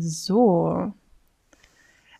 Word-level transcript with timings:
So. 0.00 0.94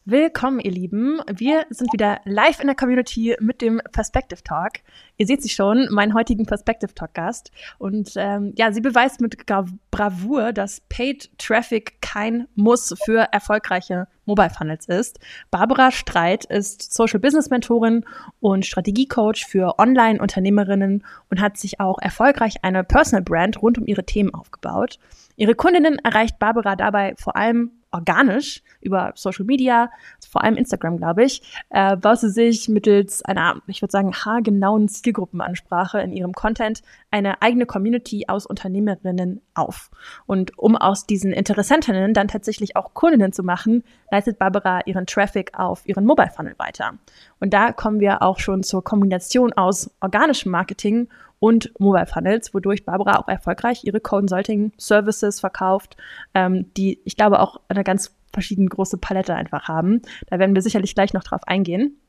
Willkommen, 0.06 0.60
ihr 0.60 0.70
Lieben. 0.70 1.18
Wir 1.34 1.64
sind 1.70 1.90
wieder 1.94 2.20
live 2.26 2.60
in 2.60 2.66
der 2.66 2.76
Community 2.76 3.38
mit 3.40 3.62
dem 3.62 3.80
Perspective 3.90 4.42
Talk. 4.42 4.72
Ihr 5.16 5.26
seht 5.26 5.42
sie 5.42 5.48
schon, 5.48 5.88
meinen 5.90 6.12
heutigen 6.12 6.44
Perspective 6.44 6.94
Talk 6.94 7.14
Gast. 7.14 7.50
Und 7.78 8.12
ähm, 8.16 8.52
ja, 8.54 8.70
sie 8.70 8.82
beweist 8.82 9.22
mit 9.22 9.46
Bravour, 9.90 10.52
dass 10.52 10.82
Paid 10.90 11.30
Traffic 11.38 12.02
kein 12.02 12.46
Muss 12.54 12.94
für 13.06 13.20
erfolgreiche 13.32 14.06
Mobile 14.26 14.50
Funnels 14.50 14.84
ist. 14.88 15.20
Barbara 15.50 15.90
Streit 15.90 16.44
ist 16.44 16.92
Social 16.92 17.18
Business 17.18 17.48
Mentorin 17.48 18.04
und 18.40 18.66
Strategiecoach 18.66 19.46
für 19.48 19.78
Online-Unternehmerinnen 19.78 21.02
und 21.30 21.40
hat 21.40 21.56
sich 21.56 21.80
auch 21.80 21.98
erfolgreich 21.98 22.56
eine 22.60 22.84
Personal 22.84 23.22
Brand 23.22 23.62
rund 23.62 23.78
um 23.78 23.86
ihre 23.86 24.04
Themen 24.04 24.34
aufgebaut. 24.34 24.98
Ihre 25.36 25.54
Kundinnen 25.54 25.98
erreicht 25.98 26.38
Barbara 26.38 26.76
dabei 26.76 27.14
vor 27.16 27.36
allem 27.36 27.70
organisch 27.94 28.62
über 28.80 29.12
Social 29.14 29.44
Media, 29.46 29.90
vor 30.28 30.42
allem 30.42 30.56
Instagram, 30.56 30.98
glaube 30.98 31.24
ich, 31.24 31.42
äh, 31.70 31.96
baut 31.96 32.18
sie 32.18 32.28
sich 32.28 32.68
mittels 32.68 33.22
einer, 33.22 33.62
ich 33.68 33.80
würde 33.80 33.92
sagen, 33.92 34.12
haargenauen 34.12 34.88
Zielgruppenansprache 34.88 36.00
in 36.00 36.12
ihrem 36.12 36.32
Content 36.32 36.82
eine 37.10 37.40
eigene 37.40 37.66
Community 37.66 38.24
aus 38.26 38.44
Unternehmerinnen 38.44 39.40
auf. 39.54 39.90
Und 40.26 40.58
um 40.58 40.76
aus 40.76 41.06
diesen 41.06 41.32
Interessentinnen 41.32 42.12
dann 42.12 42.28
tatsächlich 42.28 42.76
auch 42.76 42.92
Kundinnen 42.94 43.32
zu 43.32 43.44
machen, 43.44 43.84
leitet 44.10 44.38
Barbara 44.38 44.80
ihren 44.86 45.06
Traffic 45.06 45.56
auf 45.56 45.86
ihren 45.86 46.04
Mobile 46.04 46.30
Funnel 46.30 46.54
weiter. 46.58 46.94
Und 47.38 47.54
da 47.54 47.72
kommen 47.72 48.00
wir 48.00 48.22
auch 48.22 48.40
schon 48.40 48.64
zur 48.64 48.82
Kombination 48.82 49.52
aus 49.52 49.90
organischem 50.00 50.50
Marketing 50.50 51.08
und 51.44 51.78
Mobile 51.78 52.06
Funnels, 52.06 52.54
wodurch 52.54 52.86
Barbara 52.86 53.18
auch 53.18 53.28
erfolgreich 53.28 53.84
ihre 53.84 54.00
Consulting 54.00 54.72
Services 54.78 55.40
verkauft, 55.40 55.94
ähm, 56.32 56.72
die 56.74 57.02
ich 57.04 57.16
glaube 57.16 57.38
auch 57.38 57.60
eine 57.68 57.84
ganz 57.84 58.16
verschiedene 58.32 58.68
große 58.68 58.96
Palette 58.96 59.34
einfach 59.34 59.68
haben. 59.68 60.00
Da 60.28 60.38
werden 60.38 60.54
wir 60.54 60.62
sicherlich 60.62 60.94
gleich 60.94 61.12
noch 61.12 61.22
drauf 61.22 61.42
eingehen. 61.46 62.00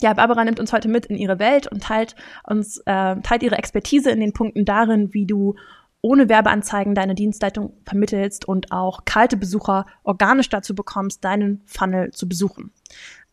Ja, 0.00 0.12
Barbara 0.12 0.44
nimmt 0.44 0.60
uns 0.60 0.74
heute 0.74 0.88
mit 0.88 1.06
in 1.06 1.16
ihre 1.16 1.38
Welt 1.38 1.72
und 1.72 1.84
teilt 1.84 2.16
uns 2.44 2.76
äh, 2.84 3.16
teilt 3.22 3.42
ihre 3.42 3.56
Expertise 3.56 4.10
in 4.10 4.20
den 4.20 4.34
Punkten 4.34 4.66
darin, 4.66 5.14
wie 5.14 5.24
du 5.24 5.54
ohne 6.02 6.28
Werbeanzeigen 6.28 6.94
deine 6.94 7.14
Dienstleistung 7.14 7.72
vermittelst 7.86 8.46
und 8.46 8.72
auch 8.72 9.06
kalte 9.06 9.38
Besucher 9.38 9.86
organisch 10.04 10.50
dazu 10.50 10.74
bekommst, 10.74 11.24
deinen 11.24 11.62
Funnel 11.64 12.10
zu 12.10 12.28
besuchen. 12.28 12.72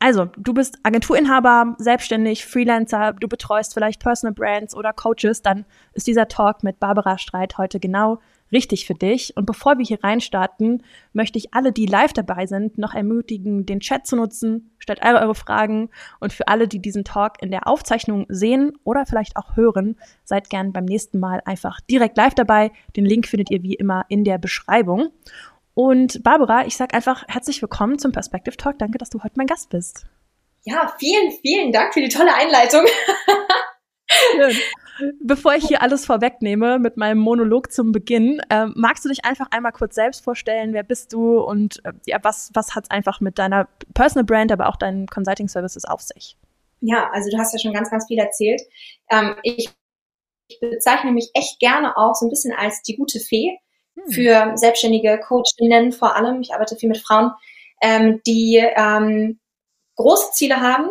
Also, 0.04 0.26
du 0.36 0.54
bist 0.54 0.80
Agenturinhaber, 0.84 1.78
selbstständig, 1.78 2.46
Freelancer, 2.46 3.14
du 3.14 3.30
betreust 3.30 3.74
vielleicht 3.74 4.02
Personal 4.02 4.34
Brands 4.34 4.76
oder 4.76 4.92
Coaches, 4.92 5.42
dann 5.42 5.64
ist 5.94 6.08
dieser 6.08 6.28
Talk 6.28 6.62
mit 6.62 6.78
Barbara 6.82 7.18
Streit 7.18 7.58
heute 7.58 7.80
genau 7.80 8.20
richtig 8.52 8.86
für 8.86 8.96
dich. 8.96 9.36
Und 9.38 9.46
bevor 9.46 9.78
wir 9.78 9.86
hier 9.86 10.04
reinstarten, 10.04 10.84
möchte 11.14 11.38
ich 11.38 11.54
alle, 11.54 11.72
die 11.72 11.86
live 11.86 12.12
dabei 12.12 12.48
sind, 12.48 12.78
noch 12.78 12.94
ermutigen, 12.94 13.66
den 13.66 13.80
Chat 13.80 14.06
zu 14.06 14.18
nutzen. 14.18 14.72
Stellt 14.78 15.02
alle 15.02 15.22
eure 15.22 15.36
Fragen. 15.36 15.90
Und 16.20 16.34
für 16.34 16.50
alle, 16.50 16.68
die 16.68 16.80
diesen 16.80 17.06
Talk 17.06 17.42
in 17.42 17.50
der 17.50 17.66
Aufzeichnung 17.66 18.26
sehen 18.28 18.74
oder 18.84 19.06
vielleicht 19.06 19.38
auch 19.38 19.56
hören, 19.56 19.96
seid 20.26 20.50
gern 20.50 20.74
beim 20.74 20.86
nächsten 20.86 21.20
Mal 21.20 21.42
einfach 21.46 21.80
direkt 21.82 22.18
live 22.18 22.36
dabei. 22.36 22.72
Den 22.98 23.06
Link 23.06 23.26
findet 23.26 23.52
ihr 23.52 23.64
wie 23.64 23.76
immer 23.76 24.06
in 24.10 24.26
der 24.26 24.38
Beschreibung. 24.38 25.12
Und 25.76 26.22
Barbara, 26.24 26.66
ich 26.66 26.78
sag 26.78 26.94
einfach 26.94 27.24
herzlich 27.28 27.62
willkommen 27.62 27.98
zum 27.98 28.12
Perspective 28.12 28.56
Talk. 28.58 28.78
Danke, 28.78 28.98
dass 29.00 29.10
du 29.10 29.24
heute 29.24 29.34
mein 29.38 29.48
Gast 29.48 29.70
bist. 29.70 30.06
Ja, 30.66 30.94
vielen, 31.00 31.32
vielen 31.42 31.72
Dank 31.72 31.94
für 31.94 32.02
die 32.02 32.10
tolle 32.10 32.34
Einleitung. 32.36 32.86
Bevor 35.24 35.56
ich 35.56 35.68
hier 35.68 35.82
alles 35.82 36.06
vorwegnehme 36.06 36.78
mit 36.78 36.98
meinem 36.98 37.18
Monolog 37.18 37.72
zum 37.72 37.92
Beginn, 37.92 38.40
äh, 38.50 38.68
magst 38.76 39.04
du 39.04 39.10
dich 39.10 39.26
einfach 39.26 39.48
einmal 39.50 39.72
kurz 39.72 39.96
selbst 39.96 40.24
vorstellen? 40.24 40.74
Wer 40.74 40.84
bist 40.84 41.12
du 41.12 41.40
und 41.40 41.84
äh, 41.84 41.94
ja, 42.06 42.20
was, 42.22 42.52
was 42.54 42.76
hat 42.76 42.84
es 42.86 42.92
einfach 42.92 43.20
mit 43.20 43.40
deiner 43.40 43.68
Personal 43.96 44.26
Brand, 44.26 44.52
aber 44.52 44.70
auch 44.70 44.76
deinen 44.76 45.08
Consulting 45.08 45.48
Services 45.48 45.86
auf 45.86 46.02
sich? 46.02 46.38
Ja, 46.82 47.10
also 47.12 47.32
du 47.32 47.38
hast 47.40 47.54
ja 47.54 47.60
schon 47.60 47.74
ganz, 47.74 47.90
ganz 47.90 48.06
viel 48.08 48.20
erzählt. 48.20 48.62
Ähm, 49.10 49.36
ich, 49.42 49.72
ich 50.48 50.60
bezeichne 50.60 51.12
mich 51.12 51.32
echt 51.34 51.60
gerne 51.60 51.98
auch 51.98 52.14
so 52.14 52.28
ein 52.28 52.30
bisschen 52.30 52.54
als 52.54 52.84
die 52.84 52.96
gute 52.96 53.20
Fee. 53.20 53.58
Für 54.10 54.54
selbstständige 54.56 55.20
Coachinnen 55.20 55.92
vor 55.92 56.16
allem. 56.16 56.42
Ich 56.42 56.54
arbeite 56.54 56.76
viel 56.76 56.90
mit 56.90 56.98
Frauen, 56.98 57.32
ähm, 57.82 58.22
die 58.26 58.58
ähm, 58.58 59.40
große 59.96 60.32
Ziele 60.34 60.62
haben, 60.62 60.90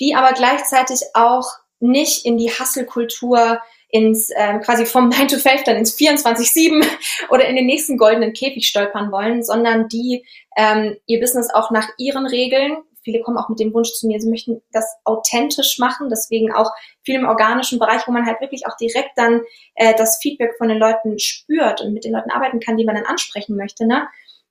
die 0.00 0.14
aber 0.14 0.32
gleichzeitig 0.32 1.00
auch 1.14 1.48
nicht 1.80 2.24
in 2.24 2.38
die 2.38 2.50
Hustle-Kultur 2.50 3.60
ins 3.88 4.30
ähm, 4.36 4.60
quasi 4.60 4.86
vom 4.86 5.08
9 5.10 5.28
to 5.28 5.38
5 5.38 5.64
dann 5.64 5.76
ins 5.76 5.96
24-7 5.96 6.84
oder 7.30 7.46
in 7.46 7.56
den 7.56 7.66
nächsten 7.66 7.96
goldenen 7.96 8.32
Käfig 8.32 8.66
stolpern 8.66 9.12
wollen, 9.12 9.42
sondern 9.42 9.88
die 9.88 10.24
ähm, 10.56 10.96
ihr 11.06 11.20
Business 11.20 11.50
auch 11.52 11.70
nach 11.70 11.88
ihren 11.98 12.26
Regeln 12.26 12.76
viele 13.02 13.20
kommen 13.20 13.36
auch 13.36 13.48
mit 13.48 13.60
dem 13.60 13.74
Wunsch 13.74 13.92
zu 13.92 14.06
mir, 14.06 14.20
sie 14.20 14.30
möchten 14.30 14.62
das 14.72 14.86
authentisch 15.04 15.78
machen, 15.78 16.08
deswegen 16.08 16.52
auch 16.52 16.70
viel 17.02 17.16
im 17.16 17.26
organischen 17.26 17.78
Bereich, 17.78 18.06
wo 18.06 18.12
man 18.12 18.26
halt 18.26 18.40
wirklich 18.40 18.66
auch 18.66 18.76
direkt 18.76 19.12
dann 19.16 19.42
äh, 19.74 19.94
das 19.94 20.18
Feedback 20.20 20.56
von 20.58 20.68
den 20.68 20.78
Leuten 20.78 21.18
spürt 21.18 21.80
und 21.80 21.92
mit 21.92 22.04
den 22.04 22.12
Leuten 22.12 22.30
arbeiten 22.30 22.60
kann, 22.60 22.76
die 22.76 22.84
man 22.84 22.94
dann 22.94 23.06
ansprechen 23.06 23.56
möchte, 23.56 23.86
ne? 23.86 24.08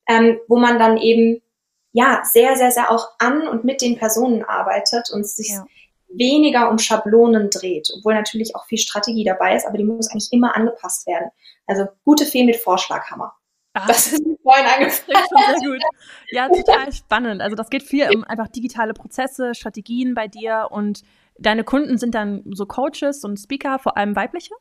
Ähm, 0.08 0.40
wo 0.48 0.58
man 0.58 0.80
dann 0.80 0.98
eben 0.98 1.42
ja 1.94 2.22
sehr, 2.24 2.56
sehr, 2.56 2.72
sehr 2.72 2.92
auch 2.92 3.10
an 3.20 3.48
und 3.48 3.64
mit 3.64 3.82
den 3.82 3.98
Personen 3.98 4.44
arbeitet 4.44 5.12
und 5.12 5.28
sich 5.28 5.50
ja. 5.50 5.66
weniger 6.10 6.70
um 6.70 6.80
Schablonen 6.80 7.50
dreht, 7.50 7.90
obwohl 7.98 8.14
natürlich 8.14 8.56
auch 8.56 8.66
viel 8.66 8.78
Strategie 8.78 9.24
dabei 9.24 9.56
ist, 9.56 9.68
aber 9.68 9.78
die 9.78 9.84
muss 9.84 10.10
eigentlich 10.10 10.32
immer 10.32 10.56
angepasst 10.56 11.08
werden. 11.08 11.30
Also 11.68 11.86
gute 12.04 12.26
Fee 12.26 12.44
mit 12.44 12.58
Vorschlaghammer. 12.58 13.34
Ach, 13.74 13.88
das 13.88 14.08
ist 14.08 14.24
vorhin 14.44 14.66
angefangen. 14.66 15.26
Sehr 15.60 15.70
gut. 15.70 15.82
Ja, 16.32 16.50
total 16.50 16.92
spannend. 16.92 17.42
Also 17.42 17.56
das 17.56 17.70
geht 17.70 17.84
viel 17.84 18.10
um 18.14 18.24
einfach 18.24 18.48
digitale 18.48 18.94
Prozesse, 18.94 19.56
Strategien 19.56 20.14
bei 20.14 20.28
dir 20.28 20.68
und 20.72 21.04
deine 21.38 21.64
Kunden 21.64 21.98
sind 21.98 22.16
dann 22.16 22.44
so 22.52 22.66
Coaches 22.66 23.24
und 23.24 23.38
Speaker, 23.38 23.80
vor 23.80 23.98
allem 23.98 24.16
weibliche? 24.16 24.54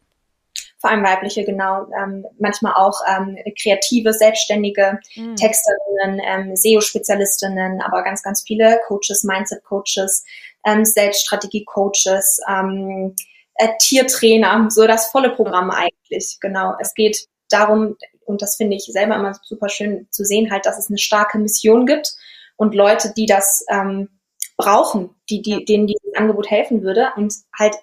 Vor 0.78 0.90
allem 0.90 1.04
weibliche, 1.04 1.44
genau. 1.44 1.86
Ähm, 2.02 2.24
manchmal 2.38 2.72
auch 2.74 3.00
ähm, 3.06 3.36
kreative, 3.60 4.14
selbstständige 4.14 4.98
mhm. 5.14 5.36
Texterinnen, 5.36 6.20
ähm, 6.24 6.56
SEO-Spezialistinnen, 6.56 7.82
aber 7.82 8.02
ganz, 8.02 8.22
ganz 8.22 8.42
viele 8.46 8.80
Coaches, 8.86 9.22
Mindset-Coaches, 9.24 10.24
ähm, 10.66 10.84
Selbststrategie-Coaches, 10.84 12.40
ähm, 12.48 13.14
äh, 13.56 13.68
Tiertrainer, 13.78 14.68
so 14.70 14.86
das 14.86 15.10
volle 15.10 15.30
Programm 15.30 15.70
eigentlich. 15.70 16.38
Genau. 16.40 16.74
Es 16.80 16.94
geht 16.94 17.28
darum, 17.50 17.96
und 18.30 18.42
das 18.42 18.56
finde 18.56 18.76
ich 18.76 18.84
selber 18.84 19.16
immer 19.16 19.34
super 19.42 19.68
schön 19.68 20.06
zu 20.10 20.24
sehen, 20.24 20.50
halt, 20.50 20.66
dass 20.66 20.78
es 20.78 20.88
eine 20.88 20.98
starke 20.98 21.38
Mission 21.38 21.86
gibt 21.86 22.14
und 22.56 22.74
Leute, 22.74 23.12
die 23.16 23.26
das 23.26 23.64
ähm, 23.68 24.08
brauchen, 24.56 25.10
die, 25.28 25.42
die, 25.42 25.64
denen 25.64 25.86
dieses 25.86 26.14
Angebot 26.14 26.50
helfen 26.50 26.82
würde. 26.82 27.12
Und 27.16 27.34
halt 27.58 27.74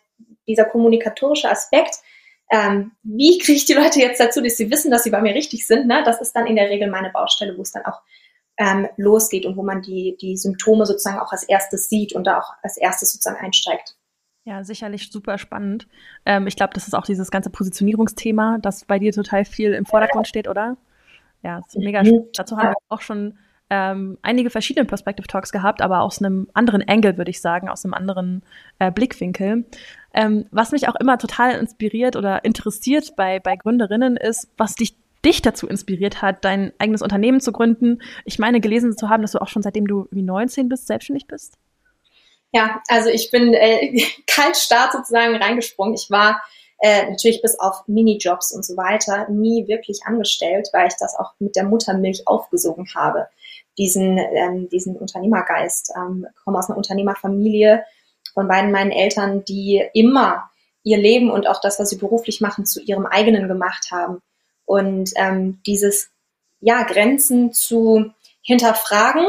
dieser 0.47 0.65
kommunikatorische 0.65 1.49
Aspekt, 1.49 1.95
ähm, 2.51 2.91
wie 3.03 3.39
kriege 3.39 3.57
ich 3.57 3.65
die 3.65 3.73
Leute 3.73 3.99
jetzt 3.99 4.19
dazu, 4.19 4.41
dass 4.41 4.55
sie 4.55 4.71
wissen, 4.71 4.91
dass 4.91 5.03
sie 5.03 5.09
bei 5.09 5.21
mir 5.21 5.33
richtig 5.33 5.67
sind, 5.67 5.87
ne? 5.87 6.03
das 6.05 6.21
ist 6.21 6.33
dann 6.33 6.47
in 6.47 6.55
der 6.55 6.69
Regel 6.69 6.89
meine 6.89 7.09
Baustelle, 7.09 7.57
wo 7.57 7.61
es 7.61 7.71
dann 7.71 7.85
auch 7.85 8.01
ähm, 8.57 8.87
losgeht 8.95 9.45
und 9.45 9.57
wo 9.57 9.63
man 9.63 9.81
die, 9.81 10.17
die 10.21 10.37
Symptome 10.37 10.85
sozusagen 10.85 11.19
auch 11.19 11.31
als 11.31 11.43
erstes 11.43 11.89
sieht 11.89 12.13
und 12.13 12.25
da 12.25 12.39
auch 12.39 12.53
als 12.63 12.77
erstes 12.77 13.11
sozusagen 13.11 13.43
einsteigt. 13.43 13.95
Ja, 14.47 14.63
sicherlich 14.63 15.11
super 15.11 15.37
spannend. 15.37 15.89
Ähm, 16.25 16.47
ich 16.47 16.55
glaube, 16.55 16.73
das 16.73 16.87
ist 16.87 16.93
auch 16.93 17.03
dieses 17.03 17.31
ganze 17.31 17.49
Positionierungsthema, 17.49 18.59
das 18.61 18.85
bei 18.85 18.97
dir 18.97 19.11
total 19.11 19.43
viel 19.43 19.73
im 19.73 19.85
Vordergrund 19.85 20.25
steht, 20.25 20.47
oder? 20.47 20.77
Ja, 21.43 21.57
das 21.59 21.75
ist 21.75 21.83
mega 21.83 22.05
spannend. 22.05 22.29
Dazu 22.33 22.55
haben 22.55 22.69
wir 22.69 22.75
auch 22.87 23.01
schon 23.01 23.37
ähm, 23.69 24.17
einige 24.21 24.49
verschiedene 24.49 24.85
Perspective 24.85 25.27
Talks 25.27 25.51
gehabt, 25.51 25.81
aber 25.81 25.99
aus 25.99 26.21
einem 26.21 26.47
anderen 26.53 26.81
Angle, 26.87 27.17
würde 27.17 27.29
ich 27.29 27.41
sagen, 27.41 27.67
aus 27.67 27.83
einem 27.83 27.93
anderen 27.93 28.41
äh, 28.79 28.89
Blickwinkel. 28.89 29.65
Ähm, 30.13 30.45
was 30.51 30.71
mich 30.71 30.87
auch 30.87 30.95
immer 30.95 31.17
total 31.17 31.59
inspiriert 31.59 32.15
oder 32.15 32.45
interessiert 32.45 33.17
bei, 33.17 33.41
bei 33.41 33.57
Gründerinnen 33.57 34.15
ist, 34.15 34.49
was 34.55 34.75
dich 34.75 34.95
dich 35.25 35.41
dazu 35.41 35.67
inspiriert 35.67 36.21
hat, 36.21 36.45
dein 36.45 36.71
eigenes 36.79 37.01
Unternehmen 37.01 37.41
zu 37.41 37.51
gründen. 37.51 37.99
Ich 38.23 38.39
meine, 38.39 38.61
gelesen 38.61 38.95
zu 38.95 39.09
haben, 39.09 39.23
dass 39.23 39.33
du 39.33 39.41
auch 39.41 39.49
schon 39.49 39.61
seitdem 39.61 39.87
du 39.87 40.07
wie 40.09 40.21
19 40.21 40.69
bist, 40.69 40.87
selbstständig 40.87 41.27
bist. 41.27 41.57
Ja, 42.51 42.81
also 42.87 43.09
ich 43.09 43.31
bin 43.31 43.53
äh, 43.53 44.01
Kaltstart 44.27 44.93
sozusagen 44.93 45.35
reingesprungen. 45.35 45.93
Ich 45.93 46.09
war 46.09 46.41
äh, 46.79 47.09
natürlich 47.09 47.41
bis 47.41 47.59
auf 47.59 47.87
Minijobs 47.87 48.51
und 48.51 48.63
so 48.63 48.77
weiter 48.77 49.27
nie 49.29 49.67
wirklich 49.67 50.01
angestellt, 50.05 50.69
weil 50.73 50.87
ich 50.87 50.95
das 50.99 51.15
auch 51.15 51.33
mit 51.39 51.55
der 51.55 51.65
Muttermilch 51.65 52.27
aufgesogen 52.27 52.87
habe. 52.95 53.27
Diesen, 53.77 54.17
ähm, 54.17 54.69
diesen 54.69 54.95
Unternehmergeist. 54.95 55.93
Ähm, 55.95 56.27
komme 56.43 56.59
aus 56.59 56.69
einer 56.69 56.77
Unternehmerfamilie 56.77 57.83
von 58.33 58.47
beiden 58.47 58.71
meinen 58.71 58.91
Eltern, 58.91 59.43
die 59.45 59.83
immer 59.93 60.49
ihr 60.83 60.97
Leben 60.97 61.31
und 61.31 61.47
auch 61.47 61.59
das, 61.59 61.79
was 61.79 61.89
sie 61.89 61.97
beruflich 61.97 62.41
machen, 62.41 62.65
zu 62.65 62.81
ihrem 62.81 63.05
eigenen 63.05 63.47
gemacht 63.47 63.89
haben. 63.91 64.21
Und 64.65 65.11
ähm, 65.15 65.61
dieses 65.65 66.09
ja, 66.59 66.83
Grenzen 66.83 67.53
zu 67.53 68.11
hinterfragen. 68.41 69.25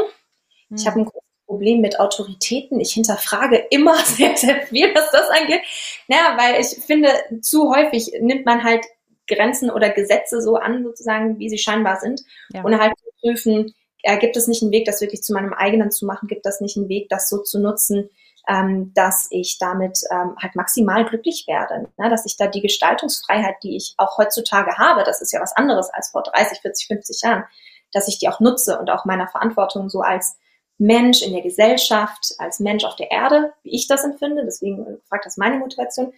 Ich 0.69 0.87
habe 0.87 1.01
ein 1.01 1.09
Problem 1.49 1.81
mit 1.81 1.99
Autoritäten. 1.99 2.79
Ich 2.79 2.93
hinterfrage 2.93 3.57
immer 3.71 3.97
sehr, 4.05 4.37
sehr 4.37 4.61
viel, 4.67 4.93
was 4.93 5.09
das 5.11 5.29
angeht. 5.29 5.61
Naja, 6.07 6.37
weil 6.37 6.61
ich 6.61 6.67
finde, 6.85 7.09
zu 7.41 7.73
häufig 7.73 8.13
nimmt 8.21 8.45
man 8.45 8.63
halt 8.63 8.85
Grenzen 9.27 9.71
oder 9.71 9.89
Gesetze 9.89 10.41
so 10.41 10.57
an, 10.57 10.83
sozusagen, 10.83 11.39
wie 11.39 11.49
sie 11.49 11.57
scheinbar 11.57 11.99
sind, 11.99 12.21
ja. 12.53 12.63
ohne 12.63 12.79
halt 12.79 12.93
zu 12.97 13.09
prüfen, 13.19 13.73
äh, 14.03 14.17
gibt 14.19 14.37
es 14.37 14.47
nicht 14.47 14.61
einen 14.61 14.71
Weg, 14.71 14.85
das 14.85 15.01
wirklich 15.01 15.23
zu 15.23 15.33
meinem 15.33 15.53
eigenen 15.53 15.89
zu 15.89 16.05
machen? 16.05 16.27
Gibt 16.27 16.45
es 16.45 16.61
nicht 16.61 16.77
einen 16.77 16.87
Weg, 16.87 17.09
das 17.09 17.29
so 17.29 17.39
zu 17.39 17.59
nutzen, 17.59 18.09
ähm, 18.47 18.91
dass 18.93 19.27
ich 19.31 19.57
damit 19.57 19.99
ähm, 20.11 20.35
halt 20.39 20.55
maximal 20.55 21.03
glücklich 21.03 21.45
werde? 21.47 21.89
Ne? 21.97 22.09
Dass 22.09 22.27
ich 22.27 22.37
da 22.37 22.45
die 22.45 22.61
Gestaltungsfreiheit, 22.61 23.55
die 23.63 23.75
ich 23.75 23.95
auch 23.97 24.19
heutzutage 24.19 24.77
habe, 24.77 25.03
das 25.03 25.19
ist 25.19 25.33
ja 25.33 25.41
was 25.41 25.55
anderes 25.55 25.89
als 25.89 26.09
vor 26.09 26.21
30, 26.21 26.61
40, 26.61 26.87
50 26.87 27.21
Jahren, 27.23 27.43
dass 27.91 28.07
ich 28.07 28.19
die 28.19 28.29
auch 28.29 28.39
nutze 28.39 28.79
und 28.79 28.91
auch 28.91 29.05
meiner 29.05 29.27
Verantwortung 29.27 29.89
so 29.89 30.01
als 30.01 30.37
Mensch 30.79 31.21
in 31.21 31.33
der 31.33 31.41
Gesellschaft, 31.41 32.33
als 32.39 32.59
Mensch 32.59 32.83
auf 32.85 32.95
der 32.95 33.11
Erde, 33.11 33.53
wie 33.63 33.75
ich 33.75 33.87
das 33.87 34.03
empfinde, 34.03 34.43
deswegen 34.45 34.97
fragt 35.07 35.25
das 35.25 35.37
meine 35.37 35.57
Motivation. 35.57 36.13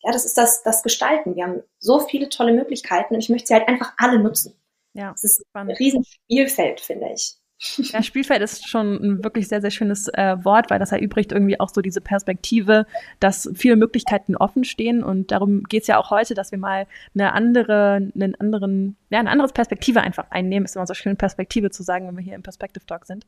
Ja, 0.00 0.12
das 0.12 0.24
ist 0.24 0.38
das, 0.38 0.62
das 0.62 0.82
Gestalten. 0.82 1.36
Wir 1.36 1.44
haben 1.44 1.62
so 1.78 2.00
viele 2.00 2.28
tolle 2.28 2.52
Möglichkeiten 2.52 3.14
und 3.14 3.20
ich 3.20 3.28
möchte 3.28 3.48
sie 3.48 3.54
halt 3.54 3.68
einfach 3.68 3.92
alle 3.98 4.18
nutzen. 4.18 4.54
Ja, 4.94 5.12
das 5.12 5.24
ist 5.24 5.44
spannend. 5.48 5.72
ein 5.72 5.76
Riesenspielfeld, 5.76 6.80
finde 6.80 7.12
ich. 7.12 7.37
Ja, 7.58 8.02
Spielfeld 8.04 8.40
ist 8.40 8.68
schon 8.68 8.94
ein 9.02 9.24
wirklich 9.24 9.48
sehr, 9.48 9.60
sehr 9.60 9.72
schönes 9.72 10.06
äh, 10.08 10.36
Wort, 10.44 10.70
weil 10.70 10.78
das 10.78 10.92
erübrigt 10.92 11.32
irgendwie 11.32 11.58
auch 11.58 11.70
so 11.70 11.80
diese 11.80 12.00
Perspektive, 12.00 12.86
dass 13.18 13.50
viele 13.54 13.74
Möglichkeiten 13.74 14.36
offen 14.36 14.62
stehen. 14.62 15.02
Und 15.02 15.32
darum 15.32 15.64
geht 15.64 15.82
es 15.82 15.88
ja 15.88 15.98
auch 15.98 16.10
heute, 16.10 16.34
dass 16.34 16.52
wir 16.52 16.58
mal 16.58 16.86
eine 17.14 17.32
andere, 17.32 18.10
einen 18.14 18.36
anderen, 18.36 18.96
ja, 19.10 19.18
eine 19.18 19.30
andere 19.30 19.48
Perspektive 19.48 20.00
einfach 20.02 20.30
einnehmen. 20.30 20.66
Ist 20.66 20.76
immer 20.76 20.86
so 20.86 20.94
schön, 20.94 21.16
Perspektive 21.16 21.70
zu 21.70 21.82
sagen, 21.82 22.06
wenn 22.06 22.16
wir 22.16 22.22
hier 22.22 22.36
im 22.36 22.44
Perspective 22.44 22.86
Talk 22.86 23.06
sind. 23.06 23.26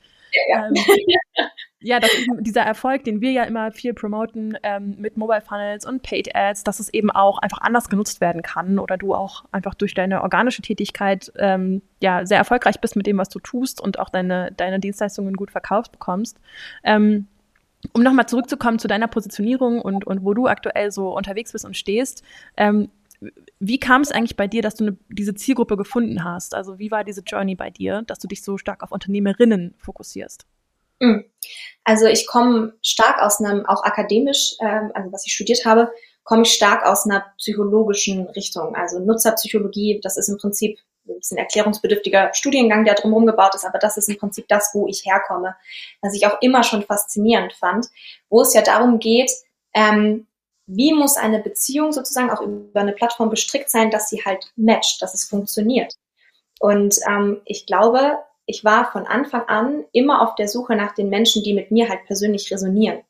Ja, 0.49 0.69
ähm, 0.69 0.75
ja 1.81 1.99
dass 1.99 2.11
dieser 2.41 2.62
Erfolg, 2.62 3.05
den 3.05 3.21
wir 3.21 3.32
ja 3.32 3.44
immer 3.44 3.73
viel 3.73 3.94
promoten 3.94 4.56
ähm, 4.62 4.97
mit 4.99 5.17
Mobile 5.17 5.41
Funnels 5.41 5.87
und 5.87 6.03
Paid 6.03 6.35
Ads, 6.35 6.65
dass 6.65 6.81
es 6.81 6.93
eben 6.93 7.11
auch 7.11 7.38
einfach 7.38 7.61
anders 7.61 7.88
genutzt 7.88 8.21
werden 8.21 8.43
kann 8.43 8.79
oder 8.79 8.97
du 8.97 9.15
auch 9.15 9.44
einfach 9.53 9.75
durch 9.75 9.94
deine 9.94 10.23
organische 10.23 10.62
Tätigkeit 10.62 11.32
ähm, 11.37 11.82
ja 12.03 12.27
sehr 12.27 12.38
erfolgreich 12.38 12.81
bist 12.81 12.97
mit 12.97 13.06
dem, 13.06 13.19
was 13.19 13.29
du 13.29 13.38
tust 13.38 13.81
und 13.81 13.99
auch 13.99 14.11
deine, 14.11 14.53
deine 14.53 14.81
Dienstleistungen 14.81 15.35
gut 15.35 15.50
verkauft 15.50 15.93
bekommst. 15.93 16.38
Ähm, 16.85 17.27
um 17.93 18.03
nochmal 18.03 18.26
zurückzukommen 18.26 18.79
zu 18.79 18.88
deiner 18.88 19.09
Positionierung 19.09 19.81
und, 19.81 20.06
und 20.06 20.23
wo 20.23 20.35
du 20.35 20.49
aktuell 20.49 20.91
so 20.91 21.17
unterwegs 21.17 21.53
bist 21.53 21.65
und 21.65 21.79
stehst, 21.79 22.23
ähm, 22.59 22.91
wie 23.59 23.79
kam 23.79 24.03
es 24.03 24.12
eigentlich 24.12 24.37
bei 24.37 24.47
dir, 24.47 24.62
dass 24.62 24.75
du 24.75 24.85
ne, 24.85 24.97
diese 25.09 25.35
Zielgruppe 25.35 25.76
gefunden 25.76 26.25
hast? 26.25 26.55
Also 26.55 26.79
wie 26.79 26.91
war 26.91 27.05
diese 27.05 27.23
Journey 27.23 27.55
bei 27.55 27.71
dir, 27.71 28.03
dass 28.06 28.19
du 28.19 28.29
dich 28.29 28.43
so 28.43 28.59
stark 28.59 28.83
auf 28.83 28.93
Unternehmerinnen 28.93 29.75
fokussierst? 29.79 30.47
Hm. 31.00 31.25
Also 31.85 32.06
ich 32.06 32.26
komme 32.26 32.75
stark 32.82 33.20
aus 33.23 33.41
einem, 33.41 33.67
auch 33.67 33.82
akademisch, 33.85 34.56
ähm, 34.61 34.91
also 34.94 35.12
was 35.12 35.26
ich 35.26 35.32
studiert 35.32 35.64
habe, 35.64 35.91
komme 36.25 36.43
ich 36.43 36.52
stark 36.52 36.85
aus 36.85 37.06
einer 37.06 37.25
psychologischen 37.38 38.29
Richtung. 38.29 38.75
Also 38.76 38.99
Nutzerpsychologie, 39.00 40.00
das 40.02 40.17
ist 40.17 40.29
im 40.29 40.38
Prinzip 40.38 40.79
ein 41.08 41.17
bisschen 41.17 41.38
erklärungsbedürftiger 41.38 42.32
Studiengang, 42.35 42.85
der 42.85 42.94
drumherum 42.94 43.26
gebaut 43.26 43.55
ist, 43.55 43.64
aber 43.64 43.79
das 43.79 43.97
ist 43.97 44.08
im 44.08 44.19
Prinzip 44.19 44.47
das, 44.49 44.70
wo 44.75 44.87
ich 44.87 45.05
herkomme, 45.05 45.56
was 46.02 46.14
ich 46.14 46.26
auch 46.26 46.41
immer 46.41 46.62
schon 46.62 46.82
faszinierend 46.82 47.55
fand, 47.55 47.87
wo 48.29 48.43
es 48.43 48.55
ja 48.55 48.62
darum 48.62 48.99
geht, 48.99 49.31
ähm, 49.75 50.26
wie 50.67 50.93
muss 50.93 51.17
eine 51.17 51.41
Beziehung 51.41 51.93
sozusagen 51.93 52.31
auch 52.31 52.43
über 52.43 52.81
eine 52.81 52.93
Plattform 52.93 53.31
gestrickt 53.31 53.70
sein, 53.70 53.91
dass 53.91 54.08
sie 54.08 54.23
halt 54.25 54.52
matcht, 54.56 55.02
dass 55.02 55.14
es 55.14 55.25
funktioniert. 55.25 55.94
Und 56.61 56.97
ähm, 57.08 57.41
ich 57.44 57.67
glaube, 57.67 58.19
ich 58.50 58.64
war 58.64 58.91
von 58.91 59.06
Anfang 59.06 59.49
an 59.49 59.85
immer 59.93 60.23
auf 60.23 60.35
der 60.35 60.49
Suche 60.49 60.75
nach 60.75 60.93
den 60.93 61.08
Menschen, 61.08 61.43
die 61.43 61.55
mit 61.55 61.70
mir 61.70 61.88
halt 61.88 62.05
persönlich 62.06 62.52
resonieren. 62.52 63.00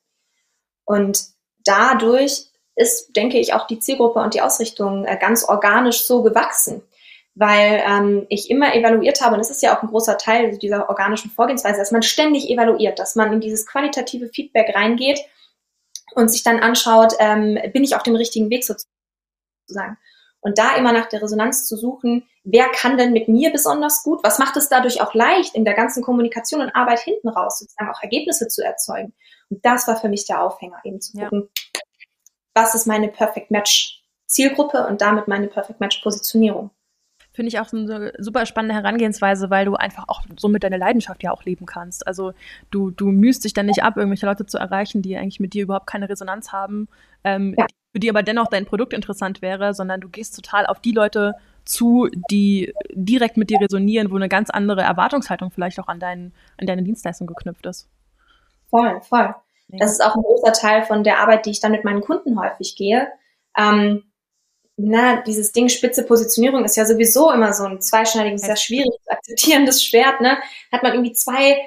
Und 0.84 1.24
dadurch 1.64 2.46
ist, 2.76 3.16
denke 3.16 3.38
ich, 3.38 3.54
auch 3.54 3.66
die 3.66 3.78
Zielgruppe 3.78 4.20
und 4.20 4.34
die 4.34 4.42
Ausrichtung 4.42 5.04
äh, 5.04 5.16
ganz 5.18 5.44
organisch 5.44 6.04
so 6.04 6.22
gewachsen, 6.22 6.82
weil 7.34 7.82
ähm, 7.86 8.26
ich 8.28 8.50
immer 8.50 8.74
evaluiert 8.74 9.20
habe, 9.22 9.34
und 9.34 9.40
es 9.40 9.50
ist 9.50 9.62
ja 9.62 9.76
auch 9.76 9.82
ein 9.82 9.88
großer 9.88 10.18
Teil 10.18 10.58
dieser 10.58 10.88
organischen 10.88 11.30
Vorgehensweise, 11.30 11.78
dass 11.78 11.90
man 11.90 12.02
ständig 12.02 12.50
evaluiert, 12.50 12.98
dass 12.98 13.16
man 13.16 13.32
in 13.32 13.40
dieses 13.40 13.66
qualitative 13.66 14.28
Feedback 14.28 14.74
reingeht 14.74 15.20
und 16.14 16.28
sich 16.28 16.42
dann 16.42 16.60
anschaut, 16.60 17.14
ähm, 17.18 17.58
bin 17.72 17.84
ich 17.84 17.96
auf 17.96 18.02
dem 18.02 18.16
richtigen 18.16 18.50
Weg 18.50 18.64
sozusagen. 18.64 19.96
Und 20.40 20.58
da 20.58 20.76
immer 20.76 20.92
nach 20.92 21.06
der 21.06 21.22
Resonanz 21.22 21.66
zu 21.66 21.76
suchen, 21.76 22.26
wer 22.44 22.68
kann 22.70 22.96
denn 22.96 23.12
mit 23.12 23.28
mir 23.28 23.50
besonders 23.50 24.02
gut? 24.02 24.20
Was 24.22 24.38
macht 24.38 24.56
es 24.56 24.68
dadurch 24.68 25.02
auch 25.02 25.14
leicht, 25.14 25.54
in 25.54 25.64
der 25.64 25.74
ganzen 25.74 26.02
Kommunikation 26.02 26.62
und 26.62 26.74
Arbeit 26.74 27.00
hinten 27.00 27.28
raus 27.28 27.58
sozusagen 27.58 27.90
auch 27.90 28.02
Ergebnisse 28.02 28.48
zu 28.48 28.64
erzeugen? 28.64 29.12
Und 29.50 29.64
das 29.64 29.86
war 29.86 29.96
für 29.96 30.08
mich 30.08 30.26
der 30.26 30.42
Aufhänger, 30.42 30.80
eben 30.84 31.00
zu 31.00 31.12
gucken, 31.12 31.48
ja. 31.74 31.80
was 32.54 32.74
ist 32.74 32.86
meine 32.86 33.08
Perfect 33.08 33.50
Match 33.50 34.02
Zielgruppe 34.26 34.86
und 34.86 35.00
damit 35.00 35.28
meine 35.28 35.48
Perfect 35.48 35.80
Match 35.80 36.00
Positionierung. 36.02 36.70
Finde 37.32 37.48
ich 37.48 37.60
auch 37.60 37.72
eine 37.72 38.12
super 38.18 38.44
spannende 38.46 38.74
Herangehensweise, 38.74 39.50
weil 39.50 39.64
du 39.64 39.74
einfach 39.74 40.04
auch 40.08 40.22
so 40.36 40.48
mit 40.48 40.64
deiner 40.64 40.78
Leidenschaft 40.78 41.22
ja 41.22 41.32
auch 41.32 41.44
leben 41.44 41.66
kannst. 41.66 42.06
Also 42.06 42.32
du, 42.70 42.90
du 42.90 43.08
mühst 43.08 43.44
dich 43.44 43.52
dann 43.52 43.66
nicht 43.66 43.82
ab, 43.82 43.96
irgendwelche 43.96 44.26
Leute 44.26 44.46
zu 44.46 44.58
erreichen, 44.58 45.02
die 45.02 45.16
eigentlich 45.16 45.40
mit 45.40 45.54
dir 45.54 45.62
überhaupt 45.64 45.86
keine 45.86 46.08
Resonanz 46.08 46.52
haben, 46.52 46.88
ähm, 47.24 47.54
ja. 47.56 47.66
Für 47.92 48.00
die 48.00 48.10
aber 48.10 48.22
dennoch 48.22 48.48
dein 48.48 48.66
Produkt 48.66 48.92
interessant 48.92 49.42
wäre, 49.42 49.74
sondern 49.74 50.00
du 50.00 50.08
gehst 50.08 50.36
total 50.36 50.66
auf 50.66 50.80
die 50.80 50.92
Leute 50.92 51.34
zu, 51.64 52.08
die 52.30 52.72
direkt 52.92 53.36
mit 53.36 53.50
dir 53.50 53.60
resonieren, 53.60 54.10
wo 54.10 54.16
eine 54.16 54.28
ganz 54.28 54.50
andere 54.50 54.82
Erwartungshaltung 54.82 55.50
vielleicht 55.50 55.78
auch 55.80 55.88
an, 55.88 56.00
dein, 56.00 56.32
an 56.58 56.66
deine 56.66 56.82
Dienstleistung 56.82 57.26
geknüpft 57.26 57.66
ist. 57.66 57.88
Voll, 58.70 59.00
voll. 59.02 59.34
Das 59.68 59.92
ist 59.92 60.02
auch 60.02 60.16
ein 60.16 60.22
großer 60.22 60.52
Teil 60.52 60.82
von 60.84 61.04
der 61.04 61.18
Arbeit, 61.18 61.46
die 61.46 61.50
ich 61.50 61.60
dann 61.60 61.72
mit 61.72 61.84
meinen 61.84 62.00
Kunden 62.00 62.40
häufig 62.40 62.74
gehe. 62.76 63.08
Ähm, 63.56 64.02
na, 64.76 65.20
dieses 65.22 65.52
Ding 65.52 65.68
spitze 65.68 66.04
Positionierung 66.04 66.64
ist 66.64 66.76
ja 66.76 66.84
sowieso 66.86 67.30
immer 67.30 67.52
so 67.52 67.64
ein 67.64 67.80
zweischneidiges, 67.80 68.42
sehr 68.42 68.56
schwierig 68.56 68.90
zu 69.02 69.10
akzeptierendes 69.10 69.84
Schwert, 69.84 70.20
ne? 70.20 70.38
Hat 70.72 70.82
man 70.82 70.92
irgendwie 70.92 71.12
zwei 71.12 71.58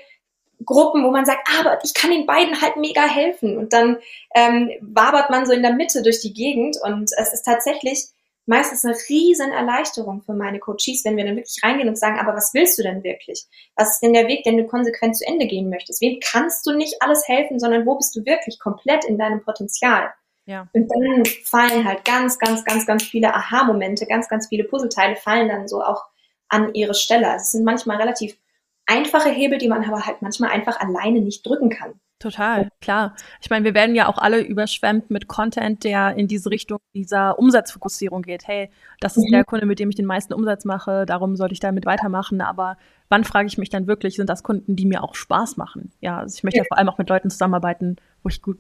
Gruppen, 0.66 1.04
wo 1.04 1.12
man 1.12 1.26
sagt, 1.26 1.48
aber 1.60 1.80
ich 1.84 1.94
kann 1.94 2.12
den 2.12 2.26
beiden 2.26 2.62
halt 2.62 2.78
mega 2.78 3.04
helfen. 3.04 3.58
Und 3.58 3.74
dann 3.74 3.98
ähm, 4.36 4.72
wabert 4.82 5.30
man 5.30 5.46
so 5.46 5.54
in 5.54 5.62
der 5.62 5.74
Mitte 5.74 6.02
durch 6.04 6.22
die 6.22 6.34
Gegend 6.34 6.78
und 6.84 7.12
es 7.18 7.34
ist 7.34 7.44
tatsächlich 7.44 8.08
meistens 8.46 8.84
eine 8.84 8.96
riesen 9.10 9.52
Erleichterung 9.52 10.22
für 10.22 10.34
meine 10.34 10.60
Coaches, 10.60 11.04
wenn 11.06 11.16
wir 11.16 11.26
dann 11.26 11.38
wirklich 11.38 11.64
reingehen 11.64 11.88
und 11.88 11.98
sagen, 11.98 12.20
aber 12.20 12.36
was 12.36 12.54
willst 12.54 12.78
du 12.78 12.84
denn 12.84 13.04
wirklich? 13.04 13.46
Was 13.76 13.94
ist 13.94 14.00
denn 14.02 14.14
der 14.14 14.28
Weg, 14.28 14.44
den 14.44 14.58
du 14.58 14.66
konsequent 14.66 15.18
zu 15.18 15.26
Ende 15.26 15.48
gehen 15.48 15.70
möchtest? 15.70 16.02
Wem 16.02 16.20
kannst 16.20 16.66
du 16.66 16.74
nicht 16.74 17.02
alles 17.02 17.28
helfen, 17.28 17.60
sondern 17.60 17.86
wo 17.86 17.96
bist 17.96 18.16
du 18.16 18.26
wirklich 18.26 18.60
komplett 18.60 19.06
in 19.06 19.18
deinem 19.18 19.42
Potenzial? 19.44 20.14
Ja. 20.46 20.68
Und 20.74 20.90
dann 20.90 21.26
fallen 21.46 21.88
halt 21.88 22.04
ganz, 22.04 22.38
ganz, 22.38 22.66
ganz, 22.66 22.86
ganz 22.86 23.04
viele 23.04 23.34
Aha-Momente, 23.34 24.06
ganz, 24.06 24.28
ganz 24.28 24.48
viele 24.48 24.66
Puzzleteile 24.66 25.16
fallen 25.16 25.48
dann 25.48 25.70
so 25.70 25.82
auch 25.82 26.04
an 26.50 26.74
ihre 26.74 26.94
Stelle. 26.94 27.32
Also 27.32 27.44
es 27.44 27.52
sind 27.54 27.64
manchmal 27.64 27.98
relativ 27.98 28.38
einfache 28.86 29.30
Hebel, 29.30 29.58
die 29.58 29.68
man 29.68 29.84
aber 29.84 30.06
halt 30.06 30.22
manchmal 30.22 30.52
einfach 30.52 30.80
alleine 30.80 31.22
nicht 31.22 31.46
drücken 31.46 31.70
kann. 31.70 31.94
Total, 32.24 32.70
klar. 32.80 33.16
Ich 33.42 33.50
meine, 33.50 33.66
wir 33.66 33.74
werden 33.74 33.96
ja 33.96 34.08
auch 34.08 34.18
alle 34.18 34.40
überschwemmt 34.40 35.10
mit 35.10 35.28
Content, 35.28 35.84
der 35.84 36.16
in 36.16 36.30
diese 36.30 36.52
Richtung 36.52 36.80
dieser 36.96 37.38
Umsatzfokussierung 37.38 38.22
geht. 38.22 38.48
Hey, 38.48 38.70
das 39.02 39.18
ist 39.18 39.26
mhm. 39.26 39.34
der 39.34 39.44
Kunde, 39.44 39.66
mit 39.66 39.80
dem 39.80 39.90
ich 39.90 39.98
den 39.98 40.06
meisten 40.06 40.34
Umsatz 40.34 40.64
mache, 40.64 41.06
darum 41.06 41.36
sollte 41.36 41.52
ich 41.52 41.60
damit 41.60 41.86
weitermachen. 41.86 42.40
Aber 42.40 42.78
wann 43.10 43.26
frage 43.26 43.48
ich 43.48 43.58
mich 43.58 43.70
dann 43.70 43.88
wirklich, 43.88 44.16
sind 44.16 44.30
das 44.30 44.42
Kunden, 44.42 44.78
die 44.78 44.86
mir 44.86 45.04
auch 45.04 45.16
Spaß 45.16 45.58
machen? 45.58 45.92
Ja, 46.00 46.20
also 46.20 46.38
ich 46.38 46.44
möchte 46.44 46.60
ja. 46.60 46.64
vor 46.66 46.78
allem 46.78 46.88
auch 46.88 46.98
mit 46.98 47.10
Leuten 47.10 47.30
zusammenarbeiten, 47.30 47.98
wo 48.24 48.30
ich 48.30 48.42
gut, 48.42 48.58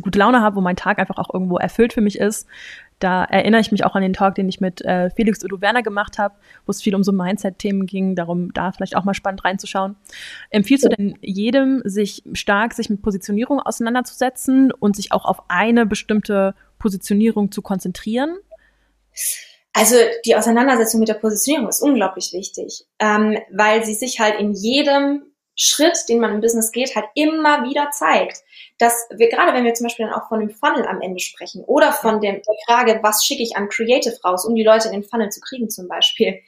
gute 0.00 0.18
Laune 0.18 0.40
habe, 0.40 0.56
wo 0.56 0.62
mein 0.62 0.76
Tag 0.76 0.98
einfach 0.98 1.18
auch 1.18 1.34
irgendwo 1.34 1.58
erfüllt 1.58 1.92
für 1.92 2.00
mich 2.00 2.18
ist. 2.18 2.48
Da 2.98 3.24
erinnere 3.24 3.60
ich 3.60 3.72
mich 3.72 3.84
auch 3.84 3.94
an 3.94 4.02
den 4.02 4.14
Talk, 4.14 4.36
den 4.36 4.48
ich 4.48 4.60
mit 4.60 4.82
äh, 4.82 5.10
Felix 5.10 5.44
Udo 5.44 5.60
Werner 5.60 5.82
gemacht 5.82 6.18
habe, 6.18 6.34
wo 6.64 6.70
es 6.70 6.80
viel 6.80 6.94
um 6.94 7.04
so 7.04 7.12
Mindset-Themen 7.12 7.86
ging, 7.86 8.16
darum 8.16 8.52
da 8.54 8.72
vielleicht 8.72 8.96
auch 8.96 9.04
mal 9.04 9.14
spannend 9.14 9.44
reinzuschauen. 9.44 9.96
Empfiehlst 10.50 10.84
du 10.84 10.88
denn 10.88 11.18
jedem, 11.20 11.82
sich 11.84 12.22
stark 12.32 12.72
sich 12.72 12.88
mit 12.88 13.02
Positionierung 13.02 13.60
auseinanderzusetzen 13.60 14.72
und 14.72 14.96
sich 14.96 15.12
auch 15.12 15.26
auf 15.26 15.42
eine 15.48 15.84
bestimmte 15.84 16.54
Positionierung 16.78 17.52
zu 17.52 17.60
konzentrieren? 17.60 18.36
Also 19.74 19.96
die 20.24 20.34
Auseinandersetzung 20.34 21.00
mit 21.00 21.10
der 21.10 21.14
Positionierung 21.14 21.68
ist 21.68 21.82
unglaublich 21.82 22.32
wichtig, 22.32 22.86
ähm, 22.98 23.36
weil 23.52 23.84
sie 23.84 23.92
sich 23.92 24.20
halt 24.20 24.40
in 24.40 24.54
jedem 24.54 25.22
Schritt, 25.56 25.98
den 26.08 26.20
man 26.20 26.32
im 26.32 26.40
Business 26.40 26.70
geht, 26.70 26.94
halt 26.94 27.06
immer 27.14 27.64
wieder 27.64 27.90
zeigt 27.90 28.42
dass 28.78 29.08
wir 29.10 29.28
gerade, 29.28 29.54
wenn 29.54 29.64
wir 29.64 29.74
zum 29.74 29.86
Beispiel 29.86 30.06
dann 30.06 30.14
auch 30.14 30.28
von 30.28 30.40
dem 30.40 30.50
Funnel 30.50 30.86
am 30.86 31.00
Ende 31.00 31.20
sprechen 31.20 31.64
oder 31.64 31.92
von 31.92 32.20
dem, 32.20 32.42
der 32.42 32.54
Frage, 32.66 33.00
was 33.02 33.24
schicke 33.24 33.42
ich 33.42 33.56
an 33.56 33.68
Creative 33.68 34.18
raus, 34.22 34.44
um 34.44 34.54
die 34.54 34.62
Leute 34.62 34.88
in 34.88 34.94
den 34.94 35.04
Funnel 35.04 35.30
zu 35.30 35.40
kriegen 35.40 35.70
zum 35.70 35.88
Beispiel. 35.88 36.40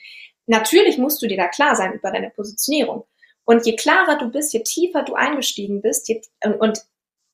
Natürlich 0.46 0.98
musst 0.98 1.22
du 1.22 1.26
dir 1.26 1.36
da 1.36 1.48
klar 1.48 1.74
sein 1.74 1.94
über 1.94 2.10
deine 2.10 2.30
Positionierung. 2.30 3.04
Und 3.44 3.64
je 3.64 3.76
klarer 3.76 4.18
du 4.18 4.30
bist, 4.30 4.52
je 4.52 4.62
tiefer 4.62 5.02
du 5.04 5.14
eingestiegen 5.14 5.80
bist, 5.80 6.08
je, 6.08 6.20
und 6.58 6.84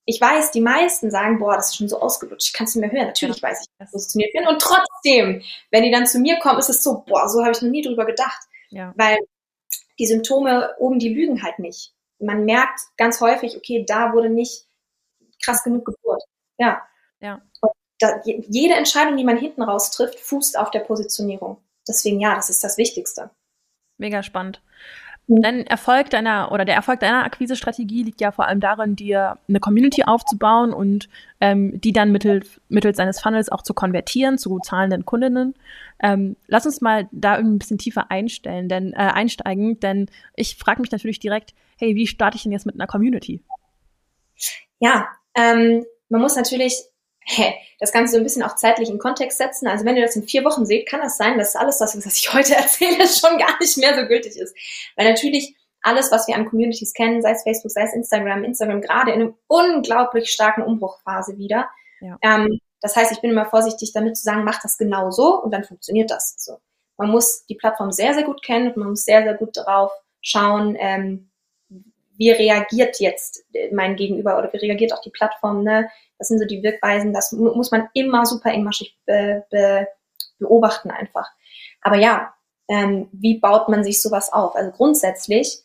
ich 0.07 0.21
weiß, 0.21 0.53
die 0.53 0.61
meisten 0.61 1.11
sagen, 1.11 1.39
boah, 1.39 1.57
das 1.57 1.71
ist 1.71 1.77
schon 1.77 1.89
so 1.89 1.99
ausgelutscht, 1.99 2.49
ich 2.49 2.53
kann 2.53 2.67
es 2.67 2.75
nicht 2.75 2.83
mehr 2.83 2.93
hören. 2.93 3.09
Natürlich 3.09 3.43
weiß 3.43 3.63
ich, 3.63 3.67
dass 3.79 3.89
ich 3.89 3.93
positioniert 3.93 4.33
bin. 4.33 4.47
Und 4.47 4.61
trotzdem, 4.61 5.43
wenn 5.73 5.83
die 5.83 5.91
dann 5.91 6.07
zu 6.07 6.21
mir 6.21 6.39
kommen, 6.39 6.59
ist 6.59 6.69
es 6.69 6.83
so, 6.85 7.03
boah, 7.07 7.29
so 7.29 7.43
habe 7.43 7.53
ich 7.53 7.63
noch 7.63 7.71
nie 7.71 7.83
drüber 7.83 8.05
gedacht. 8.05 8.43
Ja. 8.71 8.93
Weil 8.97 9.19
die 9.99 10.07
Symptome 10.07 10.75
oben, 10.79 10.99
die 10.99 11.13
lügen 11.15 11.43
halt 11.43 11.59
nicht. 11.59 11.95
Man 12.19 12.45
merkt 12.45 12.81
ganz 12.97 13.21
häufig, 13.21 13.57
okay, 13.57 13.85
da 13.87 14.13
wurde 14.13 14.29
nicht 14.29 14.67
krass 15.43 15.63
genug 15.63 15.85
Geburt. 15.85 16.23
Ja. 16.59 16.83
Ja. 17.21 17.43
Und 17.61 17.73
da, 17.99 18.21
jede 18.25 18.75
Entscheidung, 18.75 19.17
die 19.17 19.25
man 19.25 19.37
hinten 19.37 19.63
raus 19.63 19.91
trifft, 19.91 20.19
fußt 20.21 20.59
auf 20.59 20.71
der 20.71 20.81
Positionierung. 20.81 21.59
Deswegen 21.87 22.21
ja, 22.21 22.35
das 22.35 22.51
ist 22.51 22.65
das 22.65 22.79
Wichtigste. 22.79 23.31
Mega 23.99 24.23
spannend. 24.23 24.63
Mhm. 25.27 25.43
Dein 25.43 25.67
Erfolg 25.67 26.11
deiner 26.11 26.53
oder 26.53 26.65
der 26.65 26.75
Erfolg 26.75 27.01
deiner 27.01 27.25
Akquise-Strategie 27.25 28.03
liegt 28.03 28.21
ja 28.21 28.33
vor 28.33 28.47
allem 28.47 28.61
darin, 28.61 28.97
dir 28.97 29.39
eine 29.49 29.61
Community 29.61 30.05
aufzubauen 30.05 30.73
und 30.73 31.09
ähm, 31.41 31.81
die 31.81 31.93
dann 31.93 32.13
mittels, 32.13 32.61
mittels 32.69 32.99
eines 32.99 33.21
Funnels 33.21 33.51
auch 33.51 33.63
zu 33.63 33.75
konvertieren 33.75 34.39
zu 34.39 34.59
zahlenden 34.59 35.05
Kundinnen. 35.05 35.55
Ähm, 36.03 36.37
lass 36.47 36.67
uns 36.67 36.81
mal 36.81 37.09
da 37.13 37.35
ein 37.35 37.59
bisschen 37.59 37.79
tiefer 37.79 38.11
einstellen, 38.11 38.69
denn 38.69 38.93
äh, 38.93 38.97
einsteigen, 38.97 39.81
denn 39.81 40.11
ich 40.37 40.57
frage 40.57 40.81
mich 40.81 40.91
natürlich 40.91 41.21
direkt, 41.21 41.55
hey, 41.79 41.95
wie 41.95 42.07
starte 42.07 42.37
ich 42.37 42.43
denn 42.43 42.53
jetzt 42.53 42.67
mit 42.67 42.75
einer 42.75 42.87
Community? 42.87 43.41
Ja, 44.79 45.09
ähm, 45.35 45.85
man 46.09 46.21
muss 46.21 46.37
natürlich 46.37 46.85
das 47.81 47.93
Ganze 47.93 48.13
so 48.13 48.19
ein 48.19 48.25
bisschen 48.25 48.43
auch 48.43 48.57
zeitlich 48.57 48.89
in 48.89 48.99
Kontext 48.99 49.39
setzen. 49.39 49.67
Also 49.67 49.85
wenn 49.85 49.97
ihr 49.97 50.05
das 50.05 50.17
in 50.17 50.25
vier 50.25 50.45
Wochen 50.45 50.67
seht, 50.67 50.89
kann 50.89 51.01
das 51.01 51.17
sein, 51.17 51.39
dass 51.39 51.57
alles 51.57 51.79
das, 51.79 51.97
was 51.97 52.19
ich 52.19 52.33
heute 52.33 52.55
erzähle, 52.57 53.07
schon 53.07 53.39
gar 53.39 53.59
nicht 53.61 53.77
mehr 53.79 53.95
so 53.95 54.07
gültig 54.07 54.37
ist. 54.37 54.57
Weil 54.97 55.11
natürlich 55.11 55.57
alles, 55.83 56.11
was 56.11 56.27
wir 56.27 56.35
an 56.35 56.47
Communities 56.47 56.95
kennen, 56.95 57.21
sei 57.23 57.33
es 57.33 57.43
Facebook, 57.43 57.71
sei 57.71 57.83
es 57.83 57.95
Instagram, 57.95 58.45
Instagram 58.45 58.81
gerade 58.81 59.13
in 59.13 59.21
einem 59.21 59.35
unglaublich 59.47 60.31
starken 60.31 60.63
Umbruchphase 60.63 61.37
wieder. 61.37 61.69
Ja. 62.01 62.19
Ähm, 62.23 62.59
das 62.81 62.97
heißt, 62.97 63.13
ich 63.13 63.21
bin 63.21 63.31
immer 63.31 63.47
vorsichtig 63.47 63.93
damit 63.93 64.17
zu 64.17 64.25
sagen, 64.25 64.45
mach 64.45 64.61
das 64.61 64.79
genau 64.79 65.11
so 65.11 65.41
und 65.43 65.53
dann 65.53 65.65
funktioniert 65.65 66.11
das 66.11 66.35
so. 66.39 66.59
Man 66.97 67.11
muss 67.11 67.45
die 67.47 67.55
Plattform 67.55 67.93
sehr, 67.93 68.15
sehr 68.15 68.25
gut 68.25 68.43
kennen 68.43 68.69
und 68.69 68.77
man 68.77 68.91
muss 68.91 69.05
sehr, 69.05 69.23
sehr 69.23 69.35
gut 69.35 69.57
darauf 69.57 69.91
schauen, 70.21 70.77
ähm, 70.79 71.31
wie 72.17 72.31
reagiert 72.31 73.01
jetzt 73.01 73.45
mein 73.73 73.97
Gegenüber 73.97 74.39
oder 74.39 74.53
wie 74.53 74.59
reagiert 74.59 74.93
auch 74.93 75.01
die 75.01 75.11
Plattform, 75.11 75.65
ne? 75.65 75.89
Das 76.25 76.29
sind 76.29 76.39
so 76.39 76.47
die 76.47 76.63
Wirkweisen, 76.63 77.13
das 77.13 77.33
muss 77.33 77.71
man 77.71 77.91
immer 77.93 78.25
super 78.25 78.51
engmaschig 78.51 78.99
be, 79.05 79.45
be, 79.51 79.87
beobachten 80.39 80.91
einfach. 80.91 81.31
Aber 81.83 81.97
ja, 81.97 82.33
ähm, 82.67 83.11
wie 83.13 83.39
baut 83.39 83.69
man 83.69 83.85
sich 83.85 84.01
sowas 84.01 84.33
auf? 84.33 84.57
Also 84.57 84.71
grundsätzlich 84.71 85.59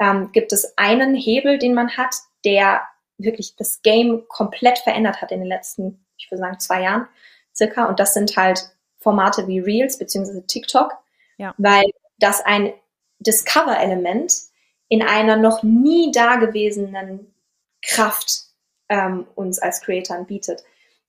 ähm, 0.00 0.32
gibt 0.32 0.52
es 0.52 0.76
einen 0.76 1.14
Hebel, 1.14 1.58
den 1.58 1.74
man 1.74 1.96
hat, 1.96 2.16
der 2.44 2.82
wirklich 3.18 3.54
das 3.54 3.82
Game 3.82 4.24
komplett 4.26 4.80
verändert 4.80 5.22
hat 5.22 5.30
in 5.30 5.38
den 5.38 5.48
letzten, 5.48 6.04
ich 6.18 6.28
würde 6.28 6.40
sagen, 6.40 6.58
zwei 6.58 6.82
Jahren 6.82 7.06
circa. 7.54 7.84
Und 7.84 8.00
das 8.00 8.12
sind 8.12 8.36
halt 8.36 8.68
Formate 8.98 9.46
wie 9.46 9.60
Reels 9.60 9.96
beziehungsweise 9.96 10.44
TikTok, 10.44 10.92
ja. 11.38 11.54
weil 11.56 11.84
das 12.18 12.44
ein 12.44 12.72
Discover-Element 13.20 14.32
in 14.88 15.02
einer 15.02 15.36
noch 15.36 15.62
nie 15.62 16.10
dagewesenen 16.10 17.32
Kraft 17.80 18.49
ähm, 18.90 19.26
uns 19.34 19.58
als 19.58 19.80
Creatoren 19.80 20.26
bietet. 20.26 20.62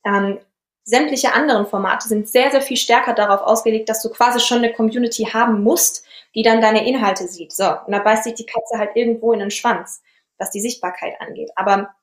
Ähm, 0.06 0.40
sämtliche 0.84 1.34
anderen 1.34 1.66
Formate 1.68 2.08
sind 2.08 2.30
sehr, 2.30 2.52
sehr 2.52 2.62
viel 2.62 2.78
stärker 2.78 3.14
darauf 3.14 3.42
ausgelegt, 3.42 3.90
dass 3.90 4.02
du 4.02 4.10
quasi 4.10 4.40
schon 4.40 4.60
eine 4.60 4.72
Community 4.72 5.26
haben 5.26 5.62
musst, 5.64 6.06
die 6.34 6.44
dann 6.44 6.62
deine 6.62 6.88
Inhalte 6.88 7.28
sieht. 7.28 7.52
So, 7.52 7.66
und 7.66 7.92
da 7.92 8.00
beißt 8.00 8.24
sich 8.24 8.36
die 8.36 8.46
Katze 8.46 8.78
halt 8.78 8.92
irgendwo 8.96 9.34
in 9.34 9.40
den 9.40 9.52
Schwanz, 9.52 10.02
was 10.38 10.52
die 10.52 10.62
Sichtbarkeit 10.62 11.20
angeht. 11.20 11.52
Aber 11.56 11.94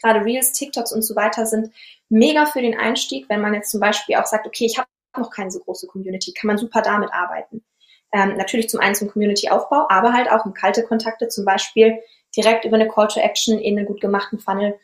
gerade 0.00 0.24
Reels, 0.24 0.52
TikToks 0.52 0.92
und 0.92 1.02
so 1.02 1.16
weiter 1.16 1.46
sind 1.46 1.72
mega 2.08 2.46
für 2.46 2.62
den 2.62 2.78
Einstieg, 2.78 3.28
wenn 3.28 3.40
man 3.40 3.54
jetzt 3.54 3.70
zum 3.70 3.80
Beispiel 3.80 4.16
auch 4.16 4.26
sagt, 4.26 4.46
okay, 4.46 4.66
ich 4.66 4.78
habe 4.78 4.88
noch 5.16 5.30
keine 5.30 5.50
so 5.50 5.60
große 5.60 5.86
Community, 5.86 6.32
kann 6.32 6.48
man 6.48 6.58
super 6.58 6.82
damit 6.82 7.12
arbeiten. 7.12 7.64
Ähm, 8.12 8.36
natürlich 8.36 8.68
zum 8.68 8.80
einen 8.80 8.94
zum 8.94 9.10
Community-Aufbau, 9.10 9.86
aber 9.88 10.12
halt 10.12 10.30
auch 10.30 10.44
um 10.44 10.54
kalte 10.54 10.84
Kontakte, 10.84 11.28
zum 11.28 11.44
Beispiel 11.44 11.98
direkt 12.36 12.64
über 12.64 12.76
eine 12.76 12.88
Call 12.88 13.08
to 13.08 13.20
Action 13.20 13.58
in 13.58 13.78
einen 13.78 13.86
gut 13.86 14.00
gemachten 14.00 14.38
Funnel 14.38 14.78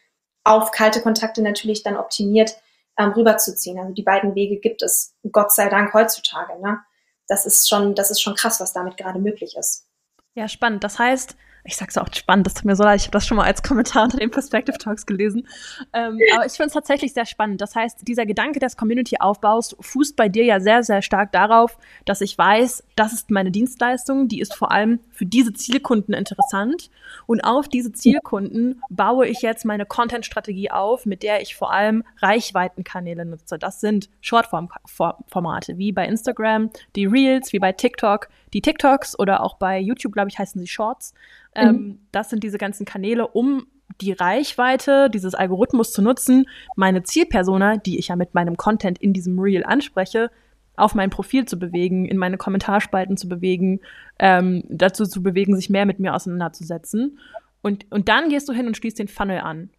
auf 0.45 0.71
kalte 0.71 1.01
Kontakte 1.01 1.43
natürlich 1.43 1.83
dann 1.83 1.97
optimiert 1.97 2.57
ähm, 2.99 3.11
rüberzuziehen. 3.13 3.79
Also 3.79 3.93
die 3.93 4.03
beiden 4.03 4.35
Wege 4.35 4.59
gibt 4.59 4.83
es 4.83 5.15
Gott 5.31 5.53
sei 5.53 5.69
Dank 5.69 5.93
heutzutage. 5.95 6.61
Ne? 6.61 6.81
Das 7.29 7.47
ist 7.47 7.69
schon, 7.69 7.95
das 7.95 8.11
ist 8.11 8.21
schon 8.21 8.35
krass, 8.35 8.61
was 8.61 8.73
damit 8.73 8.97
gerade 8.97 9.19
möglich 9.19 9.57
ist. 9.57 9.87
Ja, 10.35 10.49
spannend. 10.49 10.85
Das 10.85 10.99
heißt, 10.99 11.37
ich 11.65 11.77
sag's 11.77 11.99
auch 11.99 12.09
spannend, 12.13 12.47
das 12.47 12.55
tut 12.55 12.65
mir 12.65 12.77
so 12.77 12.83
leid, 12.83 13.01
ich 13.01 13.07
habe 13.07 13.13
das 13.13 13.27
schon 13.27 13.37
mal 13.37 13.45
als 13.45 13.63
Kommentar 13.63 14.05
unter 14.05 14.19
den 14.19 14.31
Perspective 14.31 14.79
Talks 14.79 15.07
gelesen. 15.07 15.47
Ähm, 15.93 16.19
aber 16.35 16.47
ich 16.47 16.53
finde 16.53 16.69
es 16.69 16.73
tatsächlich 16.73 17.13
sehr 17.13 17.27
spannend. 17.27 17.61
Das 17.61 17.77
heißt, 17.77 18.07
dieser 18.09 18.27
Gedanke 18.27 18.61
des 18.61 18.77
Community-Aufbaus 18.77 19.77
fußt 19.81 20.17
bei 20.17 20.29
dir 20.29 20.45
ja 20.45 20.61
sehr, 20.61 20.83
sehr 20.83 21.03
stark 21.03 21.33
darauf, 21.33 21.79
dass 22.05 22.21
ich 22.21 22.37
weiß, 22.37 22.85
das 22.97 23.13
ist 23.13 23.31
meine 23.31 23.51
Dienstleistung, 23.51 24.29
die 24.29 24.41
ist 24.41 24.55
vor 24.55 24.73
allem 24.73 25.01
für 25.11 25.27
diese 25.27 25.53
Zielkunden 25.53 26.15
interessant. 26.15 26.91
Und 27.27 27.43
auf 27.43 27.69
diese 27.69 27.93
Zielkunden 27.93 28.83
baue 28.89 29.27
ich 29.27 29.43
jetzt 29.43 29.65
meine 29.65 29.87
Content-Strategie 29.87 30.71
auf, 30.71 31.07
mit 31.07 31.23
der 31.23 31.43
ich 31.43 31.55
vor 31.55 31.73
allem 31.73 32.05
Reichweitenkanäle 32.19 33.25
nutze. 33.25 33.59
Das 33.59 33.81
sind 33.81 34.09
Shortform-Formate, 34.21 35.79
wie 35.79 35.93
bei 35.93 36.07
Instagram, 36.07 36.71
die 36.97 37.07
Reels, 37.07 37.53
wie 37.53 37.59
bei 37.59 37.73
TikTok, 37.73 38.29
die 38.53 38.61
TikToks 38.61 39.19
oder 39.19 39.43
auch 39.43 39.57
bei 39.57 39.79
YouTube, 39.79 40.13
glaube 40.13 40.29
ich, 40.29 40.39
heißen 40.39 40.61
sie 40.61 40.67
Shorts. 40.67 41.15
Mhm. 41.55 41.63
Ähm, 41.63 41.99
das 42.13 42.31
sind 42.31 42.45
diese 42.45 42.59
ganzen 42.59 42.85
Kanäle, 42.85 43.29
um 43.29 43.67
die 44.01 44.13
Reichweite 44.13 45.11
dieses 45.11 45.35
Algorithmus 45.35 45.93
zu 45.93 46.03
nutzen, 46.03 46.47
meine 46.77 47.03
Zielpersona, 47.03 47.77
die 47.77 47.99
ich 47.99 48.09
ja 48.09 48.17
mit 48.17 48.35
meinem 48.35 48.57
Content 48.57 48.99
in 48.99 49.13
diesem 49.13 49.39
Reel 49.39 49.65
anspreche, 49.65 50.31
auf 50.77 50.95
mein 50.95 51.11
Profil 51.11 51.45
zu 51.45 51.59
bewegen, 51.59 52.07
in 52.07 52.17
meine 52.17 52.39
Kommentarspalten 52.39 53.17
zu 53.17 53.29
bewegen, 53.29 53.81
ähm, 54.19 54.63
dazu 54.69 55.05
zu 55.05 55.23
bewegen, 55.23 55.55
sich 55.57 55.69
mehr 55.71 55.87
mit 55.87 55.99
mir 55.99 56.15
auseinanderzusetzen. 56.15 57.19
Und, 57.63 57.87
und 57.91 58.09
dann 58.09 58.31
gehst 58.31 58.49
du 58.49 58.53
hin 58.53 58.67
und 58.67 58.77
schließt 58.77 58.99
den 58.99 59.09
Funnel 59.09 59.41
an. 59.41 59.71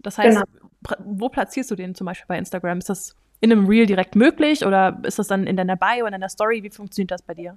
Das 0.00 0.18
heißt, 0.18 0.38
genau. 0.38 0.96
wo 1.04 1.28
platzierst 1.28 1.70
du 1.70 1.76
den 1.76 1.94
zum 1.94 2.04
Beispiel 2.04 2.26
bei 2.28 2.38
Instagram? 2.38 2.78
Ist 2.78 2.90
das 2.90 3.16
in 3.40 3.50
einem 3.50 3.66
Reel 3.66 3.86
direkt 3.86 4.14
möglich 4.14 4.66
oder 4.66 5.00
ist 5.04 5.18
das 5.18 5.28
dann 5.28 5.46
in 5.46 5.56
deiner 5.56 5.76
Bio, 5.76 6.06
in 6.06 6.12
deiner 6.12 6.28
Story? 6.28 6.62
Wie 6.62 6.70
funktioniert 6.70 7.12
das 7.12 7.22
bei 7.22 7.34
dir? 7.34 7.56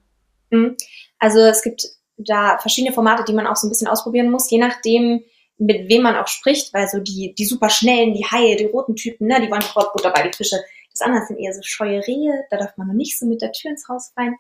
Mhm. 0.50 0.75
Also 1.20 1.40
es 1.40 1.62
gibt 1.62 1.86
da 2.18 2.58
verschiedene 2.60 2.94
Formate, 2.94 3.24
die 3.24 3.34
man 3.34 3.48
auch 3.48 3.56
so 3.56 3.68
ein 3.68 3.70
bisschen 3.70 3.88
ausprobieren 3.88 4.30
muss, 4.30 4.50
je 4.50 4.58
nachdem, 4.58 5.24
mit 5.58 5.90
wem 5.90 6.04
man 6.04 6.16
auch 6.16 6.28
spricht, 6.28 6.74
weil 6.74 6.88
so 6.88 7.00
die, 7.00 7.34
die 7.34 7.46
super 7.46 7.70
schnellen, 7.70 8.14
die 8.14 8.25
Haie, 8.25 8.56
die 8.56 8.66
roten 8.66 8.96
Typen, 8.96 9.28
ne, 9.28 9.42
die 9.42 9.50
wollen 9.50 9.62
sofort 9.62 9.94
Butter 9.94 10.12
bei 10.12 10.24
die 10.24 10.36
Fische. 10.36 10.58
Das 10.92 11.02
andere 11.02 11.25
sind 11.25 11.40
eher 11.40 11.54
so 11.54 11.62
scheue 11.62 12.06
Rehe, 12.08 12.46
da 12.50 12.58
darf 12.58 12.78
man 12.78 12.88
noch 12.88 12.94
nicht 12.94 13.20
so 13.20 13.25
mit 13.25 13.42
der 13.42 13.52
Tür 13.52 13.72
ins 13.72 13.88
Haus 13.90 14.12
fallen. 14.16 14.36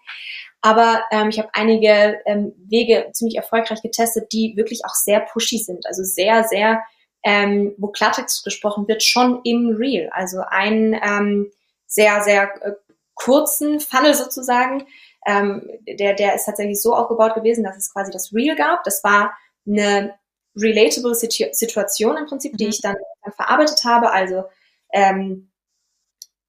Aber 0.61 1.03
ähm, 1.11 1.29
ich 1.29 1.37
habe 1.37 1.49
einige 1.53 2.19
ähm, 2.25 2.53
Wege 2.69 3.09
ziemlich 3.13 3.35
erfolgreich 3.35 3.81
getestet, 3.81 4.31
die 4.31 4.53
wirklich 4.55 4.85
auch 4.85 4.93
sehr 4.93 5.19
pushy 5.19 5.57
sind, 5.57 5.85
also 5.85 6.03
sehr, 6.03 6.45
sehr, 6.45 6.83
ähm, 7.23 7.75
wo 7.77 7.87
Klartext 7.87 8.43
gesprochen 8.45 8.87
wird, 8.87 9.03
schon 9.03 9.41
im 9.43 9.75
Real. 9.77 10.09
Also 10.13 10.39
einen 10.47 10.93
ähm, 10.93 11.51
sehr, 11.87 12.23
sehr 12.23 12.49
äh, 12.61 12.71
kurzen 13.15 13.79
Funnel 13.79 14.13
sozusagen, 14.13 14.85
ähm, 15.25 15.67
der, 15.87 16.13
der 16.13 16.35
ist 16.35 16.45
tatsächlich 16.45 16.81
so 16.81 16.95
aufgebaut 16.95 17.35
gewesen, 17.35 17.63
dass 17.63 17.77
es 17.77 17.91
quasi 17.91 18.11
das 18.11 18.33
Real 18.33 18.55
gab. 18.55 18.83
Das 18.83 19.03
war 19.03 19.35
eine 19.67 20.13
relatable 20.55 21.15
Situ 21.15 21.45
Situation 21.51 22.17
im 22.17 22.27
Prinzip, 22.27 22.55
die 22.57 22.65
mhm. 22.65 22.69
ich 22.69 22.81
dann, 22.81 22.95
dann 23.23 23.33
verarbeitet 23.33 23.83
habe. 23.83 24.11
Also, 24.11 24.45
ähm, 24.93 25.51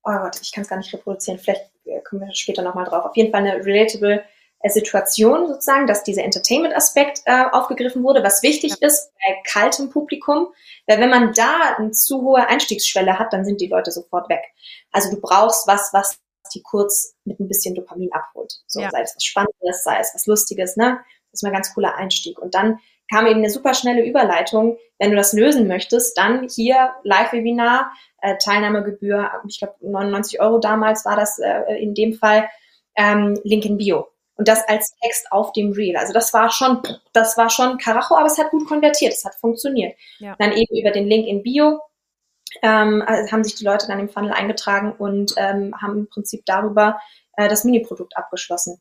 oh 0.05 0.13
Gott, 0.13 0.39
ich 0.41 0.53
kann 0.53 0.63
es 0.63 0.69
gar 0.69 0.77
nicht 0.77 0.93
reproduzieren. 0.93 1.39
Vielleicht 1.39 1.71
äh, 1.85 2.01
kommen 2.03 2.23
wir 2.23 2.35
später 2.35 2.63
nochmal 2.63 2.85
drauf. 2.85 3.05
Auf 3.05 3.17
jeden 3.17 3.33
Fall 3.33 3.41
eine 3.41 3.65
relatable 3.65 4.25
äh, 4.61 4.71
Situation 4.71 5.49
sozusagen, 5.49 5.87
dass 5.87 6.05
dieser 6.05 6.25
Entertainment-Aspekt 6.25 7.23
äh, 7.25 7.45
aufgegriffen 7.53 8.03
wurde, 8.03 8.23
was 8.23 8.43
wichtig 8.43 8.75
ja. 8.81 8.89
ist 8.89 9.11
bei 9.15 9.37
kaltem 9.51 9.91
Publikum, 9.91 10.49
weil 10.87 11.01
wenn 11.01 11.11
man 11.11 11.33
da 11.33 11.77
eine 11.77 11.91
zu 11.91 12.23
hohe 12.23 12.47
Einstiegsschwelle 12.47 13.19
hat, 13.19 13.33
dann 13.33 13.45
sind 13.45 13.61
die 13.61 13.69
Leute 13.69 13.91
sofort 13.91 14.29
weg. 14.29 14.45
Also 14.93 15.11
du 15.11 15.21
brauchst 15.21 15.67
was, 15.67 15.93
was 15.93 16.19
die 16.49 16.63
kurz 16.63 17.15
mit 17.25 17.41
ein 17.41 17.49
bisschen 17.49 17.75
Dopamin 17.75 18.13
abholt. 18.13 18.61
So, 18.67 18.81
ja. 18.81 18.91
sei 18.91 19.03
es 19.03 19.15
was 19.17 19.25
Spannendes, 19.25 19.85
sei 19.85 19.99
es 20.01 20.15
was 20.15 20.27
Lustiges, 20.27 20.77
ne? 20.77 20.99
Das 21.31 21.41
ist 21.41 21.43
mal 21.43 21.51
ein 21.51 21.55
ganz 21.55 21.75
cooler 21.75 21.97
Einstieg. 21.97 22.39
Und 22.39 22.55
dann 22.55 22.79
kam 23.11 23.27
eben 23.27 23.39
eine 23.39 23.51
super 23.51 23.75
schnelle 23.75 24.05
Überleitung. 24.05 24.79
Wenn 24.99 25.11
du 25.11 25.17
das 25.17 25.33
lösen 25.33 25.69
möchtest, 25.69 26.17
dann 26.19 26.49
hier 26.49 26.95
Live-Webinar, 27.03 27.93
äh, 28.21 28.37
Teilnahmegebühr, 28.39 29.31
ich 29.49 29.59
glaube 29.59 29.75
99 29.81 30.41
Euro 30.41 30.59
damals 30.59 31.05
war 31.05 31.17
das 31.17 31.39
äh, 31.39 31.75
in 31.81 31.95
dem 31.95 32.15
Fall, 32.15 32.49
ähm, 32.97 33.39
Link 33.45 33.65
in 33.65 33.77
Bio. 33.77 34.09
Und 34.37 34.49
das 34.49 34.67
als 34.69 34.95
Text 35.03 35.33
auf 35.33 35.53
dem 35.53 35.73
Reel. 35.73 35.97
Also 35.97 36.13
das 36.13 36.35
war 36.35 36.51
schon, 36.51 36.83
das 37.13 37.39
war 37.39 37.49
schon 37.49 37.79
Karacho, 37.79 38.17
aber 38.17 38.27
es 38.27 38.39
hat 38.39 38.51
gut 38.51 38.69
konvertiert, 38.69 39.15
es 39.15 39.25
hat 39.25 39.35
funktioniert. 39.37 39.97
Ja. 40.19 40.37
Dann 40.39 40.53
eben 40.53 40.77
über 40.79 40.91
den 40.91 41.07
Link 41.07 41.27
in 41.27 41.43
Bio 41.43 41.81
ähm, 42.63 43.03
also 43.07 43.31
haben 43.33 43.45
sich 43.45 43.55
die 43.55 43.65
Leute 43.65 43.87
dann 43.87 44.01
im 44.01 44.09
Funnel 44.09 44.33
eingetragen 44.33 44.93
und 44.93 45.35
ähm, 45.37 45.75
haben 45.81 45.99
im 45.99 46.09
Prinzip 46.09 46.45
darüber 46.47 47.01
äh, 47.37 47.49
das 47.49 47.65
Mini-Produkt 47.65 48.17
abgeschlossen. 48.17 48.81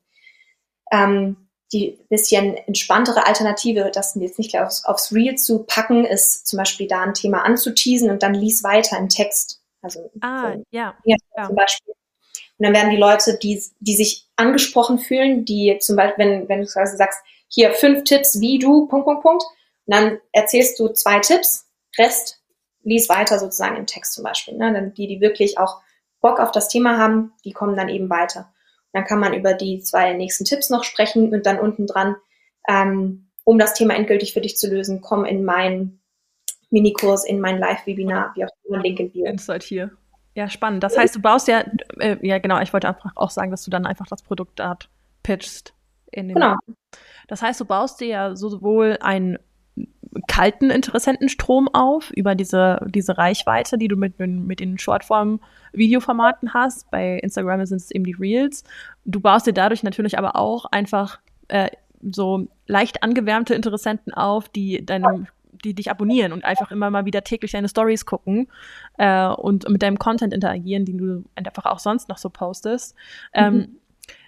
Ähm, 0.91 1.45
die 1.73 1.99
bisschen 2.09 2.55
entspanntere 2.55 3.25
Alternative, 3.25 3.91
das 3.91 4.15
jetzt 4.15 4.37
nicht 4.37 4.57
aufs, 4.57 4.85
aufs 4.85 5.11
Reel 5.11 5.35
zu 5.35 5.63
packen, 5.63 6.05
ist 6.05 6.47
zum 6.47 6.57
Beispiel 6.57 6.87
da 6.87 7.01
ein 7.01 7.13
Thema 7.13 7.43
anzuteasen 7.43 8.09
und 8.09 8.21
dann 8.23 8.33
lies 8.33 8.63
weiter 8.63 8.97
im 8.97 9.09
Text. 9.09 9.61
Also 9.81 10.11
ah, 10.21 10.53
so, 10.53 10.63
ja, 10.71 10.95
ja, 11.03 11.15
zum 11.45 11.55
Beispiel. 11.55 11.93
Und 12.57 12.65
dann 12.65 12.73
werden 12.73 12.91
die 12.91 12.97
Leute, 12.97 13.37
die, 13.37 13.61
die 13.79 13.95
sich 13.95 14.27
angesprochen 14.35 14.99
fühlen, 14.99 15.43
die 15.43 15.77
zum 15.81 15.95
Beispiel, 15.95 16.25
wenn, 16.25 16.49
wenn 16.49 16.61
du 16.61 16.67
quasi 16.67 16.95
sagst, 16.97 17.19
hier 17.47 17.71
fünf 17.71 18.03
Tipps, 18.03 18.39
wie 18.39 18.59
du, 18.59 18.87
Punkt, 18.87 19.05
Punkt, 19.05 19.23
Punkt, 19.23 19.43
und 19.85 19.93
dann 19.93 20.19
erzählst 20.31 20.79
du 20.79 20.89
zwei 20.89 21.19
Tipps, 21.19 21.67
Rest 21.97 22.41
lies 22.85 23.09
weiter 23.09 23.39
sozusagen 23.39 23.75
im 23.75 23.85
Text 23.85 24.13
zum 24.13 24.23
Beispiel. 24.23 24.55
Ne? 24.55 24.71
Dann 24.71 24.93
die, 24.93 25.07
die 25.07 25.19
wirklich 25.19 25.57
auch 25.57 25.81
Bock 26.21 26.39
auf 26.39 26.51
das 26.51 26.69
Thema 26.69 26.97
haben, 26.97 27.33
die 27.43 27.51
kommen 27.51 27.75
dann 27.75 27.89
eben 27.89 28.09
weiter. 28.09 28.53
dann 28.93 29.03
kann 29.03 29.19
man 29.19 29.33
über 29.33 29.53
die 29.53 29.81
zwei 29.81 30.13
nächsten 30.13 30.45
Tipps 30.45 30.69
noch 30.69 30.85
sprechen 30.85 31.33
und 31.33 31.45
dann 31.45 31.59
unten 31.59 31.85
dran 31.85 32.15
ähm, 32.67 33.27
um 33.43 33.59
das 33.59 33.73
Thema 33.73 33.95
endgültig 33.95 34.33
für 34.33 34.41
dich 34.41 34.57
zu 34.57 34.67
lösen, 34.67 35.01
komm 35.01 35.23
in 35.23 35.45
meinen 35.45 36.01
Minikurs, 36.71 37.25
in 37.25 37.39
mein 37.39 37.59
Live-Webinar, 37.59 38.33
wie 38.35 38.45
auch 38.45 38.49
immer, 38.63 38.81
Link 38.81 38.99
in 38.99 39.11
Bio. 39.11 39.25
Insert 39.25 39.63
hier. 39.63 39.91
Ja, 40.33 40.49
spannend. 40.49 40.83
Das 40.83 40.97
heißt, 40.97 41.15
du 41.15 41.21
baust 41.21 41.47
ja, 41.47 41.63
äh, 41.99 42.17
ja 42.21 42.39
genau, 42.39 42.59
ich 42.59 42.73
wollte 42.73 42.89
einfach 42.89 43.11
auch 43.15 43.29
sagen, 43.29 43.51
dass 43.51 43.63
du 43.63 43.71
dann 43.71 43.85
einfach 43.85 44.07
das 44.07 44.21
Produkt 44.21 44.59
dort 44.59 44.89
pitchst. 45.23 45.73
genau. 46.11 46.55
Das 47.27 47.41
heißt, 47.41 47.59
du 47.59 47.65
baust 47.65 48.01
dir 48.01 48.07
ja 48.07 48.35
sowohl 48.35 48.97
einen 48.99 49.37
kalten 50.27 50.69
Interessentenstrom 50.69 51.67
auf 51.73 52.11
über 52.11 52.35
diese, 52.35 52.79
diese 52.87 53.17
Reichweite, 53.17 53.77
die 53.77 53.87
du 53.87 53.97
mit, 53.97 54.17
mit 54.19 54.59
den 54.59 54.77
Shortform-Videoformaten 54.77 56.53
hast. 56.53 56.89
Bei 56.89 57.19
Instagram 57.19 57.65
sind 57.65 57.81
es 57.81 57.91
eben 57.91 58.05
die 58.05 58.13
Reels. 58.13 58.63
Du 59.03 59.19
baust 59.19 59.47
dir 59.47 59.53
dadurch 59.53 59.83
natürlich 59.83 60.17
aber 60.17 60.35
auch 60.35 60.65
einfach 60.65 61.19
äh, 61.49 61.69
so 62.01 62.47
leicht 62.67 63.03
angewärmte 63.03 63.55
Interessenten 63.55 64.13
auf, 64.13 64.49
die 64.49 64.85
deinem 64.85 65.27
die 65.63 65.73
dich 65.73 65.89
abonnieren 65.89 66.33
und 66.33 66.43
einfach 66.43 66.71
immer 66.71 66.89
mal 66.89 67.05
wieder 67.05 67.23
täglich 67.23 67.51
deine 67.51 67.69
Stories 67.69 68.05
gucken 68.05 68.47
äh, 68.97 69.27
und 69.27 69.67
mit 69.69 69.81
deinem 69.81 69.97
Content 69.97 70.33
interagieren, 70.33 70.85
den 70.85 70.97
du 70.97 71.23
einfach 71.35 71.65
auch 71.65 71.79
sonst 71.79 72.09
noch 72.09 72.17
so 72.17 72.29
postest. 72.29 72.93
Ähm, 73.33 73.53
mhm. 73.53 73.61
Ähm, 73.61 73.77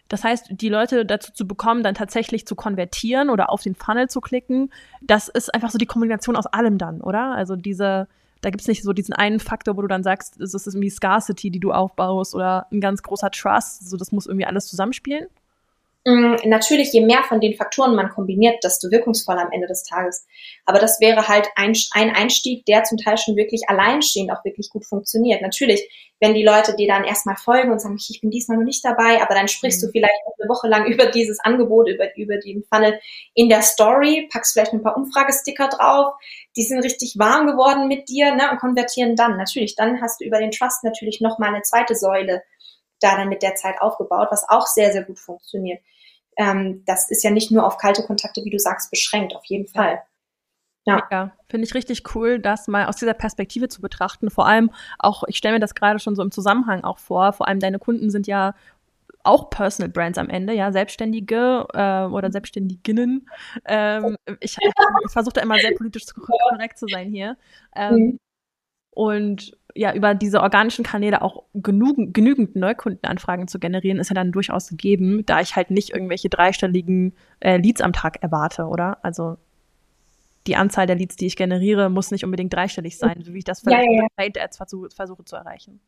das 0.09 0.23
heißt, 0.23 0.47
die 0.51 0.69
Leute 0.69 1.05
dazu 1.05 1.31
zu 1.33 1.47
bekommen, 1.47 1.83
dann 1.83 1.95
tatsächlich 1.95 2.45
zu 2.47 2.55
konvertieren 2.55 3.29
oder 3.29 3.49
auf 3.49 3.61
den 3.61 3.75
Funnel 3.75 4.09
zu 4.09 4.21
klicken, 4.21 4.71
das 5.01 5.27
ist 5.27 5.53
einfach 5.53 5.69
so 5.69 5.77
die 5.77 5.85
Kombination 5.85 6.35
aus 6.35 6.45
allem 6.47 6.77
dann, 6.77 7.01
oder? 7.01 7.31
Also 7.31 7.55
diese, 7.55 8.07
da 8.41 8.49
gibt 8.49 8.61
es 8.61 8.67
nicht 8.67 8.83
so 8.83 8.93
diesen 8.93 9.13
einen 9.13 9.39
Faktor, 9.39 9.77
wo 9.77 9.81
du 9.81 9.87
dann 9.87 10.03
sagst, 10.03 10.39
es 10.39 10.53
ist 10.53 10.67
irgendwie 10.67 10.89
Scarcity, 10.89 11.51
die 11.51 11.59
du 11.59 11.71
aufbaust 11.71 12.35
oder 12.35 12.67
ein 12.71 12.81
ganz 12.81 13.03
großer 13.03 13.31
Trust, 13.31 13.89
so 13.89 13.97
das 13.97 14.11
muss 14.11 14.27
irgendwie 14.27 14.45
alles 14.45 14.67
zusammenspielen. 14.67 15.27
Mm, 16.07 16.37
natürlich, 16.45 16.93
je 16.93 17.01
mehr 17.01 17.23
von 17.23 17.41
den 17.41 17.55
Faktoren 17.55 17.93
man 17.93 18.07
kombiniert, 18.07 18.63
desto 18.63 18.89
wirkungsvoller 18.89 19.41
am 19.41 19.51
Ende 19.51 19.67
des 19.67 19.83
Tages. 19.83 20.25
Aber 20.65 20.79
das 20.79 21.01
wäre 21.01 21.27
halt 21.27 21.49
ein, 21.57 21.73
ein 21.91 22.15
Einstieg, 22.15 22.65
der 22.65 22.85
zum 22.85 22.97
Teil 22.97 23.17
schon 23.17 23.35
wirklich 23.35 23.63
alleinstehend 23.67 24.31
auch 24.31 24.45
wirklich 24.45 24.69
gut 24.69 24.85
funktioniert. 24.85 25.41
Natürlich, 25.41 25.85
wenn 26.21 26.33
die 26.33 26.45
Leute 26.45 26.77
dir 26.77 26.87
dann 26.87 27.03
erstmal 27.03 27.35
folgen 27.35 27.73
und 27.73 27.81
sagen, 27.81 27.97
ich 27.97 28.21
bin 28.21 28.31
diesmal 28.31 28.57
noch 28.57 28.63
nicht 28.63 28.85
dabei, 28.85 29.21
aber 29.21 29.35
dann 29.35 29.49
sprichst 29.49 29.83
mhm. 29.83 29.87
du 29.87 29.91
vielleicht 29.91 30.21
eine 30.39 30.47
Woche 30.49 30.69
lang 30.69 30.85
über 30.93 31.07
dieses 31.07 31.41
Angebot, 31.41 31.89
über, 31.89 32.15
über 32.15 32.37
den 32.37 32.63
Funnel 32.71 33.01
in 33.33 33.49
der 33.49 33.61
Story, 33.61 34.29
packst 34.31 34.53
vielleicht 34.53 34.71
ein 34.71 34.83
paar 34.83 34.95
Umfragesticker 34.95 35.67
drauf, 35.67 36.13
die 36.55 36.63
sind 36.63 36.85
richtig 36.85 37.15
warm 37.19 37.47
geworden 37.47 37.89
mit 37.89 38.07
dir 38.07 38.33
ne, 38.33 38.49
und 38.49 38.61
konvertieren 38.61 39.17
dann. 39.17 39.35
Natürlich, 39.35 39.75
dann 39.75 39.99
hast 39.99 40.21
du 40.21 40.25
über 40.25 40.39
den 40.39 40.51
Trust 40.51 40.85
natürlich 40.85 41.19
nochmal 41.19 41.49
eine 41.49 41.63
zweite 41.63 41.95
Säule 41.95 42.43
da 43.01 43.17
dann 43.17 43.27
mit 43.27 43.43
der 43.43 43.55
Zeit 43.55 43.81
aufgebaut, 43.81 44.29
was 44.31 44.47
auch 44.47 44.67
sehr, 44.67 44.93
sehr 44.93 45.03
gut 45.03 45.19
funktioniert 45.19 45.81
ähm, 46.37 46.83
das 46.85 47.09
ist 47.09 47.23
ja 47.23 47.31
nicht 47.31 47.51
nur 47.51 47.65
auf 47.65 47.77
kalte 47.77 48.03
Kontakte, 48.03 48.43
wie 48.45 48.49
du 48.49 48.59
sagst, 48.59 48.91
beschränkt, 48.91 49.35
auf 49.35 49.45
jeden 49.45 49.67
Fall. 49.67 50.01
Ja, 50.85 51.03
ja 51.11 51.31
finde 51.49 51.65
ich 51.65 51.73
richtig 51.73 52.15
cool, 52.15 52.39
das 52.39 52.67
mal 52.67 52.85
aus 52.85 52.95
dieser 52.95 53.13
Perspektive 53.13 53.67
zu 53.67 53.81
betrachten. 53.81 54.29
Vor 54.29 54.47
allem 54.47 54.71
auch, 54.99 55.23
ich 55.27 55.37
stelle 55.37 55.55
mir 55.55 55.59
das 55.59 55.75
gerade 55.75 55.99
schon 55.99 56.15
so 56.15 56.21
im 56.21 56.31
Zusammenhang 56.31 56.83
auch 56.83 56.99
vor, 56.99 57.33
vor 57.33 57.47
allem 57.47 57.59
deine 57.59 57.79
Kunden 57.79 58.09
sind 58.09 58.27
ja 58.27 58.53
auch 59.23 59.49
Personal 59.49 59.89
Brands 59.89 60.17
am 60.17 60.29
Ende, 60.29 60.53
ja, 60.53 60.71
Selbstständige 60.71 61.67
äh, 61.73 62.05
oder 62.05 62.31
Selbstständiginnen. 62.31 63.29
Ähm, 63.65 64.15
ich, 64.39 64.57
ich, 64.57 64.71
versuche 65.11 65.33
da 65.33 65.41
immer 65.41 65.59
sehr 65.59 65.75
politisch 65.75 66.05
korrekt 66.05 66.77
zu 66.77 66.87
sein 66.87 67.09
hier. 67.09 67.37
Ähm, 67.75 67.93
mhm. 67.93 68.19
Und 68.91 69.57
ja, 69.77 69.93
über 69.93 70.15
diese 70.15 70.41
organischen 70.41 70.83
Kanäle 70.83 71.21
auch 71.21 71.43
genügend, 71.53 72.13
genügend 72.13 72.55
Neukundenanfragen 72.55 73.47
zu 73.47 73.59
generieren, 73.59 73.99
ist 73.99 74.09
ja 74.09 74.15
dann 74.15 74.31
durchaus 74.31 74.69
gegeben, 74.69 75.25
da 75.25 75.39
ich 75.39 75.55
halt 75.55 75.71
nicht 75.71 75.91
irgendwelche 75.91 76.29
dreistelligen 76.29 77.15
äh, 77.39 77.57
Leads 77.57 77.81
am 77.81 77.93
Tag 77.93 78.21
erwarte, 78.21 78.65
oder? 78.65 78.97
Also 79.03 79.37
die 80.47 80.55
Anzahl 80.55 80.87
der 80.87 80.95
Leads, 80.95 81.15
die 81.15 81.27
ich 81.27 81.35
generiere, 81.35 81.89
muss 81.89 82.11
nicht 82.11 82.23
unbedingt 82.23 82.53
dreistellig 82.53 82.97
sein, 82.97 83.21
so 83.21 83.33
wie 83.33 83.39
ich 83.39 83.43
das 83.43 83.59
vielleicht 83.59 83.85
ja, 83.85 83.91
ja, 83.91 84.01
ja. 84.03 84.07
Paid 84.15 84.39
Ads 84.39 84.57
versuche, 84.57 84.89
versuche 84.89 85.23
zu 85.25 85.35
erreichen. 85.35 85.79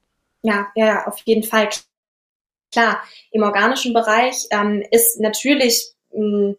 Ja, 0.43 0.67
ja, 0.75 1.08
auf 1.08 1.19
jeden 1.25 1.43
Fall. 1.43 1.69
Klar, 2.71 3.02
im 3.32 3.41
organischen 3.41 3.93
Bereich 3.93 4.45
ähm, 4.52 4.84
ist 4.91 5.19
natürlich 5.19 5.93
mh, 6.13 6.56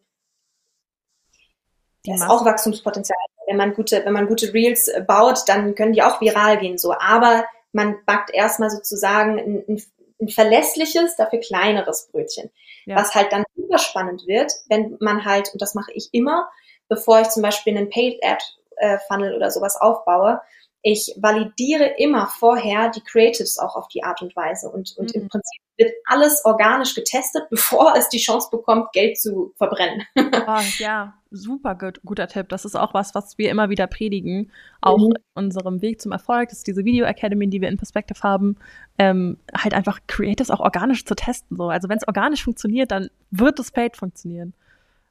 hm, 2.06 2.14
das 2.14 2.22
ist 2.22 2.30
auch 2.30 2.44
Wachstumspotenzial 2.44 3.16
wenn 3.50 3.56
man 3.56 3.74
gute, 3.74 4.04
wenn 4.04 4.12
man 4.12 4.28
gute 4.28 4.54
Reels 4.54 4.86
äh, 4.86 5.04
baut, 5.06 5.40
dann 5.48 5.74
können 5.74 5.92
die 5.92 6.02
auch 6.02 6.20
viral 6.20 6.58
gehen, 6.58 6.78
so. 6.78 6.92
Aber 6.92 7.44
man 7.72 7.96
backt 8.06 8.32
erstmal 8.32 8.70
sozusagen 8.70 9.38
ein, 9.40 9.64
ein, 9.68 9.82
ein 10.20 10.28
verlässliches, 10.28 11.16
dafür 11.16 11.40
kleineres 11.40 12.08
Brötchen. 12.12 12.50
Ja. 12.86 12.96
Was 12.96 13.14
halt 13.14 13.32
dann 13.32 13.44
super 13.56 13.78
spannend 13.78 14.26
wird, 14.28 14.52
wenn 14.68 14.96
man 15.00 15.24
halt, 15.24 15.52
und 15.52 15.60
das 15.60 15.74
mache 15.74 15.92
ich 15.92 16.08
immer, 16.12 16.48
bevor 16.88 17.20
ich 17.20 17.28
zum 17.28 17.42
Beispiel 17.42 17.76
einen 17.76 17.90
Paid 17.90 18.24
Ad 18.24 18.42
äh, 18.76 18.98
Funnel 19.08 19.34
oder 19.34 19.50
sowas 19.50 19.76
aufbaue, 19.80 20.40
ich 20.82 21.14
validiere 21.20 21.86
immer 21.98 22.28
vorher 22.38 22.88
die 22.88 23.02
Creatives 23.02 23.58
auch 23.58 23.74
auf 23.74 23.88
die 23.88 24.04
Art 24.04 24.22
und 24.22 24.34
Weise. 24.36 24.70
Und, 24.70 24.96
und 24.96 25.14
mhm. 25.14 25.22
im 25.22 25.28
Prinzip 25.28 25.60
wird 25.80 25.92
alles 26.04 26.44
organisch 26.44 26.94
getestet, 26.94 27.44
bevor 27.50 27.94
es 27.96 28.08
die 28.08 28.18
Chance 28.18 28.48
bekommt, 28.50 28.92
Geld 28.92 29.18
zu 29.18 29.52
verbrennen. 29.56 30.06
Oh, 30.46 30.62
ja, 30.78 31.14
super 31.30 31.76
gut, 31.76 32.00
guter 32.04 32.26
Tipp. 32.26 32.48
Das 32.48 32.64
ist 32.64 32.74
auch 32.74 32.94
was, 32.94 33.14
was 33.14 33.38
wir 33.38 33.50
immer 33.50 33.68
wieder 33.68 33.86
predigen. 33.86 34.50
Auch 34.80 34.98
mhm. 34.98 35.12
in 35.16 35.44
unserem 35.44 35.82
Weg 35.82 36.00
zum 36.00 36.12
Erfolg, 36.12 36.48
das 36.48 36.58
ist 36.58 36.66
diese 36.66 36.84
Video 36.84 37.04
Academy, 37.04 37.48
die 37.48 37.60
wir 37.60 37.68
in 37.68 37.76
Perspective 37.76 38.20
haben, 38.22 38.56
ähm, 38.98 39.38
halt 39.56 39.74
einfach 39.74 40.00
Creatives 40.06 40.50
auch 40.50 40.60
organisch 40.60 41.04
zu 41.04 41.14
testen. 41.14 41.56
So. 41.56 41.68
Also 41.68 41.88
wenn 41.88 41.98
es 41.98 42.08
organisch 42.08 42.42
funktioniert, 42.42 42.90
dann 42.90 43.10
wird 43.30 43.58
es 43.60 43.70
paid 43.70 43.96
funktionieren. 43.96 44.54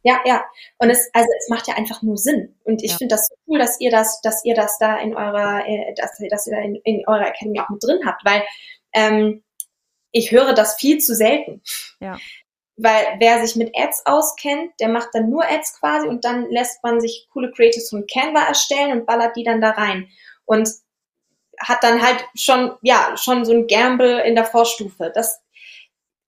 Ja, 0.04 0.20
ja. 0.26 0.44
Und 0.78 0.90
es, 0.90 1.10
also 1.14 1.28
es 1.38 1.50
macht 1.50 1.68
ja 1.68 1.76
einfach 1.76 2.02
nur 2.02 2.18
Sinn. 2.18 2.56
Und 2.64 2.84
ich 2.84 2.92
ja. 2.92 2.98
finde 2.98 3.16
das 3.16 3.28
so 3.28 3.36
cool, 3.48 3.60
dass 3.60 3.80
ihr 3.80 3.92
das, 3.92 4.22
dass 4.22 4.44
ihr 4.46 4.56
das 4.56 4.78
da 4.80 4.98
in 4.98 5.16
eurer, 5.16 5.66
äh, 5.68 5.94
dass, 5.96 6.18
dass 6.30 6.48
ihr 6.48 6.56
da 6.56 6.62
in, 6.62 6.76
in 6.84 7.08
eurer 7.08 7.28
Academy 7.28 7.60
auch 7.60 7.70
mit 7.70 7.84
drin 7.84 8.00
habt, 8.06 8.26
weil 8.26 8.44
ähm, 8.94 9.44
ich 10.12 10.32
höre 10.32 10.54
das 10.54 10.76
viel 10.76 11.00
zu 11.00 11.16
selten. 11.16 11.62
Ja. 12.00 12.18
Weil 12.78 13.18
wer 13.20 13.46
sich 13.46 13.56
mit 13.56 13.76
Ads 13.76 14.06
auskennt, 14.06 14.72
der 14.80 14.90
macht 14.90 15.10
dann 15.14 15.30
nur 15.30 15.44
Ads 15.44 15.80
quasi 15.80 16.08
und 16.08 16.24
dann 16.24 16.50
lässt 16.50 16.82
man 16.84 17.02
sich 17.02 17.28
coole 17.34 17.52
Creatives 17.52 17.90
von 17.90 18.06
Canva 18.08 18.48
erstellen 18.48 18.92
und 18.98 19.06
ballert 19.06 19.36
die 19.36 19.44
dann 19.44 19.62
da 19.62 19.72
rein. 19.72 20.08
Und 20.46 20.70
hat 21.60 21.84
dann 21.84 22.02
halt 22.02 22.26
schon, 22.36 22.72
ja, 22.82 23.16
schon 23.18 23.44
so 23.44 23.52
ein 23.52 23.68
Gamble 23.68 24.22
in 24.22 24.36
der 24.36 24.46
Vorstufe. 24.46 25.12
Das 25.14 25.42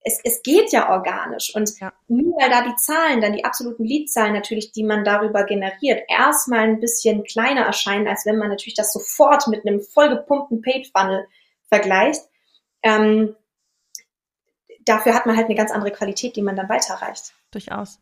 es, 0.04 0.20
es 0.24 0.42
geht 0.42 0.72
ja 0.72 0.90
organisch. 0.90 1.54
Und 1.56 1.80
ja. 1.80 1.94
nur 2.08 2.36
weil 2.40 2.50
da 2.50 2.64
die 2.64 2.76
Zahlen, 2.76 3.22
dann 3.22 3.34
die 3.34 3.46
absoluten 3.46 3.86
Leadzahlen 3.86 4.34
natürlich, 4.34 4.72
die 4.72 4.84
man 4.84 5.04
darüber 5.04 5.44
generiert, 5.44 6.04
erstmal 6.08 6.62
ein 6.62 6.80
bisschen 6.80 7.24
kleiner 7.24 7.62
erscheinen, 7.62 8.08
als 8.08 8.26
wenn 8.26 8.38
man 8.38 8.50
natürlich 8.50 8.76
das 8.76 8.92
sofort 8.92 9.48
mit 9.48 9.66
einem 9.66 9.82
vollgepumpten 9.82 10.62
Paid-Funnel 10.62 11.28
vergleicht. 11.68 12.22
Ähm, 12.84 13.36
dafür 14.86 15.14
hat 15.14 15.26
man 15.26 15.36
halt 15.36 15.48
eine 15.48 15.56
ganz 15.56 15.72
andere 15.72 15.92
Qualität, 15.92 16.36
die 16.36 16.42
man 16.42 16.56
dann 16.56 16.70
weiterreicht. 16.70 17.34
Durchaus. 17.52 18.00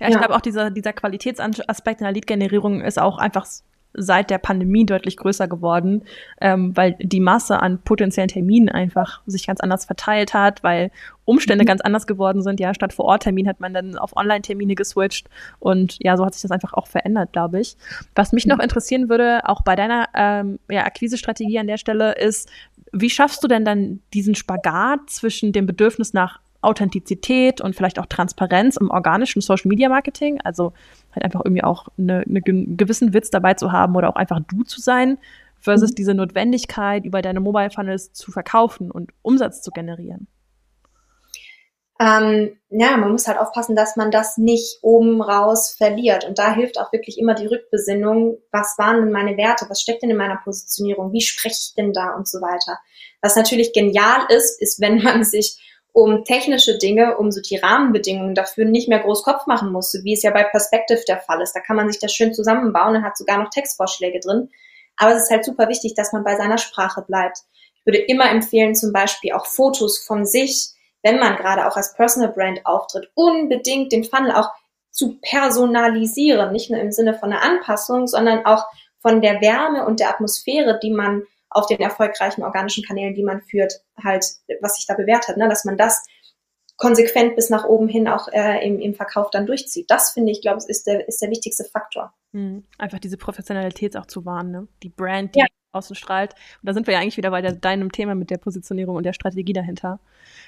Ja, 0.00 0.08
ich 0.08 0.14
ja. 0.14 0.20
glaube 0.20 0.34
auch 0.34 0.40
dieser, 0.40 0.70
dieser 0.70 0.92
Qualitätsaspekt 0.92 2.00
in 2.00 2.04
der 2.04 2.12
Lead-Generierung 2.12 2.80
ist 2.80 2.98
auch 2.98 3.18
einfach 3.18 3.46
seit 3.94 4.28
der 4.30 4.38
Pandemie 4.38 4.84
deutlich 4.84 5.16
größer 5.16 5.46
geworden, 5.48 6.02
ähm, 6.40 6.76
weil 6.76 6.96
die 6.98 7.20
Masse 7.20 7.62
an 7.62 7.80
potenziellen 7.82 8.28
Terminen 8.28 8.68
einfach 8.68 9.22
sich 9.26 9.46
ganz 9.46 9.60
anders 9.60 9.84
verteilt 9.84 10.34
hat, 10.34 10.64
weil 10.64 10.90
Umstände 11.24 11.64
mhm. 11.64 11.68
ganz 11.68 11.80
anders 11.80 12.06
geworden 12.06 12.42
sind. 12.42 12.60
Ja, 12.60 12.74
statt 12.74 12.92
vor 12.92 13.06
Ort 13.06 13.22
Termin 13.22 13.48
hat 13.48 13.60
man 13.60 13.72
dann 13.72 13.96
auf 13.96 14.16
Online-Termine 14.16 14.74
geswitcht 14.74 15.28
und 15.60 15.96
ja, 16.00 16.16
so 16.16 16.26
hat 16.26 16.34
sich 16.34 16.42
das 16.42 16.50
einfach 16.50 16.74
auch 16.74 16.88
verändert, 16.88 17.32
glaube 17.32 17.60
ich. 17.60 17.76
Was 18.14 18.32
mich 18.32 18.46
noch 18.46 18.56
mhm. 18.56 18.64
interessieren 18.64 19.08
würde, 19.08 19.48
auch 19.48 19.62
bei 19.62 19.76
deiner 19.76 20.08
ähm, 20.14 20.58
ja, 20.68 20.84
Akquise-Strategie 20.84 21.58
an 21.60 21.68
der 21.68 21.78
Stelle, 21.78 22.16
ist, 22.16 22.50
wie 22.94 23.10
schaffst 23.10 23.42
du 23.42 23.48
denn 23.48 23.64
dann 23.64 24.00
diesen 24.12 24.34
Spagat 24.34 25.10
zwischen 25.10 25.52
dem 25.52 25.66
Bedürfnis 25.66 26.12
nach 26.12 26.40
Authentizität 26.62 27.60
und 27.60 27.76
vielleicht 27.76 27.98
auch 27.98 28.06
Transparenz 28.06 28.76
im 28.76 28.90
organischen 28.90 29.42
Social 29.42 29.68
Media 29.68 29.88
Marketing, 29.88 30.40
also 30.42 30.72
halt 31.12 31.24
einfach 31.24 31.42
irgendwie 31.44 31.62
auch 31.62 31.88
eine, 31.98 32.24
eine 32.26 32.40
gewissen 32.40 33.12
Witz 33.12 33.30
dabei 33.30 33.54
zu 33.54 33.70
haben 33.70 33.94
oder 33.96 34.08
auch 34.08 34.16
einfach 34.16 34.40
du 34.48 34.62
zu 34.62 34.80
sein, 34.80 35.18
versus 35.64 35.90
mhm. 35.90 35.94
diese 35.96 36.14
Notwendigkeit, 36.14 37.04
über 37.04 37.22
deine 37.22 37.40
Mobile 37.40 37.70
Funnels 37.70 38.12
zu 38.12 38.30
verkaufen 38.32 38.90
und 38.90 39.10
Umsatz 39.22 39.62
zu 39.62 39.70
generieren. 39.70 40.26
Ähm, 42.00 42.58
ja, 42.70 42.96
man 42.96 43.12
muss 43.12 43.28
halt 43.28 43.38
aufpassen, 43.38 43.76
dass 43.76 43.94
man 43.94 44.10
das 44.10 44.36
nicht 44.36 44.78
oben 44.82 45.22
raus 45.22 45.74
verliert. 45.76 46.24
Und 46.24 46.38
da 46.38 46.52
hilft 46.52 46.78
auch 46.78 46.92
wirklich 46.92 47.18
immer 47.18 47.34
die 47.34 47.46
Rückbesinnung. 47.46 48.38
Was 48.50 48.74
waren 48.78 48.96
denn 48.96 49.12
meine 49.12 49.36
Werte? 49.36 49.66
Was 49.68 49.80
steckt 49.80 50.02
denn 50.02 50.10
in 50.10 50.16
meiner 50.16 50.40
Positionierung? 50.42 51.12
Wie 51.12 51.20
spreche 51.20 51.56
ich 51.68 51.74
denn 51.76 51.92
da 51.92 52.14
und 52.16 52.26
so 52.26 52.40
weiter? 52.40 52.78
Was 53.22 53.36
natürlich 53.36 53.72
genial 53.72 54.26
ist, 54.28 54.60
ist, 54.60 54.80
wenn 54.80 55.02
man 55.02 55.22
sich 55.24 55.60
um 55.92 56.24
technische 56.24 56.76
Dinge, 56.76 57.16
um 57.18 57.30
so 57.30 57.40
die 57.40 57.56
Rahmenbedingungen 57.56 58.34
dafür 58.34 58.64
nicht 58.64 58.88
mehr 58.88 58.98
groß 58.98 59.22
Kopf 59.22 59.46
machen 59.46 59.70
muss, 59.70 59.92
so 59.92 60.02
wie 60.02 60.14
es 60.14 60.24
ja 60.24 60.32
bei 60.32 60.42
Perspective 60.42 61.04
der 61.06 61.20
Fall 61.20 61.40
ist. 61.40 61.52
Da 61.52 61.60
kann 61.60 61.76
man 61.76 61.88
sich 61.88 62.00
das 62.00 62.12
schön 62.12 62.34
zusammenbauen 62.34 62.96
und 62.96 63.04
hat 63.04 63.16
sogar 63.16 63.38
noch 63.38 63.50
Textvorschläge 63.50 64.18
drin. 64.18 64.50
Aber 64.96 65.14
es 65.14 65.22
ist 65.22 65.30
halt 65.30 65.44
super 65.44 65.68
wichtig, 65.68 65.94
dass 65.94 66.12
man 66.12 66.24
bei 66.24 66.36
seiner 66.36 66.58
Sprache 66.58 67.02
bleibt. 67.02 67.38
Ich 67.76 67.86
würde 67.86 67.98
immer 67.98 68.28
empfehlen, 68.28 68.74
zum 68.74 68.92
Beispiel 68.92 69.32
auch 69.32 69.46
Fotos 69.46 69.98
von 69.98 70.26
sich, 70.26 70.73
wenn 71.04 71.20
man 71.20 71.36
gerade 71.36 71.68
auch 71.68 71.76
als 71.76 71.94
Personal 71.94 72.32
Brand 72.32 72.66
auftritt, 72.66 73.10
unbedingt 73.14 73.92
den 73.92 74.04
Funnel 74.04 74.32
auch 74.32 74.50
zu 74.90 75.18
personalisieren, 75.20 76.50
nicht 76.52 76.70
nur 76.70 76.80
im 76.80 76.90
Sinne 76.90 77.14
von 77.14 77.32
einer 77.32 77.42
Anpassung, 77.42 78.06
sondern 78.06 78.44
auch 78.46 78.64
von 79.00 79.20
der 79.20 79.40
Wärme 79.40 79.86
und 79.86 80.00
der 80.00 80.08
Atmosphäre, 80.08 80.78
die 80.82 80.90
man 80.90 81.24
auf 81.50 81.66
den 81.66 81.78
erfolgreichen 81.78 82.42
organischen 82.42 82.84
Kanälen, 82.84 83.14
die 83.14 83.22
man 83.22 83.42
führt, 83.42 83.74
halt, 84.02 84.24
was 84.60 84.76
sich 84.76 84.86
da 84.86 84.94
bewährt 84.94 85.28
hat, 85.28 85.36
ne? 85.36 85.48
dass 85.48 85.64
man 85.64 85.76
das 85.76 86.04
konsequent 86.76 87.36
bis 87.36 87.50
nach 87.50 87.64
oben 87.64 87.86
hin 87.86 88.08
auch 88.08 88.28
äh, 88.32 88.66
im, 88.66 88.80
im 88.80 88.94
Verkauf 88.94 89.30
dann 89.30 89.46
durchzieht. 89.46 89.90
Das 89.90 90.12
finde 90.12 90.32
ich, 90.32 90.40
glaube 90.40 90.58
ich, 90.62 90.68
ist 90.68 90.86
der, 90.86 91.06
ist 91.06 91.22
der 91.22 91.30
wichtigste 91.30 91.64
Faktor. 91.64 92.12
Mhm. 92.32 92.64
Einfach 92.78 92.98
diese 92.98 93.16
Professionalität 93.16 93.96
auch 93.96 94.06
zu 94.06 94.24
wahren, 94.24 94.50
ne? 94.50 94.68
Die 94.82 94.88
Brand, 94.88 95.34
die 95.34 95.40
ja. 95.40 95.46
Außen 95.74 95.96
strahlt. 95.96 96.32
Und 96.32 96.66
da 96.68 96.74
sind 96.74 96.86
wir 96.86 96.94
ja 96.94 97.00
eigentlich 97.00 97.16
wieder 97.16 97.30
bei 97.30 97.42
der, 97.42 97.52
deinem 97.52 97.92
Thema 97.92 98.14
mit 98.14 98.30
der 98.30 98.38
Positionierung 98.38 98.96
und 98.96 99.04
der 99.04 99.12
Strategie 99.12 99.52
dahinter. 99.52 99.98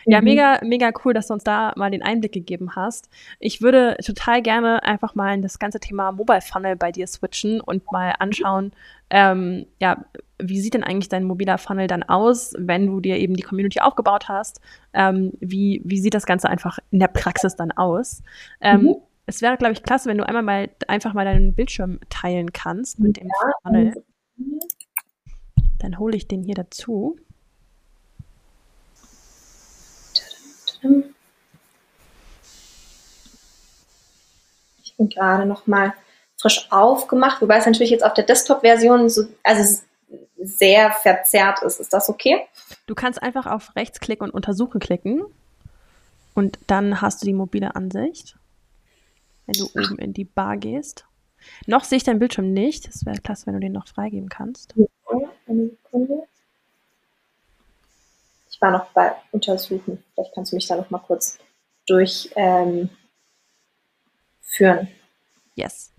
Mhm. 0.05 0.13
Ja, 0.13 0.21
mega, 0.21 0.59
mega 0.63 0.91
cool, 1.05 1.15
dass 1.15 1.29
du 1.29 1.35
uns 1.35 1.45
da 1.45 1.73
mal 1.77 1.91
den 1.91 2.03
Einblick 2.03 2.33
gegeben 2.33 2.77
hast. 2.77 3.09
Ich 3.41 3.63
würde 3.63 3.97
total 4.05 4.43
gerne 4.43 4.83
einfach 4.83 5.15
mal 5.15 5.35
in 5.35 5.43
das 5.43 5.59
ganze 5.59 5.81
Thema 5.81 6.13
Mobile 6.13 6.41
Funnel 6.41 6.77
bei 6.77 6.93
dir 6.93 7.07
switchen 7.07 7.61
und 7.61 7.91
mal 7.93 8.15
anschauen, 8.19 8.73
ähm, 9.11 9.67
ja, 9.81 10.05
wie 10.39 10.61
sieht 10.61 10.75
denn 10.75 10.85
eigentlich 10.85 11.09
dein 11.09 11.25
mobiler 11.25 11.59
Funnel 11.59 11.87
dann 11.87 12.03
aus, 12.03 12.55
wenn 12.59 12.87
du 12.87 13.01
dir 13.01 13.17
eben 13.17 13.35
die 13.35 13.43
Community 13.43 13.81
aufgebaut 13.81 14.29
hast? 14.29 14.61
Ähm, 14.93 15.33
wie, 15.41 15.81
wie 15.85 16.01
sieht 16.01 16.15
das 16.15 16.27
Ganze 16.27 16.49
einfach 16.49 16.79
in 16.91 16.99
der 16.99 17.09
Praxis 17.09 17.57
dann 17.57 17.73
aus? 17.73 18.23
Ähm, 18.61 18.83
mhm. 18.83 18.97
Es 19.27 19.43
wäre, 19.43 19.57
glaube 19.57 19.73
ich, 19.73 19.83
klasse, 19.83 20.09
wenn 20.09 20.19
du 20.19 20.27
einmal 20.27 20.43
mal 20.43 20.71
einfach 20.87 21.13
mal 21.13 21.25
deinen 21.25 21.55
Bildschirm 21.55 21.99
teilen 22.09 22.53
kannst 22.53 23.01
mit 23.01 23.17
dem 23.17 23.27
ja. 23.27 23.53
Funnel. 23.63 24.05
Dann 25.79 25.99
hole 25.99 26.17
ich 26.17 26.27
den 26.27 26.43
hier 26.43 26.55
dazu. 26.55 27.19
Ich 34.83 34.97
bin 34.97 35.09
gerade 35.09 35.47
noch 35.47 35.67
mal 35.67 35.93
frisch 36.37 36.69
aufgemacht, 36.71 37.43
wobei 37.43 37.59
es 37.59 37.67
natürlich 37.67 37.91
jetzt 37.91 38.05
auf 38.05 38.15
der 38.15 38.25
Desktop-Version 38.25 39.09
so, 39.09 39.25
also 39.43 39.81
sehr 40.39 40.91
verzerrt 40.93 41.63
ist. 41.63 41.81
Ist 41.81 41.93
das 41.93 42.09
okay? 42.09 42.47
Du 42.87 42.95
kannst 42.95 43.23
einfach 43.23 43.47
auf 43.47 43.75
Rechtsklick 43.77 44.23
und 44.23 44.31
Untersuchen 44.31 44.81
klicken 44.81 45.25
und 46.35 46.59
dann 46.67 47.01
hast 47.01 47.23
du 47.23 47.27
die 47.27 47.33
mobile 47.33 47.75
Ansicht, 47.75 48.37
wenn 49.47 49.55
du 49.59 49.69
Ach. 49.71 49.85
oben 49.85 49.99
in 49.99 50.13
die 50.13 50.25
Bar 50.25 50.57
gehst. 50.57 51.07
Noch 51.67 51.85
sehe 51.85 51.97
ich 51.97 52.05
deinen 52.05 52.19
Bildschirm 52.19 52.53
nicht. 52.53 52.89
Es 52.89 53.05
wäre 53.07 53.19
klasse, 53.19 53.47
wenn 53.47 53.55
du 53.55 53.61
den 53.61 53.73
noch 53.73 53.89
freigeben 53.89 54.29
kannst. 54.29 54.75
eine 55.47 55.71
Sekunde. 55.71 56.27
Ich 58.51 58.61
war 58.61 58.71
noch 58.71 58.87
bei 58.93 59.13
Untersuchen. 59.33 60.03
Vielleicht 60.15 60.35
kannst 60.35 60.53
du 60.53 60.57
mich 60.57 60.67
da 60.67 60.77
noch 60.77 60.91
mal 60.91 60.99
kurz 60.99 61.39
durchführen. 61.87 62.91
Ähm, 64.57 64.89
yes. 65.57 65.93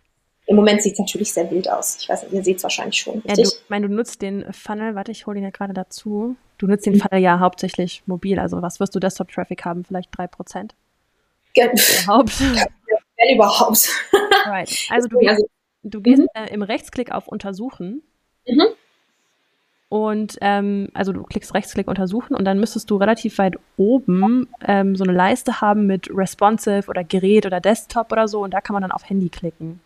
Im 0.47 0.55
Moment 0.55 0.81
sieht 0.81 0.93
es 0.93 0.99
natürlich 0.99 1.33
sehr 1.33 1.51
wild 1.51 1.69
aus. 1.69 1.97
Ich 1.99 2.07
weiß 2.07 2.23
nicht, 2.23 2.33
ihr 2.33 2.43
seht 2.43 2.57
es 2.57 2.63
wahrscheinlich 2.63 2.97
schon, 2.97 3.15
richtig? 3.15 3.37
Ja, 3.37 3.43
du, 3.43 3.49
ich 3.49 3.69
meine, 3.69 3.89
du 3.89 3.93
nutzt 3.93 4.21
den 4.21 4.51
Funnel, 4.53 4.95
warte, 4.95 5.11
ich 5.11 5.27
hole 5.27 5.37
ihn 5.37 5.43
ja 5.43 5.49
gerade 5.49 5.73
dazu. 5.73 6.37
Du 6.57 6.67
nutzt 6.67 6.85
den 6.85 6.93
mhm. 6.93 7.01
Funnel 7.01 7.21
ja 7.21 7.39
hauptsächlich 7.39 8.01
mobil. 8.05 8.39
Also 8.39 8.61
was 8.61 8.79
wirst 8.79 8.95
du 8.95 8.99
Desktop-Traffic 8.99 9.65
haben? 9.65 9.83
Vielleicht 9.83 10.17
3%? 10.17 10.71
Ge 11.53 11.69
überhaupt? 12.03 12.41
Wenn 13.17 13.35
überhaupt. 13.35 13.89
Right. 14.45 14.87
Also 14.89 15.07
du 15.07 15.19
gehst, 15.19 15.45
du 15.83 16.01
gehst 16.01 16.21
mhm. 16.21 16.27
äh, 16.33 16.53
im 16.53 16.61
Rechtsklick 16.61 17.11
auf 17.11 17.27
Untersuchen. 17.27 18.03
Mhm. 18.47 18.67
Und 19.89 20.37
ähm, 20.41 20.89
also 20.93 21.13
du 21.13 21.23
klickst 21.23 21.53
Rechtsklick 21.53 21.87
untersuchen 21.87 22.35
und 22.35 22.43
dann 22.43 22.59
müsstest 22.59 22.89
du 22.89 22.97
relativ 22.97 23.37
weit 23.37 23.55
oben 23.77 24.49
ähm, 24.65 24.97
so 24.97 25.05
eine 25.05 25.13
Leiste 25.13 25.61
haben 25.61 25.87
mit 25.87 26.09
responsive 26.11 26.89
oder 26.89 27.05
Gerät 27.05 27.45
oder 27.45 27.61
Desktop 27.61 28.11
oder 28.11 28.27
so 28.27 28.43
und 28.43 28.53
da 28.53 28.59
kann 28.59 28.73
man 28.73 28.81
dann 28.81 28.91
auf 28.91 29.09
Handy 29.09 29.29
klicken. 29.29 29.79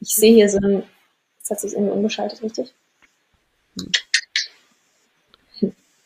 Ich 0.00 0.14
sehe 0.14 0.34
hier 0.34 0.48
so 0.48 0.58
ein, 0.58 0.84
jetzt 1.38 1.50
hat 1.50 1.60
sich 1.60 1.72
irgendwie 1.72 1.92
umgeschaltet, 1.92 2.40
richtig? 2.42 2.72
Hm. 3.76 3.90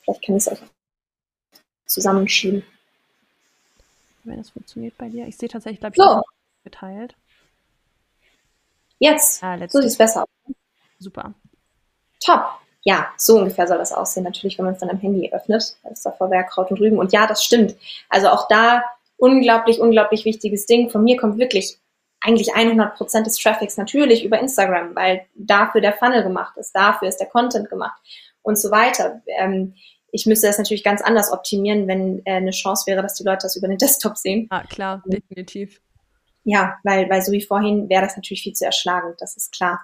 Vielleicht 0.02 0.22
kann 0.24 0.36
ich 0.36 0.42
es 0.42 0.48
einfach 0.48 0.66
zusammenschieben. 1.86 2.62
Wenn 4.24 4.38
das 4.38 4.50
funktioniert 4.50 4.96
bei 4.98 5.08
dir. 5.08 5.26
Ich 5.26 5.36
sehe 5.36 5.48
tatsächlich, 5.48 5.80
glaube 5.80 5.94
ich, 5.96 6.02
so. 6.02 6.22
geteilt. 6.64 7.14
Jetzt. 8.98 9.42
Ah, 9.42 9.58
so 9.68 9.80
sieht 9.80 9.90
es 9.90 9.98
besser 9.98 10.22
aus. 10.22 10.54
Super. 10.98 11.34
Top. 12.24 12.44
Ja, 12.82 13.08
so 13.16 13.38
ungefähr 13.38 13.66
soll 13.66 13.78
das 13.78 13.92
aussehen. 13.92 14.24
Natürlich, 14.24 14.58
wenn 14.58 14.64
man 14.66 14.74
es 14.74 14.80
dann 14.80 14.90
am 14.90 14.98
Handy 14.98 15.32
öffnet. 15.32 15.76
Da 15.82 15.90
ist 15.90 16.04
davor 16.04 16.30
Kraut 16.44 16.70
und 16.70 16.80
Rüben. 16.80 16.98
Und 16.98 17.12
ja, 17.12 17.26
das 17.26 17.42
stimmt. 17.44 17.76
Also 18.08 18.28
auch 18.28 18.48
da 18.48 18.82
unglaublich, 19.16 19.80
unglaublich 19.80 20.24
wichtiges 20.24 20.66
Ding. 20.66 20.90
Von 20.90 21.04
mir 21.04 21.16
kommt 21.16 21.38
wirklich 21.38 21.78
eigentlich 22.20 22.54
100 22.54 22.96
Prozent 22.96 23.26
des 23.26 23.36
Traffics 23.36 23.76
natürlich 23.76 24.24
über 24.24 24.38
Instagram, 24.38 24.94
weil 24.94 25.26
dafür 25.34 25.80
der 25.80 25.92
Funnel 25.92 26.22
gemacht 26.22 26.56
ist, 26.56 26.72
dafür 26.72 27.08
ist 27.08 27.18
der 27.18 27.28
Content 27.28 27.68
gemacht 27.68 28.00
und 28.42 28.58
so 28.58 28.70
weiter. 28.70 29.20
Ähm, 29.26 29.74
ich 30.14 30.26
müsste 30.26 30.46
das 30.46 30.58
natürlich 30.58 30.84
ganz 30.84 31.02
anders 31.02 31.32
optimieren, 31.32 31.88
wenn 31.88 32.22
äh, 32.24 32.36
eine 32.36 32.52
Chance 32.52 32.86
wäre, 32.86 33.02
dass 33.02 33.14
die 33.14 33.24
Leute 33.24 33.40
das 33.42 33.56
über 33.56 33.66
den 33.66 33.78
Desktop 33.78 34.16
sehen. 34.16 34.46
Ah, 34.50 34.62
klar, 34.62 35.02
definitiv. 35.06 35.80
Ja, 36.44 36.76
weil, 36.84 37.10
weil 37.10 37.20
so 37.22 37.32
wie 37.32 37.42
vorhin 37.42 37.88
wäre 37.88 38.02
das 38.02 38.16
natürlich 38.16 38.42
viel 38.42 38.52
zu 38.52 38.64
erschlagend, 38.64 39.16
das 39.18 39.36
ist 39.36 39.52
klar. 39.52 39.80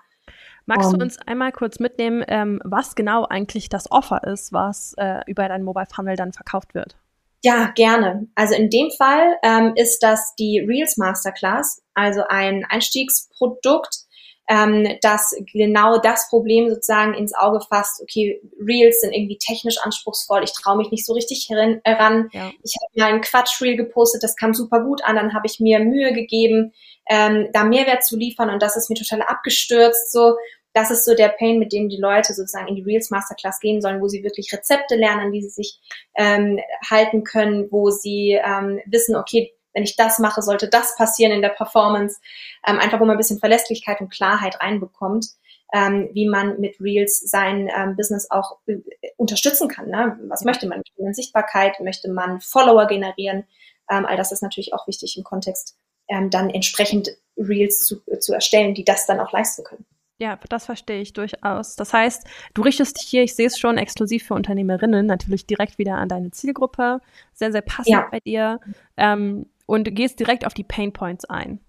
Magst 0.66 0.92
du 0.92 0.96
ähm. 0.96 1.02
uns 1.02 1.18
einmal 1.26 1.50
kurz 1.50 1.80
mitnehmen, 1.80 2.24
ähm, 2.28 2.60
was 2.64 2.94
genau 2.94 3.24
eigentlich 3.24 3.68
das 3.68 3.90
Offer 3.90 4.22
ist, 4.24 4.52
was 4.52 4.94
äh, 4.98 5.20
über 5.26 5.48
deinen 5.48 5.64
Mobile 5.64 5.86
Funnel 5.92 6.14
dann 6.14 6.32
verkauft 6.32 6.74
wird? 6.74 6.96
Ja, 7.42 7.72
gerne. 7.74 8.28
Also 8.36 8.54
in 8.54 8.70
dem 8.70 8.90
Fall 8.96 9.36
ähm, 9.42 9.72
ist 9.74 10.00
das 10.00 10.34
die 10.38 10.60
Reels 10.60 10.96
Masterclass, 10.96 11.82
also 11.94 12.22
ein 12.28 12.64
Einstiegsprodukt, 12.68 14.04
ähm, 14.50 14.98
das 15.00 15.32
genau 15.52 15.98
das 15.98 16.28
Problem 16.28 16.68
sozusagen 16.68 17.14
ins 17.14 17.34
Auge 17.34 17.60
fasst. 17.60 18.02
Okay, 18.02 18.42
Reels 18.60 19.00
sind 19.00 19.12
irgendwie 19.14 19.38
technisch 19.38 19.78
anspruchsvoll, 19.80 20.42
ich 20.42 20.52
traue 20.52 20.76
mich 20.76 20.90
nicht 20.90 21.06
so 21.06 21.12
richtig 21.12 21.48
heran. 21.48 22.28
Ja. 22.32 22.50
Ich 22.64 22.74
habe 22.82 22.92
mal 22.96 23.14
ein 23.14 23.20
Quatsch-Reel 23.20 23.76
gepostet, 23.76 24.24
das 24.24 24.36
kam 24.36 24.52
super 24.52 24.82
gut 24.82 25.04
an, 25.04 25.14
dann 25.14 25.34
habe 25.34 25.46
ich 25.46 25.60
mir 25.60 25.78
Mühe 25.78 26.12
gegeben, 26.12 26.72
ähm, 27.08 27.48
da 27.52 27.62
Mehrwert 27.62 28.04
zu 28.04 28.16
liefern 28.16 28.50
und 28.50 28.60
das 28.60 28.76
ist 28.76 28.90
mir 28.90 28.96
total 28.96 29.22
abgestürzt. 29.22 30.10
So, 30.10 30.34
das 30.72 30.90
ist 30.90 31.04
so 31.04 31.14
der 31.14 31.28
Pain, 31.28 31.60
mit 31.60 31.72
dem 31.72 31.88
die 31.88 32.00
Leute 32.00 32.34
sozusagen 32.34 32.66
in 32.66 32.74
die 32.74 32.82
Reels 32.82 33.10
Masterclass 33.10 33.60
gehen 33.60 33.80
sollen, 33.80 34.00
wo 34.00 34.08
sie 34.08 34.24
wirklich 34.24 34.52
Rezepte 34.52 34.96
lernen, 34.96 35.26
an 35.26 35.32
die 35.32 35.42
sie 35.42 35.50
sich 35.50 35.78
ähm, 36.16 36.58
halten 36.88 37.22
können, 37.22 37.68
wo 37.70 37.90
sie 37.90 38.32
ähm, 38.44 38.80
wissen, 38.86 39.14
okay, 39.14 39.52
wenn 39.72 39.82
ich 39.82 39.96
das 39.96 40.18
mache, 40.18 40.42
sollte 40.42 40.68
das 40.68 40.96
passieren 40.96 41.32
in 41.32 41.42
der 41.42 41.50
Performance. 41.50 42.20
Ähm, 42.66 42.78
einfach, 42.78 43.00
wo 43.00 43.04
man 43.04 43.16
ein 43.16 43.18
bisschen 43.18 43.38
Verlässlichkeit 43.38 44.00
und 44.00 44.10
Klarheit 44.10 44.60
reinbekommt, 44.60 45.26
ähm, 45.72 46.10
wie 46.12 46.28
man 46.28 46.58
mit 46.60 46.80
Reels 46.80 47.20
sein 47.20 47.70
ähm, 47.74 47.96
Business 47.96 48.30
auch 48.30 48.58
äh, 48.66 48.78
unterstützen 49.16 49.68
kann. 49.68 49.88
Ne? 49.88 50.18
Was 50.28 50.44
möchte 50.44 50.66
man? 50.66 50.78
Möchte 50.78 51.02
man 51.02 51.14
Sichtbarkeit? 51.14 51.80
Möchte 51.80 52.10
man 52.10 52.40
Follower 52.40 52.86
generieren? 52.86 53.44
Ähm, 53.90 54.06
all 54.06 54.16
das 54.16 54.32
ist 54.32 54.42
natürlich 54.42 54.74
auch 54.74 54.86
wichtig 54.86 55.16
im 55.16 55.24
Kontext, 55.24 55.76
ähm, 56.08 56.30
dann 56.30 56.50
entsprechend 56.50 57.10
Reels 57.36 57.80
zu, 57.80 58.02
zu 58.18 58.32
erstellen, 58.32 58.74
die 58.74 58.84
das 58.84 59.06
dann 59.06 59.20
auch 59.20 59.32
leisten 59.32 59.64
können. 59.64 59.86
Ja, 60.20 60.38
das 60.50 60.66
verstehe 60.66 61.00
ich 61.00 61.14
durchaus. 61.14 61.76
Das 61.76 61.94
heißt, 61.94 62.26
du 62.52 62.60
richtest 62.60 63.00
dich 63.00 63.08
hier, 63.08 63.22
ich 63.22 63.34
sehe 63.34 63.46
es 63.46 63.58
schon, 63.58 63.78
exklusiv 63.78 64.26
für 64.26 64.34
Unternehmerinnen, 64.34 65.06
natürlich 65.06 65.46
direkt 65.46 65.78
wieder 65.78 65.94
an 65.94 66.10
deine 66.10 66.30
Zielgruppe, 66.30 67.00
sehr, 67.32 67.52
sehr 67.52 67.62
passend 67.62 67.88
ja. 67.88 68.08
bei 68.10 68.20
dir 68.20 68.60
ähm, 68.98 69.46
und 69.70 69.94
gehst 69.94 70.18
direkt 70.18 70.44
auf 70.44 70.52
die 70.52 70.64
Pain 70.64 70.92
Points 70.92 71.24
ein. 71.24 71.60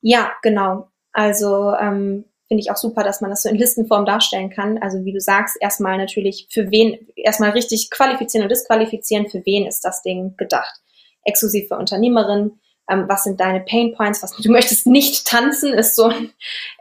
Ja, 0.00 0.32
genau. 0.42 0.88
Also 1.12 1.74
ähm, 1.74 2.24
finde 2.46 2.60
ich 2.60 2.70
auch 2.70 2.76
super, 2.76 3.02
dass 3.02 3.20
man 3.20 3.30
das 3.30 3.42
so 3.42 3.48
in 3.48 3.56
Listenform 3.56 4.04
darstellen 4.06 4.50
kann. 4.50 4.78
Also 4.78 5.04
wie 5.04 5.12
du 5.12 5.18
sagst, 5.18 5.56
erstmal 5.60 5.98
natürlich 5.98 6.46
für 6.50 6.70
wen, 6.70 7.08
erstmal 7.16 7.50
richtig 7.50 7.90
qualifizieren 7.90 8.44
und 8.44 8.50
disqualifizieren, 8.50 9.28
für 9.28 9.44
wen 9.44 9.66
ist 9.66 9.80
das 9.80 10.02
Ding 10.02 10.36
gedacht. 10.36 10.80
Exklusiv 11.24 11.66
für 11.66 11.76
Unternehmerinnen, 11.76 12.60
ähm, 12.88 13.06
was 13.08 13.24
sind 13.24 13.40
deine 13.40 13.60
Pain 13.60 13.94
Points, 13.94 14.22
was 14.22 14.36
du 14.36 14.50
möchtest 14.52 14.86
nicht 14.86 15.26
tanzen, 15.26 15.72
ist 15.74 15.96
so 15.96 16.04
ein 16.04 16.30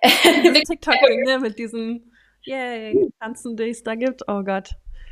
TikTok 0.68 0.96
ne, 1.26 1.40
mit 1.40 1.58
diesen 1.58 2.12
Yay, 2.44 3.10
tanzen, 3.20 3.56
die 3.58 3.70
es 3.70 3.84
da 3.84 3.96
gibt. 3.96 4.22
Oh 4.28 4.44
Gott. 4.44 4.70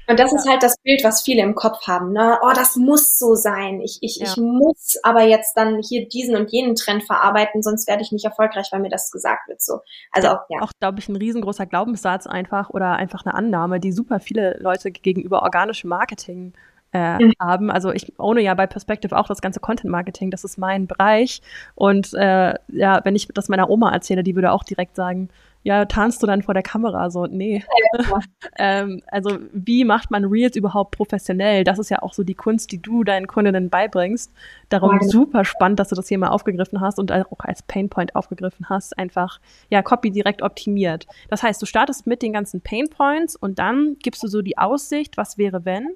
Und 0.10 0.20
das 0.20 0.32
ja. 0.32 0.38
ist 0.40 0.50
halt 0.50 0.64
das 0.64 0.76
Bild, 0.84 1.04
was 1.04 1.22
viele 1.22 1.44
im 1.44 1.54
Kopf 1.54 1.86
haben. 1.86 2.14
Ne? 2.14 2.40
Oh, 2.42 2.52
das 2.56 2.76
muss 2.76 3.20
so 3.20 3.36
sein. 3.36 3.80
Ich, 3.80 4.00
ich, 4.02 4.18
ja. 4.18 4.26
ich 4.26 4.38
muss 4.38 4.96
aber 5.04 5.22
jetzt 5.22 5.56
dann 5.56 5.84
hier 5.88 6.10
diesen 6.10 6.36
und 6.36 6.52
jenen 6.52 6.74
Trend 6.74 7.04
verarbeiten, 7.04 7.62
sonst 7.62 7.88
werde 7.88 8.02
ich 8.02 8.12
nicht 8.12 8.26
erfolgreich, 8.26 8.70
weil 8.72 8.80
mir 8.80 8.90
das 8.90 9.12
gesagt 9.12 9.48
wird. 9.48 9.62
So. 9.62 9.82
Also 10.12 10.30
ja, 10.30 10.46
ja. 10.50 10.62
auch, 10.62 10.72
glaube 10.80 10.98
ich, 10.98 11.10
ein 11.10 11.16
riesengroßer 11.16 11.68
Glaubenssatz 11.68 12.26
einfach 12.26 12.72
oder 12.72 12.94
einfach 12.94 13.24
eine 13.24 13.36
Annahme, 13.36 13.80
die 13.80 13.92
super 13.92 14.20
viele 14.20 14.58
Leute 14.60 14.90
gegenüber 14.90 15.44
organischem 15.44 15.92
Marketing 15.92 16.54
äh, 16.92 17.24
mhm. 17.24 17.34
haben. 17.40 17.70
Also 17.70 17.92
ich 17.92 18.18
ohne 18.18 18.42
ja 18.42 18.56
bei 18.56 18.66
Perspective 18.66 19.16
auch 19.16 19.28
das 19.28 19.42
ganze 19.42 19.60
Content 19.60 19.92
Marketing, 19.92 20.32
das 20.32 20.44
ist 20.44 20.58
mein 20.58 20.88
Bereich. 20.88 21.44
Und 21.76 22.16
äh, 22.16 22.56
ja, 22.70 23.02
wenn 23.04 23.16
ich 23.16 23.28
das 23.28 23.48
meiner 23.48 23.70
Oma 23.70 23.92
erzähle, 23.92 24.24
die 24.24 24.34
würde 24.34 24.52
auch 24.52 24.64
direkt 24.64 24.96
sagen, 24.96 25.30
ja, 25.64 25.86
tarnst 25.86 26.24
du 26.24 26.28
dann 26.28 26.42
vor 26.42 26.54
der 26.54 26.64
Kamera? 26.64 27.10
So, 27.10 27.26
nee. 27.26 27.64
Ja, 27.94 28.20
ähm, 28.58 29.02
also, 29.08 29.38
wie 29.52 29.84
macht 29.84 30.10
man 30.10 30.26
Reels 30.26 30.56
überhaupt 30.56 30.96
professionell? 30.96 31.64
Das 31.64 31.80
ist 31.80 31.90
ja 31.90 32.02
auch 32.02 32.14
so 32.14 32.24
die 32.24 32.34
Kunst, 32.34 32.72
die 32.72 32.82
du 32.82 33.04
deinen 33.04 33.28
Kundinnen 33.28 33.70
beibringst. 33.70 34.32
Darum 34.70 35.00
ja, 35.02 35.08
super 35.08 35.44
spannend, 35.44 35.80
dass 35.80 35.90
du 35.90 35.96
das 35.96 36.08
hier 36.08 36.18
mal 36.18 36.30
aufgegriffen 36.30 36.80
hast 36.80 36.98
und 36.98 37.12
auch 37.12 37.26
als 37.40 37.62
Painpoint 37.64 38.16
aufgegriffen 38.16 38.70
hast. 38.70 38.98
Einfach, 38.98 39.40
ja, 39.70 39.82
Copy 39.82 40.12
direkt 40.12 40.42
optimiert. 40.42 41.08
Das 41.30 41.44
heißt, 41.44 41.62
du 41.62 41.66
startest 41.66 42.08
mit 42.08 42.22
den 42.22 42.32
ganzen 42.32 42.62
Painpoints 42.62 43.36
und 43.36 43.60
dann 43.60 43.98
gibst 44.02 44.24
du 44.24 44.28
so 44.28 44.42
die 44.42 44.58
Aussicht, 44.58 45.18
was 45.18 45.38
wäre, 45.38 45.66
wenn? 45.66 45.90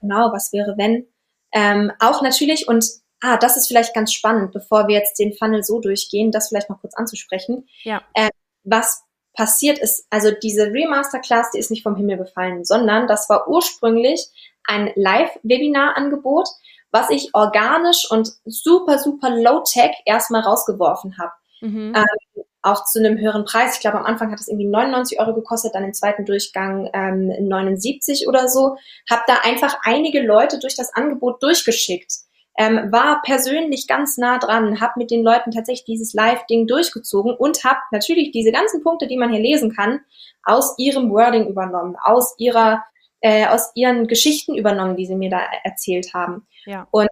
Genau, 0.00 0.32
was 0.32 0.52
wäre, 0.52 0.76
wenn? 0.78 1.06
Ähm, 1.52 1.92
auch 1.98 2.22
natürlich, 2.22 2.68
und 2.68 2.86
ah, 3.20 3.36
das 3.36 3.58
ist 3.58 3.66
vielleicht 3.66 3.94
ganz 3.94 4.14
spannend, 4.14 4.52
bevor 4.52 4.88
wir 4.88 4.94
jetzt 4.94 5.18
den 5.18 5.34
Funnel 5.34 5.62
so 5.62 5.78
durchgehen, 5.80 6.30
das 6.30 6.48
vielleicht 6.48 6.70
mal 6.70 6.76
kurz 6.76 6.94
anzusprechen. 6.94 7.68
Ja. 7.82 8.00
Äh, 8.14 8.30
was 8.64 9.04
passiert 9.34 9.78
ist, 9.78 10.06
also 10.10 10.30
diese 10.30 10.66
Remasterclass, 10.72 11.50
die 11.52 11.58
ist 11.58 11.70
nicht 11.70 11.82
vom 11.82 11.96
Himmel 11.96 12.18
gefallen, 12.18 12.64
sondern 12.64 13.06
das 13.06 13.28
war 13.28 13.48
ursprünglich 13.48 14.28
ein 14.64 14.90
Live-Webinar-Angebot, 14.94 16.48
was 16.90 17.10
ich 17.10 17.30
organisch 17.34 18.10
und 18.10 18.32
super, 18.44 18.98
super 18.98 19.30
low-tech 19.30 19.92
erstmal 20.04 20.42
rausgeworfen 20.42 21.18
habe. 21.18 21.32
Mhm. 21.60 21.94
Ähm, 21.94 22.44
auch 22.62 22.84
zu 22.84 22.98
einem 22.98 23.18
höheren 23.18 23.44
Preis. 23.44 23.76
Ich 23.76 23.80
glaube, 23.80 23.98
am 23.98 24.04
Anfang 24.04 24.30
hat 24.32 24.40
es 24.40 24.48
irgendwie 24.48 24.68
99 24.68 25.18
Euro 25.18 25.34
gekostet, 25.34 25.74
dann 25.74 25.84
im 25.84 25.94
zweiten 25.94 26.26
Durchgang 26.26 26.90
ähm, 26.92 27.32
79 27.48 28.28
oder 28.28 28.48
so. 28.48 28.76
Habe 29.08 29.22
da 29.26 29.36
einfach 29.42 29.78
einige 29.82 30.20
Leute 30.20 30.58
durch 30.58 30.76
das 30.76 30.92
Angebot 30.94 31.42
durchgeschickt 31.42 32.12
ähm, 32.58 32.92
war 32.92 33.22
persönlich 33.22 33.86
ganz 33.86 34.18
nah 34.18 34.38
dran, 34.38 34.80
habe 34.80 34.94
mit 34.96 35.10
den 35.10 35.22
Leuten 35.22 35.50
tatsächlich 35.50 35.84
dieses 35.84 36.12
Live-Ding 36.12 36.66
durchgezogen 36.66 37.34
und 37.34 37.64
habe 37.64 37.78
natürlich 37.90 38.32
diese 38.32 38.52
ganzen 38.52 38.82
Punkte, 38.82 39.06
die 39.06 39.16
man 39.16 39.32
hier 39.32 39.40
lesen 39.40 39.74
kann, 39.74 40.00
aus 40.42 40.74
ihrem 40.78 41.10
Wording 41.10 41.48
übernommen, 41.48 41.96
aus 42.02 42.34
ihrer, 42.38 42.84
äh, 43.20 43.46
aus 43.46 43.70
ihren 43.74 44.06
Geschichten 44.08 44.56
übernommen, 44.56 44.96
die 44.96 45.06
sie 45.06 45.16
mir 45.16 45.30
da 45.30 45.40
erzählt 45.64 46.12
haben. 46.12 46.46
Ja. 46.66 46.86
Und 46.90 47.08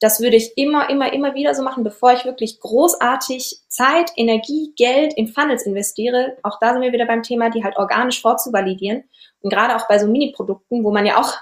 das 0.00 0.20
würde 0.20 0.36
ich 0.36 0.56
immer, 0.56 0.88
immer, 0.90 1.12
immer 1.12 1.34
wieder 1.34 1.54
so 1.54 1.62
machen, 1.62 1.82
bevor 1.82 2.12
ich 2.12 2.24
wirklich 2.24 2.60
großartig 2.60 3.62
Zeit, 3.68 4.12
Energie, 4.16 4.72
Geld 4.76 5.12
in 5.14 5.26
Funnels 5.26 5.66
investiere. 5.66 6.36
Auch 6.44 6.58
da 6.60 6.72
sind 6.72 6.82
wir 6.82 6.92
wieder 6.92 7.06
beim 7.06 7.24
Thema, 7.24 7.50
die 7.50 7.64
halt 7.64 7.76
organisch 7.76 8.22
vorzuvalidieren. 8.22 9.04
Und 9.40 9.52
gerade 9.52 9.74
auch 9.74 9.88
bei 9.88 9.98
so 9.98 10.06
Mini-Produkten, 10.06 10.84
wo 10.84 10.92
man 10.92 11.04
ja 11.04 11.20
auch 11.20 11.36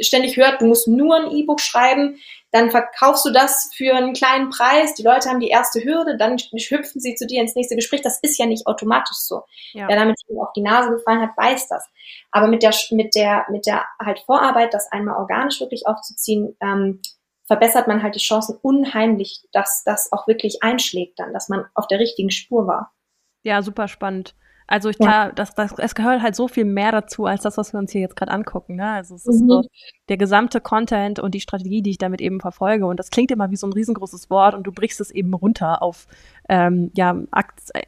ständig 0.00 0.36
hört, 0.36 0.60
du 0.60 0.66
musst 0.66 0.88
nur 0.88 1.16
ein 1.16 1.30
E-Book 1.30 1.60
schreiben, 1.60 2.18
dann 2.50 2.70
verkaufst 2.70 3.24
du 3.24 3.30
das 3.30 3.70
für 3.74 3.94
einen 3.94 4.14
kleinen 4.14 4.50
Preis, 4.50 4.94
die 4.94 5.02
Leute 5.02 5.28
haben 5.28 5.40
die 5.40 5.48
erste 5.48 5.82
Hürde, 5.82 6.16
dann 6.16 6.38
hüpfen 6.38 7.00
sie 7.00 7.14
zu 7.14 7.26
dir 7.26 7.40
ins 7.40 7.54
nächste 7.54 7.76
Gespräch. 7.76 8.02
Das 8.02 8.18
ist 8.22 8.38
ja 8.38 8.46
nicht 8.46 8.66
automatisch 8.66 9.18
so. 9.18 9.42
Ja. 9.72 9.88
Wer 9.88 9.96
damit 9.96 10.16
auf 10.38 10.52
die 10.54 10.62
Nase 10.62 10.90
gefallen 10.90 11.20
hat, 11.20 11.36
weiß 11.36 11.68
das. 11.68 11.84
Aber 12.30 12.46
mit 12.46 12.62
der, 12.62 12.74
mit 12.90 13.14
der, 13.14 13.46
mit 13.50 13.66
der 13.66 13.84
halt 14.02 14.20
Vorarbeit, 14.20 14.72
das 14.72 14.90
einmal 14.90 15.16
organisch 15.16 15.60
wirklich 15.60 15.86
aufzuziehen, 15.86 16.56
ähm, 16.60 17.02
verbessert 17.46 17.88
man 17.88 18.02
halt 18.02 18.14
die 18.14 18.20
Chancen 18.20 18.58
unheimlich, 18.62 19.42
dass 19.52 19.82
das 19.84 20.12
auch 20.12 20.26
wirklich 20.26 20.62
einschlägt 20.62 21.18
dann, 21.18 21.32
dass 21.32 21.48
man 21.48 21.64
auf 21.74 21.86
der 21.86 22.00
richtigen 22.00 22.30
Spur 22.30 22.66
war. 22.66 22.92
Ja, 23.42 23.62
super 23.62 23.86
spannend. 23.86 24.34
Also 24.68 24.88
ich 24.88 24.98
ja. 24.98 25.30
das, 25.30 25.54
das, 25.54 25.72
es 25.78 25.94
gehört 25.94 26.22
halt 26.22 26.34
so 26.34 26.48
viel 26.48 26.64
mehr 26.64 26.90
dazu, 26.90 27.26
als 27.26 27.42
das, 27.42 27.56
was 27.56 27.72
wir 27.72 27.78
uns 27.78 27.92
hier 27.92 28.00
jetzt 28.00 28.16
gerade 28.16 28.32
angucken. 28.32 28.76
Ne? 28.76 28.90
Also 28.90 29.14
es 29.14 29.26
ist 29.26 29.42
mhm. 29.42 29.48
so 29.48 29.62
der 30.08 30.16
gesamte 30.16 30.60
Content 30.60 31.20
und 31.20 31.34
die 31.34 31.40
Strategie, 31.40 31.82
die 31.82 31.90
ich 31.90 31.98
damit 31.98 32.20
eben 32.20 32.40
verfolge. 32.40 32.86
Und 32.86 32.98
das 32.98 33.10
klingt 33.10 33.30
immer 33.30 33.50
wie 33.50 33.56
so 33.56 33.66
ein 33.66 33.72
riesengroßes 33.72 34.28
Wort 34.28 34.54
und 34.54 34.64
du 34.64 34.72
brichst 34.72 35.00
es 35.00 35.10
eben 35.10 35.32
runter 35.34 35.82
auf 35.82 36.06
ähm, 36.48 36.90
ja, 36.96 37.16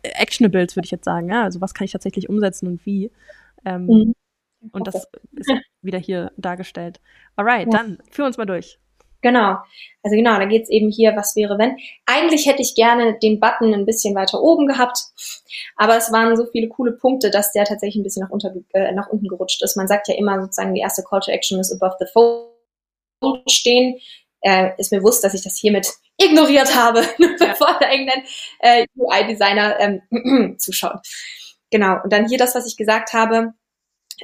Actionables, 0.03 0.77
würde 0.77 0.87
ich 0.87 0.93
jetzt 0.93 1.05
sagen. 1.05 1.29
Ja? 1.29 1.43
Also 1.43 1.61
was 1.61 1.75
kann 1.75 1.85
ich 1.85 1.93
tatsächlich 1.93 2.29
umsetzen 2.29 2.69
und 2.69 2.87
wie. 2.87 3.11
Ähm, 3.65 3.87
mhm. 3.87 4.15
Und 4.71 4.87
das 4.87 5.09
ist 5.33 5.53
wieder 5.83 5.99
hier 5.99 6.31
dargestellt. 6.37 7.01
Alright, 7.35 7.73
ja. 7.73 7.79
dann 7.79 7.99
führ 8.11 8.27
uns 8.27 8.37
mal 8.37 8.47
durch. 8.47 8.79
Genau. 9.21 9.57
Also 10.03 10.17
genau, 10.17 10.39
da 10.39 10.45
geht's 10.45 10.71
eben 10.71 10.91
hier, 10.91 11.17
was 11.17 11.35
wäre 11.35 11.59
wenn. 11.59 11.77
Eigentlich 12.07 12.47
hätte 12.47 12.63
ich 12.63 12.75
gerne 12.75 13.19
den 13.19 13.41
Button 13.41 13.75
ein 13.75 13.85
bisschen 13.85 14.15
weiter 14.15 14.41
oben 14.41 14.67
gehabt, 14.67 14.99
aber 15.77 15.97
es 15.97 16.13
waren 16.13 16.37
so 16.37 16.47
viele 16.47 16.69
coole 16.69 16.93
Punkte, 16.93 17.31
dass 17.31 17.53
der 17.53 17.65
tatsächlich 17.65 17.97
ein 17.97 18.05
bisschen 18.05 18.23
nach, 18.23 18.31
unter, 18.31 18.55
äh, 18.75 18.93
nach 18.93 19.09
unten 19.09 19.27
gerutscht 19.27 19.63
ist. 19.63 19.77
Man 19.77 19.89
sagt 19.89 20.09
ja 20.09 20.15
immer 20.15 20.41
sozusagen, 20.41 20.75
die 20.75 20.81
erste 20.81 21.03
Call 21.03 21.21
to 21.21 21.33
Action 21.33 21.59
ist 21.59 21.73
above 21.73 21.97
the 21.99 22.07
fold 22.13 23.51
stehen. 23.51 23.99
Äh, 24.41 24.71
ist 24.79 24.93
mir 24.93 24.99
bewusst, 24.99 25.25
dass 25.25 25.35
ich 25.35 25.43
das 25.43 25.59
hiermit 25.59 25.93
ignoriert 26.17 26.77
habe, 26.77 27.01
bevor 27.19 27.77
da 27.81 27.91
irgendein 27.91 28.23
äh, 28.61 28.87
UI-Designer 28.97 29.81
ähm, 29.81 30.57
zuschaut. 30.59 31.01
Genau. 31.71 31.97
Und 32.05 32.13
dann 32.13 32.29
hier 32.29 32.39
das, 32.39 32.55
was 32.55 32.67
ich 32.67 32.77
gesagt 32.77 33.13
habe. 33.15 33.53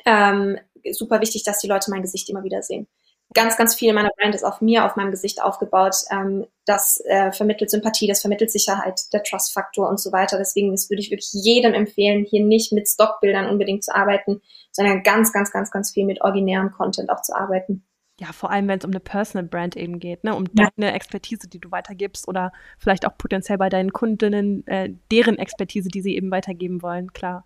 Ähm, 0.07 0.59
super 0.93 1.21
wichtig, 1.21 1.43
dass 1.43 1.59
die 1.59 1.67
Leute 1.67 1.91
mein 1.91 2.03
Gesicht 2.03 2.31
immer 2.31 2.45
wieder 2.45 2.63
sehen 2.63 2.87
ganz, 3.33 3.57
ganz 3.57 3.75
viel 3.75 3.93
meiner 3.93 4.11
Brand 4.19 4.35
ist 4.35 4.45
auf 4.45 4.61
mir, 4.61 4.85
auf 4.85 4.97
meinem 4.97 5.11
Gesicht 5.11 5.43
aufgebaut. 5.43 5.97
Ähm, 6.11 6.47
das 6.67 7.01
äh, 7.07 7.33
vermittelt 7.33 7.71
Sympathie, 7.71 8.07
das 8.07 8.21
vermittelt 8.21 8.51
Sicherheit, 8.51 9.01
der 9.13 9.23
Trust-Faktor 9.23 9.89
und 9.89 10.01
so 10.01 10.13
weiter. 10.13 10.39
Deswegen 10.39 10.73
das 10.73 10.91
würde 10.91 11.01
ich 11.01 11.11
wirklich 11.11 11.31
jedem 11.33 11.75
empfehlen, 11.75 12.25
hier 12.25 12.45
nicht 12.45 12.73
mit 12.73 12.89
Stockbildern 12.89 13.49
unbedingt 13.49 13.85
zu 13.85 13.95
arbeiten, 13.95 14.41
sondern 14.73 15.03
ganz, 15.03 15.33
ganz, 15.33 15.51
ganz, 15.51 15.71
ganz 15.71 15.93
viel 15.93 16.05
mit 16.05 16.21
originärem 16.21 16.73
Content 16.73 17.11
auch 17.11 17.23
zu 17.23 17.35
arbeiten. 17.35 17.85
Ja, 18.21 18.33
vor 18.33 18.53
allem, 18.53 18.69
wenn 18.69 18.79
es 18.79 18.85
um 18.85 18.93
eine 18.93 19.01
Personal 19.01 19.47
Brand 19.49 19.77
eben 19.77 19.99
geht, 19.99 20.23
ne? 20.23 20.37
um 20.37 20.45
ja. 20.57 20.69
deine 20.77 20.93
Expertise, 20.93 21.49
die 21.49 21.59
du 21.59 21.73
weitergibst 21.73 22.29
oder 22.29 22.53
vielleicht 22.79 23.07
auch 23.07 23.19
potenziell 23.19 23.59
bei 23.59 23.69
deinen 23.69 23.93
Kundinnen 23.93 24.65
äh, 24.69 24.91
deren 25.11 25.37
Expertise, 25.37 25.89
die 25.89 26.01
sie 26.01 26.15
eben 26.15 26.31
weitergeben 26.31 26.81
wollen, 26.83 27.13
klar. 27.13 27.45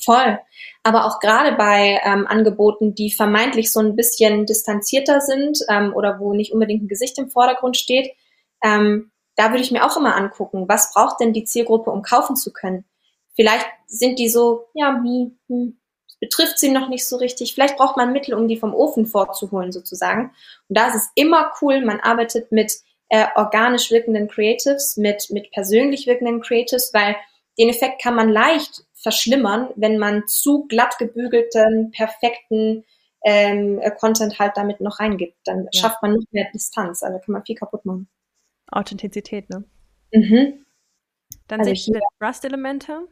Voll. 0.00 0.38
Aber 0.82 1.06
auch 1.06 1.20
gerade 1.20 1.56
bei 1.56 2.00
ähm, 2.04 2.26
Angeboten, 2.26 2.94
die 2.94 3.10
vermeintlich 3.10 3.72
so 3.72 3.80
ein 3.80 3.94
bisschen 3.94 4.46
distanzierter 4.46 5.20
sind 5.20 5.58
ähm, 5.68 5.92
oder 5.94 6.18
wo 6.18 6.32
nicht 6.32 6.52
unbedingt 6.52 6.82
ein 6.82 6.88
Gesicht 6.88 7.18
im 7.18 7.30
Vordergrund 7.30 7.76
steht, 7.76 8.12
ähm, 8.62 9.10
da 9.36 9.50
würde 9.50 9.62
ich 9.62 9.70
mir 9.70 9.84
auch 9.84 9.96
immer 9.96 10.16
angucken, 10.16 10.68
was 10.68 10.92
braucht 10.92 11.20
denn 11.20 11.32
die 11.32 11.44
Zielgruppe, 11.44 11.90
um 11.90 12.02
kaufen 12.02 12.36
zu 12.36 12.52
können? 12.52 12.84
Vielleicht 13.34 13.66
sind 13.86 14.18
die 14.18 14.28
so, 14.28 14.66
ja, 14.74 15.00
wie, 15.02 15.36
hm, 15.48 15.78
betrifft 16.20 16.58
sie 16.58 16.70
noch 16.70 16.88
nicht 16.88 17.06
so 17.06 17.16
richtig. 17.16 17.54
Vielleicht 17.54 17.76
braucht 17.76 17.96
man 17.96 18.12
Mittel, 18.12 18.34
um 18.34 18.46
die 18.46 18.58
vom 18.58 18.74
Ofen 18.74 19.06
vorzuholen, 19.06 19.72
sozusagen. 19.72 20.32
Und 20.68 20.78
da 20.78 20.88
ist 20.88 20.94
es 20.94 21.10
immer 21.14 21.52
cool, 21.60 21.84
man 21.84 22.00
arbeitet 22.00 22.52
mit 22.52 22.72
äh, 23.08 23.26
organisch 23.34 23.90
wirkenden 23.90 24.28
Creatives, 24.28 24.96
mit, 24.96 25.30
mit 25.30 25.50
persönlich 25.50 26.06
wirkenden 26.06 26.40
Creatives, 26.40 26.92
weil 26.94 27.16
den 27.58 27.68
Effekt 27.68 28.00
kann 28.00 28.14
man 28.14 28.28
leicht 28.28 28.84
verschlimmern, 29.02 29.70
wenn 29.76 29.98
man 29.98 30.26
zu 30.26 30.66
glatt 30.66 30.98
gebügelten, 30.98 31.90
perfekten 31.90 32.84
ähm, 33.24 33.78
äh, 33.80 33.90
Content 33.90 34.38
halt 34.38 34.56
damit 34.56 34.80
noch 34.80 35.00
reingibt. 35.00 35.36
Dann 35.44 35.68
ja. 35.72 35.80
schafft 35.80 36.02
man 36.02 36.14
noch 36.14 36.24
mehr 36.30 36.48
Distanz, 36.52 37.02
also 37.02 37.18
kann 37.18 37.32
man 37.32 37.44
viel 37.44 37.56
kaputt 37.56 37.84
machen. 37.84 38.08
Authentizität, 38.70 39.50
ne? 39.50 39.64
Mhm. 40.12 40.64
Dann 41.48 41.60
also 41.60 41.74
sehe 41.74 41.94
ich 41.94 42.02
Rust-Elemente. 42.22 43.08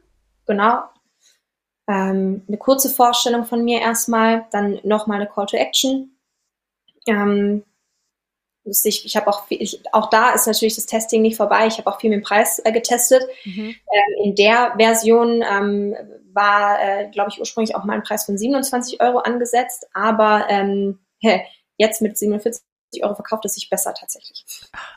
Genau. 0.47 0.83
Ähm, 1.87 2.43
eine 2.47 2.57
kurze 2.57 2.89
Vorstellung 2.89 3.45
von 3.45 3.63
mir 3.63 3.81
erstmal, 3.81 4.47
dann 4.51 4.79
nochmal 4.83 5.21
eine 5.21 5.29
Call 5.29 5.45
to 5.45 5.57
Action. 5.57 6.15
Ähm, 7.07 7.63
ich, 8.63 9.05
ich 9.05 9.15
habe 9.15 9.27
auch 9.27 9.45
viel, 9.47 9.61
ich, 9.61 9.81
auch 9.93 10.09
da 10.09 10.31
ist 10.31 10.47
natürlich 10.47 10.75
das 10.75 10.85
Testing 10.85 11.21
nicht 11.21 11.37
vorbei. 11.37 11.67
Ich 11.67 11.77
habe 11.77 11.87
auch 11.91 11.99
viel 11.99 12.09
mit 12.09 12.19
dem 12.19 12.23
Preis 12.23 12.61
äh, 12.63 12.71
getestet. 12.71 13.23
Mhm. 13.43 13.75
Ähm, 13.91 14.23
in 14.23 14.35
der 14.35 14.75
Version 14.77 15.43
ähm, 15.49 15.95
war, 16.33 16.81
äh, 16.81 17.09
glaube 17.09 17.31
ich, 17.31 17.39
ursprünglich 17.39 17.75
auch 17.75 17.83
mal 17.83 17.93
ein 17.93 18.03
Preis 18.03 18.25
von 18.25 18.37
27 18.37 19.01
Euro 19.01 19.19
angesetzt, 19.19 19.87
aber 19.93 20.45
ähm, 20.49 20.99
jetzt 21.77 22.01
mit 22.01 22.17
47 22.17 22.63
Euro 23.01 23.15
verkauft 23.15 23.45
es 23.45 23.55
sich 23.55 23.69
besser 23.69 23.93
tatsächlich. 23.93 24.45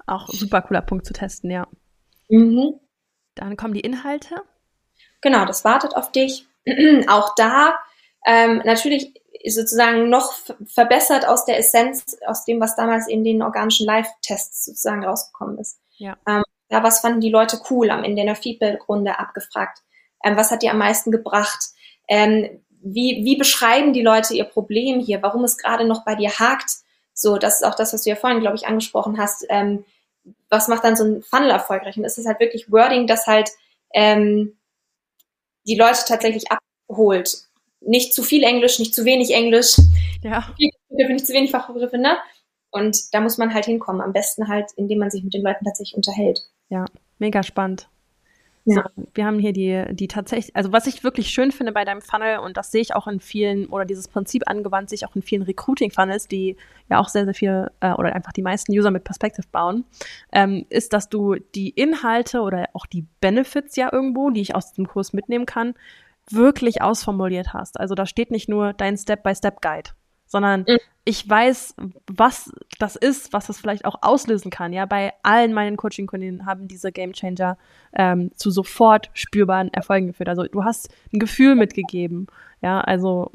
Auch 0.06 0.28
super 0.28 0.62
cooler 0.62 0.82
Punkt 0.82 1.06
zu 1.06 1.12
testen, 1.12 1.50
ja. 1.50 1.66
Mhm. 2.28 2.80
Dann 3.34 3.56
kommen 3.56 3.74
die 3.74 3.80
Inhalte. 3.80 4.36
Genau, 5.20 5.44
das 5.44 5.64
wartet 5.64 5.96
auf 5.96 6.12
dich. 6.12 6.46
auch 7.08 7.34
da 7.36 7.76
ähm, 8.26 8.62
natürlich 8.64 9.14
sozusagen 9.46 10.08
noch 10.08 10.32
verbessert 10.66 11.26
aus 11.26 11.44
der 11.44 11.58
Essenz, 11.58 12.16
aus 12.26 12.44
dem, 12.44 12.60
was 12.60 12.76
damals 12.76 13.08
in 13.08 13.24
den 13.24 13.42
organischen 13.42 13.86
Live-Tests 13.86 14.64
sozusagen 14.64 15.04
rausgekommen 15.04 15.58
ist. 15.58 15.78
Ja. 15.98 16.16
Ähm, 16.26 16.42
ja, 16.70 16.82
was 16.82 17.00
fanden 17.00 17.20
die 17.20 17.30
Leute 17.30 17.60
cool? 17.70 17.90
Am 17.90 18.04
Ende 18.04 18.22
in 18.22 18.26
der 18.26 18.36
Feedback-Runde 18.36 19.18
abgefragt. 19.18 19.80
Ähm, 20.24 20.36
was 20.36 20.50
hat 20.50 20.62
dir 20.62 20.70
am 20.70 20.78
meisten 20.78 21.10
gebracht? 21.10 21.58
Ähm, 22.08 22.62
wie, 22.80 23.24
wie 23.24 23.36
beschreiben 23.36 23.92
die 23.92 24.02
Leute 24.02 24.34
ihr 24.34 24.44
Problem 24.44 25.00
hier? 25.00 25.22
Warum 25.22 25.44
es 25.44 25.58
gerade 25.58 25.86
noch 25.86 26.04
bei 26.04 26.14
dir 26.14 26.30
hakt? 26.30 26.70
So, 27.12 27.36
das 27.38 27.56
ist 27.56 27.64
auch 27.64 27.74
das, 27.74 27.92
was 27.92 28.02
du 28.02 28.10
ja 28.10 28.16
vorhin, 28.16 28.40
glaube 28.40 28.56
ich, 28.56 28.66
angesprochen 28.66 29.18
hast. 29.18 29.46
Ähm, 29.48 29.84
was 30.48 30.68
macht 30.68 30.84
dann 30.84 30.96
so 30.96 31.04
ein 31.04 31.22
Funnel 31.22 31.50
erfolgreich? 31.50 31.96
Und 31.96 32.04
es 32.04 32.18
ist 32.18 32.26
halt 32.26 32.40
wirklich 32.40 32.70
Wording, 32.72 33.06
das 33.06 33.26
halt 33.26 33.50
ähm, 33.92 34.56
die 35.66 35.76
Leute 35.76 36.00
tatsächlich 36.06 36.44
abholt 36.50 37.44
nicht 37.86 38.14
zu 38.14 38.22
viel 38.22 38.42
Englisch, 38.42 38.78
nicht 38.78 38.94
zu 38.94 39.04
wenig 39.04 39.32
Englisch. 39.34 39.76
Ja. 40.22 40.54
Nicht 40.58 41.26
zu 41.26 41.32
wenig 41.32 41.50
Fachbegriffe, 41.50 41.98
ne? 41.98 42.16
Und 42.70 43.14
da 43.14 43.20
muss 43.20 43.38
man 43.38 43.54
halt 43.54 43.66
hinkommen. 43.66 44.00
Am 44.00 44.12
besten 44.12 44.48
halt, 44.48 44.70
indem 44.76 44.98
man 44.98 45.10
sich 45.10 45.22
mit 45.22 45.34
den 45.34 45.42
Leuten 45.42 45.64
tatsächlich 45.64 45.96
unterhält. 45.96 46.40
Ja, 46.70 46.84
mega 47.18 47.42
spannend. 47.42 47.88
Ja. 48.66 48.76
So, 48.96 49.04
wir 49.12 49.26
haben 49.26 49.38
hier 49.38 49.52
die, 49.52 49.84
die 49.94 50.08
tatsächlich, 50.08 50.56
also 50.56 50.72
was 50.72 50.86
ich 50.86 51.04
wirklich 51.04 51.28
schön 51.28 51.52
finde 51.52 51.72
bei 51.72 51.84
deinem 51.84 52.00
Funnel 52.00 52.38
und 52.38 52.56
das 52.56 52.72
sehe 52.72 52.80
ich 52.80 52.94
auch 52.94 53.06
in 53.06 53.20
vielen, 53.20 53.66
oder 53.66 53.84
dieses 53.84 54.08
Prinzip 54.08 54.48
angewandt 54.48 54.88
sehe 54.88 54.96
ich 54.96 55.06
auch 55.06 55.14
in 55.14 55.20
vielen 55.20 55.42
Recruiting-Funnels, 55.42 56.28
die 56.28 56.56
ja 56.88 56.98
auch 56.98 57.08
sehr, 57.08 57.24
sehr 57.26 57.34
viel, 57.34 57.70
äh, 57.80 57.92
oder 57.92 58.14
einfach 58.14 58.32
die 58.32 58.42
meisten 58.42 58.72
User 58.72 58.90
mit 58.90 59.04
Perspective 59.04 59.46
bauen, 59.52 59.84
ähm, 60.32 60.64
ist, 60.70 60.94
dass 60.94 61.10
du 61.10 61.34
die 61.54 61.68
Inhalte 61.70 62.40
oder 62.40 62.70
auch 62.72 62.86
die 62.86 63.04
Benefits 63.20 63.76
ja 63.76 63.92
irgendwo, 63.92 64.30
die 64.30 64.40
ich 64.40 64.54
aus 64.54 64.72
dem 64.72 64.88
Kurs 64.88 65.12
mitnehmen 65.12 65.44
kann, 65.44 65.74
wirklich 66.30 66.82
ausformuliert 66.82 67.52
hast. 67.52 67.78
Also 67.78 67.94
da 67.94 68.06
steht 68.06 68.30
nicht 68.30 68.48
nur 68.48 68.72
dein 68.72 68.96
Step-by-Step-Guide, 68.96 69.90
sondern 70.26 70.64
mhm. 70.68 70.78
ich 71.04 71.28
weiß, 71.28 71.74
was 72.06 72.52
das 72.78 72.96
ist, 72.96 73.32
was 73.32 73.46
das 73.46 73.58
vielleicht 73.58 73.84
auch 73.84 73.96
auslösen 74.02 74.50
kann. 74.50 74.72
Ja, 74.72 74.86
bei 74.86 75.12
allen 75.22 75.52
meinen 75.52 75.76
Coaching-Kundinnen 75.76 76.46
haben 76.46 76.68
diese 76.68 76.92
Game 76.92 77.12
Changer 77.12 77.58
ähm, 77.92 78.30
zu 78.36 78.50
sofort 78.50 79.10
spürbaren 79.14 79.72
Erfolgen 79.72 80.08
geführt. 80.08 80.28
Also 80.28 80.44
du 80.44 80.64
hast 80.64 80.88
ein 81.12 81.18
Gefühl 81.18 81.54
mitgegeben. 81.54 82.26
Ja, 82.62 82.80
also 82.80 83.30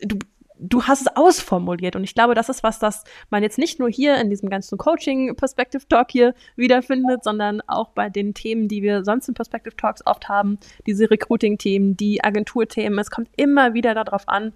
du, 0.00 0.18
du 0.60 0.82
hast 0.84 1.02
es 1.02 1.16
ausformuliert. 1.16 1.96
Und 1.96 2.04
ich 2.04 2.14
glaube, 2.14 2.34
das 2.34 2.48
ist 2.48 2.62
was, 2.62 2.78
das 2.78 3.04
man 3.30 3.42
jetzt 3.42 3.58
nicht 3.58 3.78
nur 3.78 3.88
hier 3.88 4.20
in 4.20 4.30
diesem 4.30 4.50
ganzen 4.50 4.78
Coaching-Perspective 4.78 5.88
Talk 5.88 6.10
hier 6.10 6.34
wiederfindet, 6.56 7.24
sondern 7.24 7.60
auch 7.66 7.90
bei 7.90 8.08
den 8.08 8.34
Themen, 8.34 8.68
die 8.68 8.82
wir 8.82 9.04
sonst 9.04 9.28
in 9.28 9.34
Perspective 9.34 9.76
Talks 9.76 10.04
oft 10.06 10.28
haben, 10.28 10.58
diese 10.86 11.10
Recruiting-Themen, 11.10 11.96
die 11.96 12.22
Agentur-Themen. 12.22 12.98
Es 12.98 13.10
kommt 13.10 13.28
immer 13.36 13.74
wieder 13.74 13.94
darauf 13.94 14.28
an, 14.28 14.52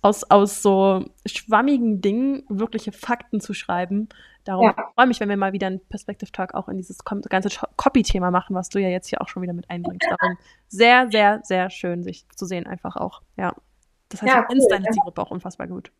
aus, 0.00 0.24
aus 0.24 0.62
so 0.62 1.04
schwammigen 1.26 2.00
Dingen 2.00 2.44
wirkliche 2.48 2.92
Fakten 2.92 3.40
zu 3.40 3.52
schreiben. 3.52 4.08
Darum 4.44 4.66
ja. 4.66 4.72
freue 4.94 5.04
ich 5.04 5.08
mich, 5.08 5.20
wenn 5.20 5.28
wir 5.28 5.36
mal 5.36 5.52
wieder 5.52 5.66
einen 5.66 5.80
Perspective 5.88 6.30
Talk 6.30 6.54
auch 6.54 6.68
in 6.68 6.76
dieses 6.76 6.98
ganze 7.04 7.48
Copy-Thema 7.76 8.30
machen, 8.30 8.54
was 8.54 8.68
du 8.68 8.78
ja 8.78 8.88
jetzt 8.88 9.08
hier 9.08 9.20
auch 9.20 9.28
schon 9.28 9.42
wieder 9.42 9.52
mit 9.52 9.68
einbringst. 9.68 10.06
Darum 10.08 10.38
sehr, 10.68 11.10
sehr, 11.10 11.40
sehr 11.42 11.70
schön, 11.70 12.02
sich 12.02 12.26
zu 12.30 12.46
sehen, 12.46 12.66
einfach 12.66 12.96
auch. 12.96 13.22
Ja. 13.36 13.54
Das 14.08 14.22
heißt, 14.22 14.34
ja, 14.34 14.40
du 14.42 14.46
kennst 14.48 14.64
cool. 14.64 14.70
deine 14.70 14.90
Zielgruppe 14.90 15.22
auch 15.22 15.30
unfassbar 15.30 15.66
gut. 15.66 15.92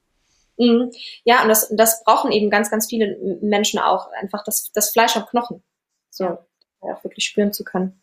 Mhm. 0.58 0.90
Ja, 1.24 1.42
und 1.42 1.48
das, 1.48 1.68
das 1.70 2.02
brauchen 2.04 2.32
eben 2.32 2.50
ganz, 2.50 2.70
ganz 2.70 2.86
viele 2.88 3.16
Menschen 3.40 3.78
auch. 3.78 4.10
Einfach 4.12 4.42
das, 4.44 4.70
das 4.72 4.90
Fleisch 4.90 5.16
am 5.16 5.26
Knochen. 5.26 5.62
So, 6.10 6.24
ja. 6.24 6.38
auch 6.80 7.04
wirklich 7.04 7.24
spüren 7.24 7.52
zu 7.52 7.64
können. 7.64 8.02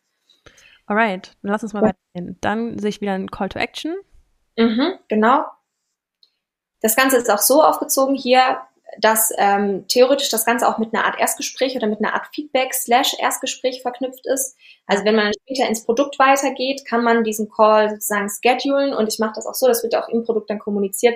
Alright, 0.85 1.35
dann 1.41 1.51
lass 1.51 1.63
uns 1.63 1.73
mal 1.73 1.81
ja. 1.83 1.89
weitergehen. 1.89 2.37
Dann 2.41 2.79
sehe 2.79 2.89
ich 2.89 3.01
wieder 3.01 3.13
einen 3.13 3.31
Call 3.31 3.49
to 3.49 3.59
Action. 3.59 3.95
Mhm, 4.57 4.93
genau. 5.07 5.45
Das 6.81 6.95
Ganze 6.95 7.17
ist 7.17 7.29
auch 7.29 7.39
so 7.39 7.63
aufgezogen 7.63 8.15
hier, 8.15 8.61
dass 8.99 9.31
ähm, 9.37 9.85
theoretisch 9.87 10.29
das 10.29 10.45
Ganze 10.45 10.67
auch 10.67 10.77
mit 10.77 10.93
einer 10.93 11.05
Art 11.05 11.19
Erstgespräch 11.19 11.75
oder 11.75 11.87
mit 11.87 11.99
einer 11.99 12.13
Art 12.13 12.27
Feedback 12.33 12.73
slash 12.73 13.15
Erstgespräch 13.19 13.81
verknüpft 13.81 14.25
ist. 14.25 14.55
Also 14.87 15.05
wenn 15.05 15.15
man 15.15 15.31
später 15.41 15.67
ins 15.67 15.85
Produkt 15.85 16.19
weitergeht, 16.19 16.85
kann 16.85 17.03
man 17.03 17.23
diesen 17.23 17.49
Call 17.49 17.89
sozusagen 17.89 18.29
schedulen. 18.29 18.93
Und 18.93 19.07
ich 19.07 19.19
mache 19.19 19.33
das 19.35 19.47
auch 19.47 19.53
so, 19.53 19.67
das 19.67 19.83
wird 19.83 19.95
auch 19.95 20.09
im 20.09 20.23
Produkt 20.23 20.49
dann 20.49 20.59
kommuniziert, 20.59 21.15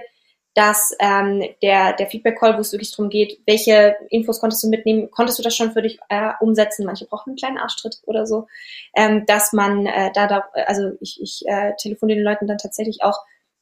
dass 0.55 0.95
ähm, 0.99 1.43
der, 1.61 1.93
der 1.93 2.07
Feedback-Call, 2.07 2.57
wo 2.57 2.61
es 2.61 2.73
wirklich 2.73 2.91
darum 2.91 3.09
geht, 3.09 3.39
welche 3.45 3.95
Infos 4.09 4.39
konntest 4.39 4.63
du 4.63 4.67
mitnehmen, 4.67 5.09
konntest 5.11 5.39
du 5.39 5.43
das 5.43 5.55
schon 5.55 5.71
für 5.71 5.81
dich 5.81 5.99
äh, 6.09 6.31
umsetzen, 6.41 6.85
manche 6.85 7.05
brauchen 7.05 7.29
einen 7.29 7.37
kleinen 7.37 7.57
Arschtritt 7.57 8.01
oder 8.05 8.25
so, 8.25 8.47
ähm, 8.95 9.25
dass 9.25 9.53
man 9.53 9.85
äh, 9.85 10.11
da, 10.13 10.27
da, 10.27 10.49
also 10.65 10.91
ich, 10.99 11.19
ich 11.21 11.43
äh, 11.45 11.73
telefoniere 11.77 12.17
den 12.17 12.25
Leuten 12.25 12.47
dann 12.47 12.57
tatsächlich 12.57 13.03
auch 13.03 13.19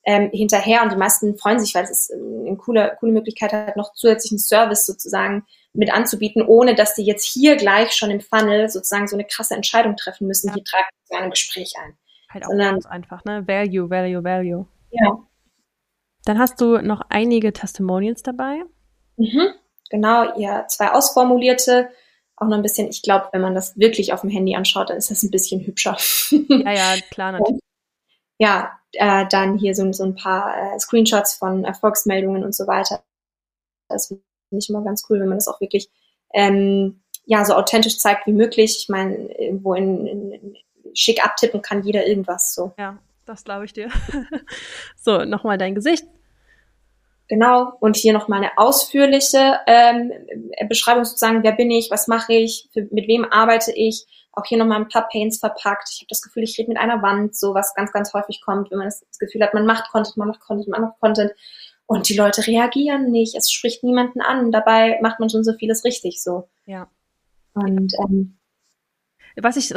ähm, 0.08 0.30
hinterher 0.32 0.84
und 0.84 0.92
die 0.94 0.98
meisten 0.98 1.38
freuen 1.38 1.60
sich, 1.60 1.76
weil 1.76 1.84
es 1.84 1.92
ist 1.92 2.14
ähm, 2.14 2.46
eine 2.48 2.56
coole, 2.56 2.96
coole 2.98 3.12
Möglichkeit 3.12 3.52
hat, 3.52 3.76
noch 3.76 3.94
zusätzlichen 3.94 4.40
Service 4.40 4.86
sozusagen 4.86 5.46
mit 5.74 5.94
anzubieten, 5.94 6.42
ohne 6.42 6.76
dass 6.76 6.96
die 6.96 7.04
jetzt 7.04 7.26
hier 7.26 7.58
gleich 7.58 7.92
schon 7.92 8.10
im 8.10 8.22
Funnel 8.22 8.70
sozusagen 8.70 9.10
so 9.10 9.18
eine 9.18 9.26
krasse 9.26 9.54
Entscheidung 9.54 9.98
treffen 9.98 10.26
müssen, 10.26 10.48
ja. 10.48 10.54
die 10.54 10.64
tragen 10.64 10.88
zu 11.04 11.18
einem 11.18 11.30
Gespräch 11.30 11.74
ein. 11.84 11.98
Halt 12.30 12.46
auch 12.46 12.50
Sondern, 12.50 12.76
ganz 12.76 12.86
einfach, 12.86 13.26
ne? 13.26 13.46
Value, 13.48 13.90
Value, 13.90 14.24
Value. 14.24 14.66
Ja. 14.92 15.18
Dann 16.24 16.40
hast 16.40 16.62
du 16.62 16.78
noch 16.78 17.02
einige 17.10 17.52
Testimonials 17.52 18.24
dabei. 18.24 18.64
Mhm, 19.18 19.50
genau, 19.90 20.38
ja, 20.40 20.68
zwei 20.68 20.92
ausformulierte, 20.92 21.90
auch 22.38 22.48
noch 22.48 22.56
ein 22.56 22.64
bisschen, 22.64 22.88
ich 22.88 23.02
glaube, 23.02 23.28
wenn 23.34 23.42
man 23.42 23.56
das 23.56 23.78
wirklich 23.78 24.14
auf 24.14 24.22
dem 24.22 24.30
Handy 24.30 24.56
anschaut, 24.56 24.90
dann 24.90 24.98
ist 24.98 25.12
das 25.12 25.24
ein 25.24 25.32
bisschen 25.32 25.66
hübscher. 25.66 25.98
Ja, 26.32 26.72
ja, 26.72 26.96
klar, 27.12 27.32
natürlich 27.34 27.60
ja, 28.38 28.72
äh, 28.94 29.26
dann 29.30 29.58
hier 29.58 29.76
so, 29.76 29.92
so 29.94 30.04
ein 30.04 30.16
paar 30.16 30.76
äh, 30.76 30.80
Screenshots 30.80 31.36
von 31.36 31.64
Erfolgsmeldungen 31.64 32.44
und 32.44 32.56
so 32.56 32.68
weiter. 32.68 33.04
Das 33.90 34.08
finde 34.08 34.24
ich 34.52 34.70
immer 34.70 34.84
ganz 34.84 35.04
cool, 35.10 35.20
wenn 35.20 35.30
man 35.30 35.38
das 35.38 35.48
auch 35.48 35.62
wirklich 35.62 35.90
ähm, 36.34 37.02
ja 37.26 37.44
so 37.46 37.54
authentisch 37.54 38.00
zeigt 38.00 38.28
wie 38.28 38.34
möglich. 38.34 38.78
Ich 38.80 38.90
meine, 38.90 39.16
irgendwo 39.38 39.74
in, 39.74 40.08
in, 40.08 40.32
in 40.32 40.58
schick 40.94 41.24
abtippen 41.24 41.62
kann 41.62 41.84
jeder 41.84 42.08
irgendwas 42.08 42.54
so. 42.54 42.74
Ja, 42.78 42.98
das 43.26 43.44
glaube 43.44 43.66
ich 43.66 43.74
dir. 43.74 43.90
so, 44.96 45.26
nochmal 45.26 45.58
dein 45.58 45.76
Gesicht. 45.76 46.06
Genau, 47.30 47.74
und 47.82 47.98
hier 47.98 48.14
nochmal 48.14 48.40
eine 48.40 48.58
ausführliche 48.58 49.60
ähm, 49.68 50.14
Beschreibung 50.70 51.04
sozusagen, 51.04 51.44
wer 51.44 51.52
bin 51.52 51.70
ich, 51.70 51.92
was 51.92 52.08
mache 52.08 52.34
ich, 52.34 52.70
für, 52.72 52.88
mit 52.92 53.08
wem 53.10 53.26
arbeite 53.26 53.74
ich, 53.74 54.06
auch 54.32 54.46
hier 54.46 54.58
nochmal 54.58 54.80
ein 54.80 54.88
paar 54.88 55.10
Pains 55.10 55.40
verpackt. 55.40 55.90
Ich 55.92 56.00
habe 56.00 56.08
das 56.10 56.22
Gefühl, 56.22 56.44
ich 56.44 56.58
rede 56.58 56.70
mit 56.70 56.78
einer 56.78 57.02
Wand, 57.02 57.36
so 57.36 57.54
was 57.54 57.74
ganz, 57.74 57.92
ganz 57.92 58.14
häufig 58.14 58.42
kommt, 58.46 58.72
wenn 58.72 58.78
man 58.78 58.88
das 58.88 59.20
Gefühl 59.20 59.44
hat, 59.44 59.54
man 59.54 59.66
macht 59.66 59.92
Content, 59.92 60.16
man 60.16 60.30
macht 60.30 60.40
Content, 60.40 60.70
man 60.70 60.82
macht 60.84 61.00
Content 61.02 61.32
und 61.86 62.08
die 62.08 62.16
Leute 62.16 62.46
reagieren 62.46 63.12
nicht, 63.12 63.36
es 63.36 63.52
spricht 63.52 63.84
niemanden 63.84 64.22
an, 64.22 64.52
dabei 64.52 65.00
macht 65.02 65.20
man 65.20 65.30
schon 65.30 65.44
so 65.44 65.54
vieles 65.54 65.84
richtig 65.84 66.22
so. 66.22 66.48
Ja. 66.66 66.90
Und 67.54 67.94
ähm, 68.06 68.38
was 69.42 69.56
ich, 69.56 69.74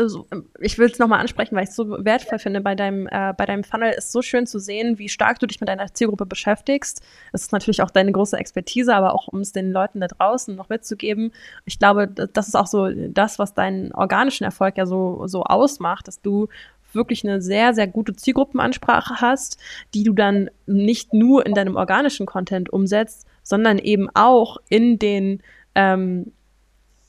ich 0.61 0.79
will 0.79 0.91
es 0.91 0.99
nochmal 0.99 1.21
ansprechen, 1.21 1.55
weil 1.55 1.65
ich 1.65 1.71
es 1.71 1.77
so 1.77 2.05
wertvoll 2.05 2.39
finde 2.39 2.61
bei 2.61 2.75
deinem, 2.75 3.07
äh, 3.07 3.35
bei 3.37 3.45
deinem 3.45 3.63
Funnel, 3.63 3.93
ist 3.93 4.11
so 4.11 4.23
schön 4.23 4.47
zu 4.47 4.59
sehen, 4.59 4.99
wie 4.99 5.09
stark 5.09 5.39
du 5.39 5.47
dich 5.47 5.61
mit 5.61 5.69
deiner 5.69 5.93
Zielgruppe 5.93 6.25
beschäftigst. 6.25 7.03
Das 7.33 7.43
ist 7.43 7.53
natürlich 7.53 7.83
auch 7.83 7.91
deine 7.91 8.13
große 8.13 8.37
Expertise, 8.37 8.95
aber 8.95 9.15
auch 9.15 9.29
um 9.29 9.41
es 9.41 9.53
den 9.53 9.71
Leuten 9.71 10.01
da 10.01 10.07
draußen 10.07 10.57
noch 10.57 10.71
mitzugeben. 10.71 11.33
Ich 11.67 11.79
glaube, 11.79 12.09
das 12.09 12.49
ist 12.49 12.55
auch 12.55 12.67
so 12.67 12.89
das, 12.91 13.39
was 13.39 13.53
deinen 13.53 13.93
organischen 13.93 14.45
Erfolg 14.45 14.79
ja 14.79 14.87
so, 14.87 15.27
so 15.27 15.45
ausmacht, 15.45 16.09
dass 16.09 16.23
du 16.23 16.49
wirklich 16.93 17.25
eine 17.25 17.43
sehr, 17.43 17.75
sehr 17.75 17.87
gute 17.87 18.17
Zielgruppenansprache 18.17 19.21
hast, 19.21 19.59
die 19.95 20.05
du 20.05 20.13
dann 20.13 20.51
nicht 20.67 21.13
nur 21.13 21.47
in 21.47 21.55
deinem 21.55 21.77
organischen 21.77 22.27
Content 22.27 22.71
umsetzt, 22.73 23.27
sondern 23.43 23.79
eben 23.79 24.09
auch 24.15 24.57
in 24.69 24.99
den 24.99 25.43
ähm, 25.75 26.33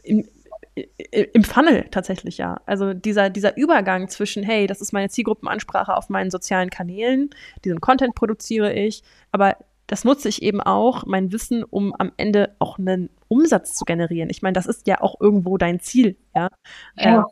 in, 0.04 0.28
im 0.76 1.44
Funnel 1.44 1.86
tatsächlich 1.92 2.38
ja. 2.38 2.62
Also 2.66 2.94
dieser, 2.94 3.30
dieser 3.30 3.58
Übergang 3.58 4.08
zwischen, 4.08 4.44
hey, 4.44 4.68
das 4.68 4.82
ist 4.82 4.94
meine 4.94 5.10
Zielgruppenansprache 5.10 5.96
auf 5.96 6.10
meinen 6.10 6.32
sozialen 6.32 6.70
Kanälen, 6.70 7.30
diesen 7.66 7.82
Content 7.82 8.16
produziere 8.16 8.74
ich, 8.74 9.04
aber 9.32 9.58
das 9.88 10.06
nutze 10.06 10.30
ich 10.30 10.42
eben 10.42 10.62
auch, 10.62 11.06
mein 11.06 11.34
Wissen, 11.34 11.66
um 11.66 11.94
am 11.94 12.14
Ende 12.16 12.56
auch 12.60 12.80
einen 12.80 13.10
Umsatz 13.28 13.76
zu 13.76 13.84
generieren. 13.84 14.30
Ich 14.30 14.42
meine, 14.42 14.54
das 14.54 14.66
ist 14.66 14.88
ja 14.88 15.02
auch 15.02 15.20
irgendwo 15.20 15.58
dein 15.58 15.82
Ziel, 15.82 16.16
ja. 16.34 16.48
ja. 16.96 17.26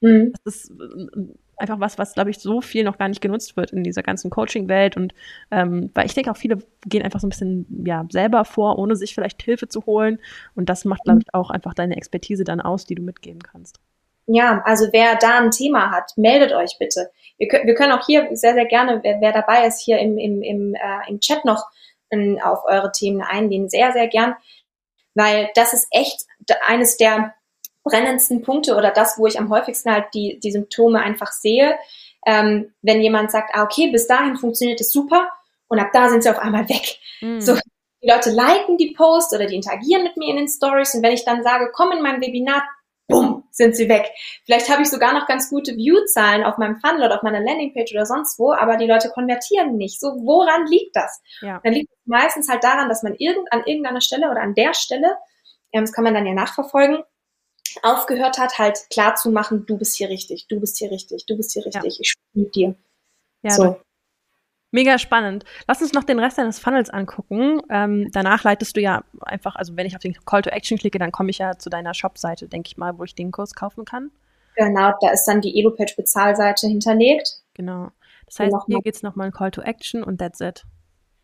Äh, 0.00 0.06
mhm. 0.06 0.32
Das 0.44 0.56
ist 0.56 0.72
einfach 1.60 1.80
was, 1.80 1.98
was, 1.98 2.14
glaube 2.14 2.30
ich, 2.30 2.38
so 2.38 2.60
viel 2.60 2.84
noch 2.84 2.98
gar 2.98 3.08
nicht 3.08 3.20
genutzt 3.20 3.56
wird 3.56 3.72
in 3.72 3.84
dieser 3.84 4.02
ganzen 4.02 4.30
Coaching-Welt. 4.30 4.96
Und 4.96 5.14
ähm, 5.50 5.90
weil 5.94 6.06
ich 6.06 6.14
denke 6.14 6.30
auch, 6.30 6.36
viele 6.36 6.58
gehen 6.86 7.02
einfach 7.02 7.20
so 7.20 7.26
ein 7.26 7.30
bisschen 7.30 7.84
ja 7.84 8.06
selber 8.10 8.44
vor, 8.44 8.78
ohne 8.78 8.96
sich 8.96 9.14
vielleicht 9.14 9.42
Hilfe 9.42 9.68
zu 9.68 9.86
holen. 9.86 10.18
Und 10.54 10.68
das 10.68 10.84
macht, 10.84 11.04
glaube 11.04 11.20
ich, 11.20 11.34
auch 11.34 11.50
einfach 11.50 11.74
deine 11.74 11.96
Expertise 11.96 12.44
dann 12.44 12.60
aus, 12.60 12.86
die 12.86 12.94
du 12.94 13.02
mitgeben 13.02 13.42
kannst. 13.42 13.78
Ja, 14.26 14.62
also 14.64 14.86
wer 14.92 15.16
da 15.16 15.38
ein 15.38 15.50
Thema 15.50 15.90
hat, 15.90 16.12
meldet 16.16 16.52
euch 16.52 16.76
bitte. 16.78 17.10
Wir 17.36 17.48
können, 17.48 17.66
wir 17.66 17.74
können 17.74 17.92
auch 17.92 18.06
hier 18.06 18.28
sehr, 18.32 18.54
sehr 18.54 18.66
gerne, 18.66 19.00
wer, 19.02 19.20
wer 19.20 19.32
dabei 19.32 19.66
ist, 19.66 19.80
hier 19.80 19.98
im, 19.98 20.18
im, 20.18 20.42
im, 20.42 20.74
äh, 20.74 21.08
im 21.08 21.20
Chat 21.20 21.44
noch 21.44 21.64
ähm, 22.10 22.38
auf 22.42 22.64
eure 22.64 22.92
Themen 22.92 23.22
eingehen. 23.22 23.68
Sehr, 23.68 23.92
sehr 23.92 24.08
gern. 24.08 24.34
Weil 25.14 25.50
das 25.54 25.72
ist 25.72 25.88
echt 25.90 26.26
eines 26.66 26.96
der 26.96 27.34
brennendsten 27.84 28.42
Punkte 28.42 28.76
oder 28.76 28.90
das, 28.90 29.18
wo 29.18 29.26
ich 29.26 29.38
am 29.38 29.50
häufigsten 29.50 29.90
halt 29.90 30.06
die, 30.14 30.38
die 30.40 30.52
Symptome 30.52 31.00
einfach 31.00 31.32
sehe, 31.32 31.78
ähm, 32.26 32.72
wenn 32.82 33.00
jemand 33.00 33.30
sagt, 33.30 33.54
ah, 33.54 33.62
okay, 33.62 33.90
bis 33.90 34.06
dahin 34.06 34.36
funktioniert 34.36 34.80
es 34.80 34.92
super 34.92 35.30
und 35.68 35.78
ab 35.78 35.88
da 35.92 36.08
sind 36.08 36.22
sie 36.22 36.30
auf 36.30 36.38
einmal 36.38 36.68
weg. 36.68 36.98
Mhm. 37.20 37.40
So, 37.40 37.54
die 38.02 38.08
Leute 38.08 38.30
liken 38.30 38.76
die 38.76 38.92
Posts 38.92 39.34
oder 39.34 39.46
die 39.46 39.56
interagieren 39.56 40.02
mit 40.02 40.16
mir 40.16 40.28
in 40.28 40.36
den 40.36 40.48
Stories 40.48 40.94
und 40.94 41.02
wenn 41.02 41.12
ich 41.12 41.24
dann 41.24 41.42
sage, 41.42 41.70
komm 41.72 41.92
in 41.92 42.02
mein 42.02 42.20
Webinar, 42.20 42.62
bumm, 43.10 43.44
sind 43.50 43.76
sie 43.76 43.88
weg. 43.88 44.10
Vielleicht 44.44 44.70
habe 44.70 44.82
ich 44.82 44.88
sogar 44.88 45.12
noch 45.12 45.26
ganz 45.26 45.50
gute 45.50 45.76
View-Zahlen 45.76 46.44
auf 46.44 46.56
meinem 46.56 46.76
Funnel 46.76 47.04
oder 47.04 47.16
auf 47.16 47.22
meiner 47.22 47.40
Landingpage 47.40 47.92
oder 47.92 48.06
sonst 48.06 48.38
wo, 48.38 48.52
aber 48.52 48.76
die 48.76 48.86
Leute 48.86 49.10
konvertieren 49.10 49.76
nicht. 49.76 50.00
So, 50.00 50.08
woran 50.22 50.66
liegt 50.66 50.96
das? 50.96 51.20
Ja. 51.42 51.60
Dann 51.62 51.72
liegt 51.72 51.90
es 51.90 51.98
meistens 52.06 52.48
halt 52.48 52.64
daran, 52.64 52.88
dass 52.88 53.02
man 53.02 53.14
irgend, 53.16 53.52
an 53.52 53.64
irgendeiner 53.66 54.00
Stelle 54.00 54.30
oder 54.30 54.40
an 54.40 54.54
der 54.54 54.74
Stelle, 54.74 55.16
ähm, 55.72 55.82
das 55.82 55.92
kann 55.92 56.04
man 56.04 56.14
dann 56.14 56.26
ja 56.26 56.32
nachverfolgen, 56.32 57.02
aufgehört 57.82 58.38
hat, 58.38 58.58
halt 58.58 58.78
klar 58.90 59.14
zu 59.14 59.30
machen, 59.30 59.66
du 59.66 59.76
bist 59.76 59.96
hier 59.96 60.08
richtig, 60.08 60.46
du 60.48 60.60
bist 60.60 60.78
hier 60.78 60.90
richtig, 60.90 61.26
du 61.26 61.36
bist 61.36 61.52
hier 61.52 61.64
richtig, 61.64 61.94
ja. 61.94 62.00
ich 62.00 62.10
spiele 62.10 62.44
mit 62.44 62.54
dir. 62.54 62.74
Ja, 63.42 63.50
so. 63.52 63.80
Mega 64.72 64.98
spannend. 64.98 65.44
Lass 65.66 65.82
uns 65.82 65.92
noch 65.92 66.04
den 66.04 66.20
Rest 66.20 66.38
deines 66.38 66.60
Funnels 66.60 66.90
angucken. 66.90 67.60
Ähm, 67.70 68.08
danach 68.12 68.44
leitest 68.44 68.76
du 68.76 68.80
ja 68.80 69.02
einfach, 69.20 69.56
also 69.56 69.76
wenn 69.76 69.86
ich 69.86 69.96
auf 69.96 70.02
den 70.02 70.14
Call 70.24 70.42
to 70.42 70.50
Action 70.50 70.78
klicke, 70.78 70.98
dann 70.98 71.10
komme 71.10 71.30
ich 71.30 71.38
ja 71.38 71.58
zu 71.58 71.70
deiner 71.70 71.92
Shop-Seite, 71.92 72.46
denke 72.46 72.68
ich 72.68 72.76
mal, 72.76 72.96
wo 72.96 73.02
ich 73.02 73.16
den 73.16 73.32
Kurs 73.32 73.54
kaufen 73.54 73.84
kann. 73.84 74.12
Genau, 74.54 74.92
da 75.00 75.10
ist 75.10 75.24
dann 75.24 75.40
die 75.40 75.58
Elopage-Bezahlseite 75.58 76.68
hinterlegt. 76.68 77.40
Genau. 77.54 77.90
Das 78.26 78.38
heißt, 78.38 78.54
hier 78.66 78.80
geht 78.80 78.94
es 78.94 79.02
nochmal 79.02 79.26
ein 79.26 79.32
Call 79.32 79.50
to 79.50 79.60
Action 79.60 80.04
und 80.04 80.18
that's 80.18 80.40
it. 80.40 80.64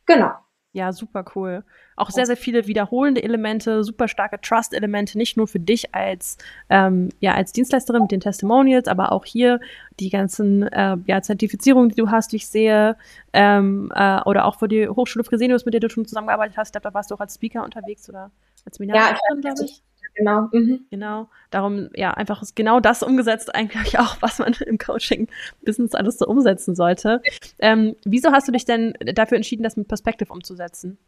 Genau. 0.07 0.33
Ja, 0.77 0.93
super 0.93 1.25
cool. 1.35 1.65
Auch 1.97 2.11
sehr, 2.11 2.27
sehr 2.27 2.37
viele 2.37 2.67
wiederholende 2.67 3.23
Elemente, 3.23 3.83
super 3.83 4.09
starke 4.09 4.39
Trust-Elemente, 4.39 5.17
nicht 5.17 5.39
nur 5.39 5.49
für 5.49 5.59
dich 5.59 5.95
als, 5.95 6.37
ähm, 6.69 7.09
ja, 7.19 7.33
als 7.33 7.53
Dienstleisterin 7.53 8.03
mit 8.03 8.11
den 8.11 8.21
Testimonials, 8.21 8.87
aber 8.87 9.11
auch 9.11 9.25
hier 9.25 9.59
die 10.01 10.11
ganzen 10.11 10.65
äh, 10.65 10.99
ja, 11.07 11.23
Zertifizierungen, 11.23 11.89
die 11.89 11.95
du 11.95 12.11
hast, 12.11 12.33
die 12.33 12.37
ich 12.37 12.49
sehe, 12.49 12.99
ähm, 13.33 13.91
äh, 13.95 14.21
oder 14.27 14.45
auch 14.45 14.59
für 14.59 14.69
die 14.69 14.87
Hochschule 14.87 15.25
Fresenius, 15.25 15.65
mit 15.65 15.73
der 15.73 15.81
du 15.81 15.89
schon 15.89 16.05
zusammengearbeitet 16.05 16.59
hast. 16.59 16.69
Ich 16.69 16.73
glaube, 16.73 16.91
da 16.91 16.93
warst 16.93 17.11
du 17.11 17.15
auch 17.15 17.21
als 17.21 17.37
Speaker 17.37 17.65
unterwegs 17.65 18.07
oder 18.11 18.31
als 18.67 18.77
Seminarin, 18.77 19.17
ja, 19.31 19.41
glaube 19.41 19.65
ich 19.65 19.83
genau. 20.17 20.49
Mhm. 20.53 20.87
Genau. 20.91 21.29
Darum, 21.51 21.91
ja, 21.95 22.13
einfach 22.13 22.43
ist 22.43 22.57
genau 22.57 22.81
das 22.81 23.03
umgesetzt, 23.03 23.55
eigentlich 23.55 23.99
auch, 23.99 24.17
was 24.21 24.39
man 24.39 24.55
im 24.67 24.79
Coaching-Business 24.79 25.95
alles 25.95 26.19
so 26.19 26.27
umsetzen 26.27 26.75
sollte. 26.75 27.23
Ähm, 27.59 27.97
wieso 28.05 28.33
hast 28.33 28.49
du 28.49 28.53
dich 28.53 28.65
denn 28.65 28.95
dafür 29.15 29.37
entschieden, 29.37 29.63
das 29.63 29.77
mit 29.77 29.89
Perspective 29.89 30.33
umzusetzen? 30.33 30.99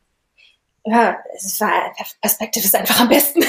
Ja, 0.84 1.16
es 1.34 1.60
war, 1.60 1.92
Perspective 2.20 2.64
ist 2.64 2.74
einfach 2.74 3.00
am 3.00 3.08
besten. 3.08 3.40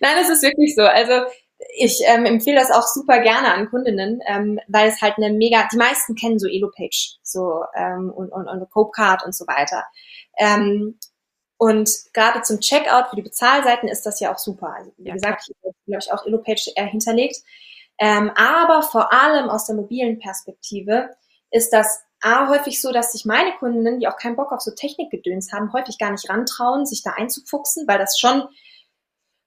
Nein, 0.00 0.16
es 0.20 0.28
ist 0.28 0.42
wirklich 0.42 0.74
so. 0.74 0.82
Also 0.82 1.26
ich 1.76 2.00
ähm, 2.06 2.24
empfehle 2.24 2.58
das 2.58 2.70
auch 2.70 2.86
super 2.86 3.20
gerne 3.20 3.52
an 3.52 3.68
Kundinnen, 3.68 4.20
ähm, 4.26 4.60
weil 4.68 4.88
es 4.88 5.00
halt 5.00 5.14
eine 5.16 5.32
mega, 5.32 5.66
die 5.72 5.76
meisten 5.76 6.14
kennen 6.14 6.38
so 6.38 6.48
Elopage 6.48 7.16
so 7.22 7.62
ähm, 7.74 8.12
und, 8.14 8.30
und, 8.30 8.48
und 8.48 8.70
Copecard 8.70 9.24
und 9.24 9.34
so 9.34 9.46
weiter. 9.46 9.84
Ähm, 10.38 10.98
und 11.58 11.90
gerade 12.14 12.42
zum 12.42 12.60
Checkout 12.60 13.10
für 13.10 13.16
die 13.16 13.22
Bezahlseiten 13.22 13.88
ist 13.88 14.06
das 14.06 14.20
ja 14.20 14.32
auch 14.32 14.38
super. 14.38 14.74
Also, 14.76 14.92
wie 14.96 15.08
ja, 15.08 15.14
gesagt, 15.14 15.44
hier 15.44 15.96
habe 15.96 16.02
ich 16.02 16.12
auch 16.12 16.24
Illopage 16.24 16.72
äh, 16.76 16.86
hinterlegt. 16.86 17.42
Ähm, 17.98 18.30
aber 18.36 18.82
vor 18.82 19.12
allem 19.12 19.50
aus 19.50 19.66
der 19.66 19.74
mobilen 19.74 20.20
Perspektive 20.20 21.10
ist 21.50 21.72
das 21.72 22.04
A, 22.20 22.48
häufig 22.48 22.80
so, 22.80 22.92
dass 22.92 23.12
sich 23.12 23.24
meine 23.24 23.52
Kundinnen, 23.58 24.00
die 24.00 24.08
auch 24.08 24.16
keinen 24.16 24.36
Bock 24.36 24.52
auf 24.52 24.60
so 24.60 24.72
Technikgedöns 24.72 25.52
haben, 25.52 25.72
häufig 25.72 25.98
gar 25.98 26.10
nicht 26.12 26.28
rantrauen, 26.28 26.86
sich 26.86 27.02
da 27.02 27.12
einzufuchsen, 27.16 27.86
weil 27.86 27.98
das 27.98 28.18
schon, 28.18 28.42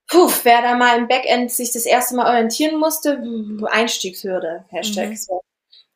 puh, 0.08 0.32
wer 0.44 0.62
da 0.62 0.76
mal 0.76 0.98
im 0.98 1.08
Backend 1.08 1.52
sich 1.52 1.72
das 1.72 1.86
erste 1.86 2.16
Mal 2.16 2.28
orientieren 2.28 2.78
musste, 2.78 3.22
Einstiegshürde, 3.70 4.66
Hashtag. 4.70 5.10
Mhm. 5.10 5.16
So. 5.16 5.42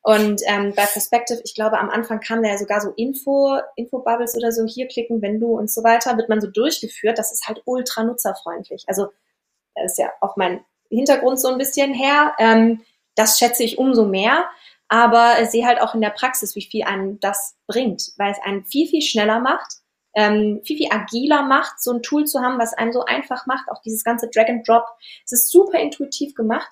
Und 0.06 0.40
ähm, 0.46 0.72
bei 0.76 0.86
Perspective, 0.86 1.40
ich 1.42 1.56
glaube, 1.56 1.80
am 1.80 1.90
Anfang 1.90 2.20
kam 2.20 2.40
da 2.40 2.50
ja 2.50 2.58
sogar 2.58 2.80
so 2.80 2.90
Info, 2.90 3.58
Info-Bubbles 3.74 4.36
oder 4.36 4.52
so, 4.52 4.64
hier 4.64 4.86
klicken, 4.86 5.20
wenn 5.20 5.40
du 5.40 5.58
und 5.58 5.68
so 5.68 5.82
weiter, 5.82 6.16
wird 6.16 6.28
man 6.28 6.40
so 6.40 6.46
durchgeführt. 6.46 7.18
Das 7.18 7.32
ist 7.32 7.48
halt 7.48 7.60
ultra 7.64 8.04
nutzerfreundlich. 8.04 8.84
Also, 8.86 9.08
das 9.74 9.92
ist 9.92 9.98
ja 9.98 10.12
auch 10.20 10.36
mein 10.36 10.64
Hintergrund 10.90 11.40
so 11.40 11.48
ein 11.48 11.58
bisschen 11.58 11.92
her. 11.92 12.34
Ähm, 12.38 12.82
das 13.16 13.40
schätze 13.40 13.64
ich 13.64 13.78
umso 13.78 14.04
mehr. 14.04 14.46
Aber 14.86 15.42
ich 15.42 15.50
sehe 15.50 15.66
halt 15.66 15.80
auch 15.80 15.96
in 15.96 16.02
der 16.02 16.10
Praxis, 16.10 16.54
wie 16.54 16.62
viel 16.62 16.84
einem 16.84 17.18
das 17.18 17.56
bringt, 17.66 18.12
weil 18.16 18.30
es 18.30 18.38
einen 18.44 18.64
viel, 18.64 18.86
viel 18.86 19.02
schneller 19.02 19.40
macht, 19.40 19.72
ähm, 20.14 20.60
viel, 20.64 20.76
viel 20.76 20.92
agiler 20.92 21.42
macht, 21.42 21.82
so 21.82 21.90
ein 21.90 22.02
Tool 22.02 22.26
zu 22.26 22.40
haben, 22.40 22.60
was 22.60 22.74
einem 22.74 22.92
so 22.92 23.04
einfach 23.04 23.46
macht. 23.46 23.68
Auch 23.72 23.82
dieses 23.82 24.04
ganze 24.04 24.30
Drag 24.32 24.46
and 24.46 24.68
Drop. 24.68 24.84
Es 25.24 25.32
ist 25.32 25.50
super 25.50 25.80
intuitiv 25.80 26.36
gemacht. 26.36 26.70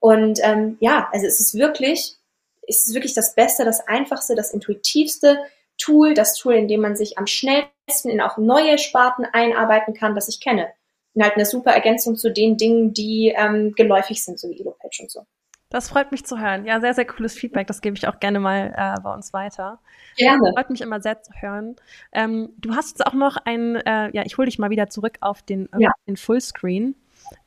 Und 0.00 0.40
ähm, 0.42 0.76
ja, 0.80 1.08
also 1.12 1.24
es 1.24 1.38
ist 1.38 1.54
wirklich 1.54 2.18
ist 2.66 2.88
es 2.88 2.94
wirklich 2.94 3.14
das 3.14 3.34
Beste, 3.34 3.64
das 3.64 3.86
Einfachste, 3.86 4.34
das 4.34 4.52
Intuitivste 4.52 5.38
Tool, 5.78 6.14
das 6.14 6.34
Tool, 6.34 6.54
in 6.54 6.68
dem 6.68 6.80
man 6.80 6.96
sich 6.96 7.18
am 7.18 7.26
schnellsten 7.26 8.08
in 8.08 8.20
auch 8.20 8.38
neue 8.38 8.78
Sparten 8.78 9.26
einarbeiten 9.32 9.94
kann, 9.94 10.14
das 10.14 10.28
ich 10.28 10.40
kenne. 10.40 10.68
Und 11.14 11.22
halt 11.22 11.34
eine 11.34 11.46
super 11.46 11.72
Ergänzung 11.72 12.16
zu 12.16 12.32
den 12.32 12.56
Dingen, 12.56 12.92
die 12.92 13.34
ähm, 13.36 13.72
geläufig 13.74 14.24
sind, 14.24 14.38
so 14.38 14.48
wie 14.50 14.60
Elopage 14.60 15.02
und 15.02 15.10
so. 15.10 15.26
Das 15.70 15.88
freut 15.88 16.12
mich 16.12 16.24
zu 16.24 16.38
hören. 16.38 16.66
Ja, 16.66 16.80
sehr, 16.80 16.94
sehr 16.94 17.04
cooles 17.04 17.34
Feedback. 17.34 17.66
Das 17.66 17.80
gebe 17.80 17.96
ich 17.96 18.06
auch 18.06 18.20
gerne 18.20 18.38
mal 18.38 18.72
äh, 18.76 19.00
bei 19.00 19.12
uns 19.12 19.32
weiter. 19.32 19.80
Gerne. 20.16 20.52
Freut 20.54 20.70
mich 20.70 20.80
immer 20.80 21.00
sehr 21.00 21.20
zu 21.20 21.32
hören. 21.40 21.74
Ähm, 22.12 22.50
du 22.58 22.76
hast 22.76 22.90
jetzt 22.90 23.06
auch 23.06 23.14
noch 23.14 23.36
ein, 23.44 23.76
äh, 23.76 24.10
ja, 24.14 24.22
ich 24.24 24.38
hole 24.38 24.46
dich 24.46 24.58
mal 24.60 24.70
wieder 24.70 24.88
zurück 24.88 25.18
auf 25.20 25.42
den, 25.42 25.66
äh, 25.72 25.82
ja. 25.82 25.90
den 26.06 26.16
Fullscreen. 26.16 26.94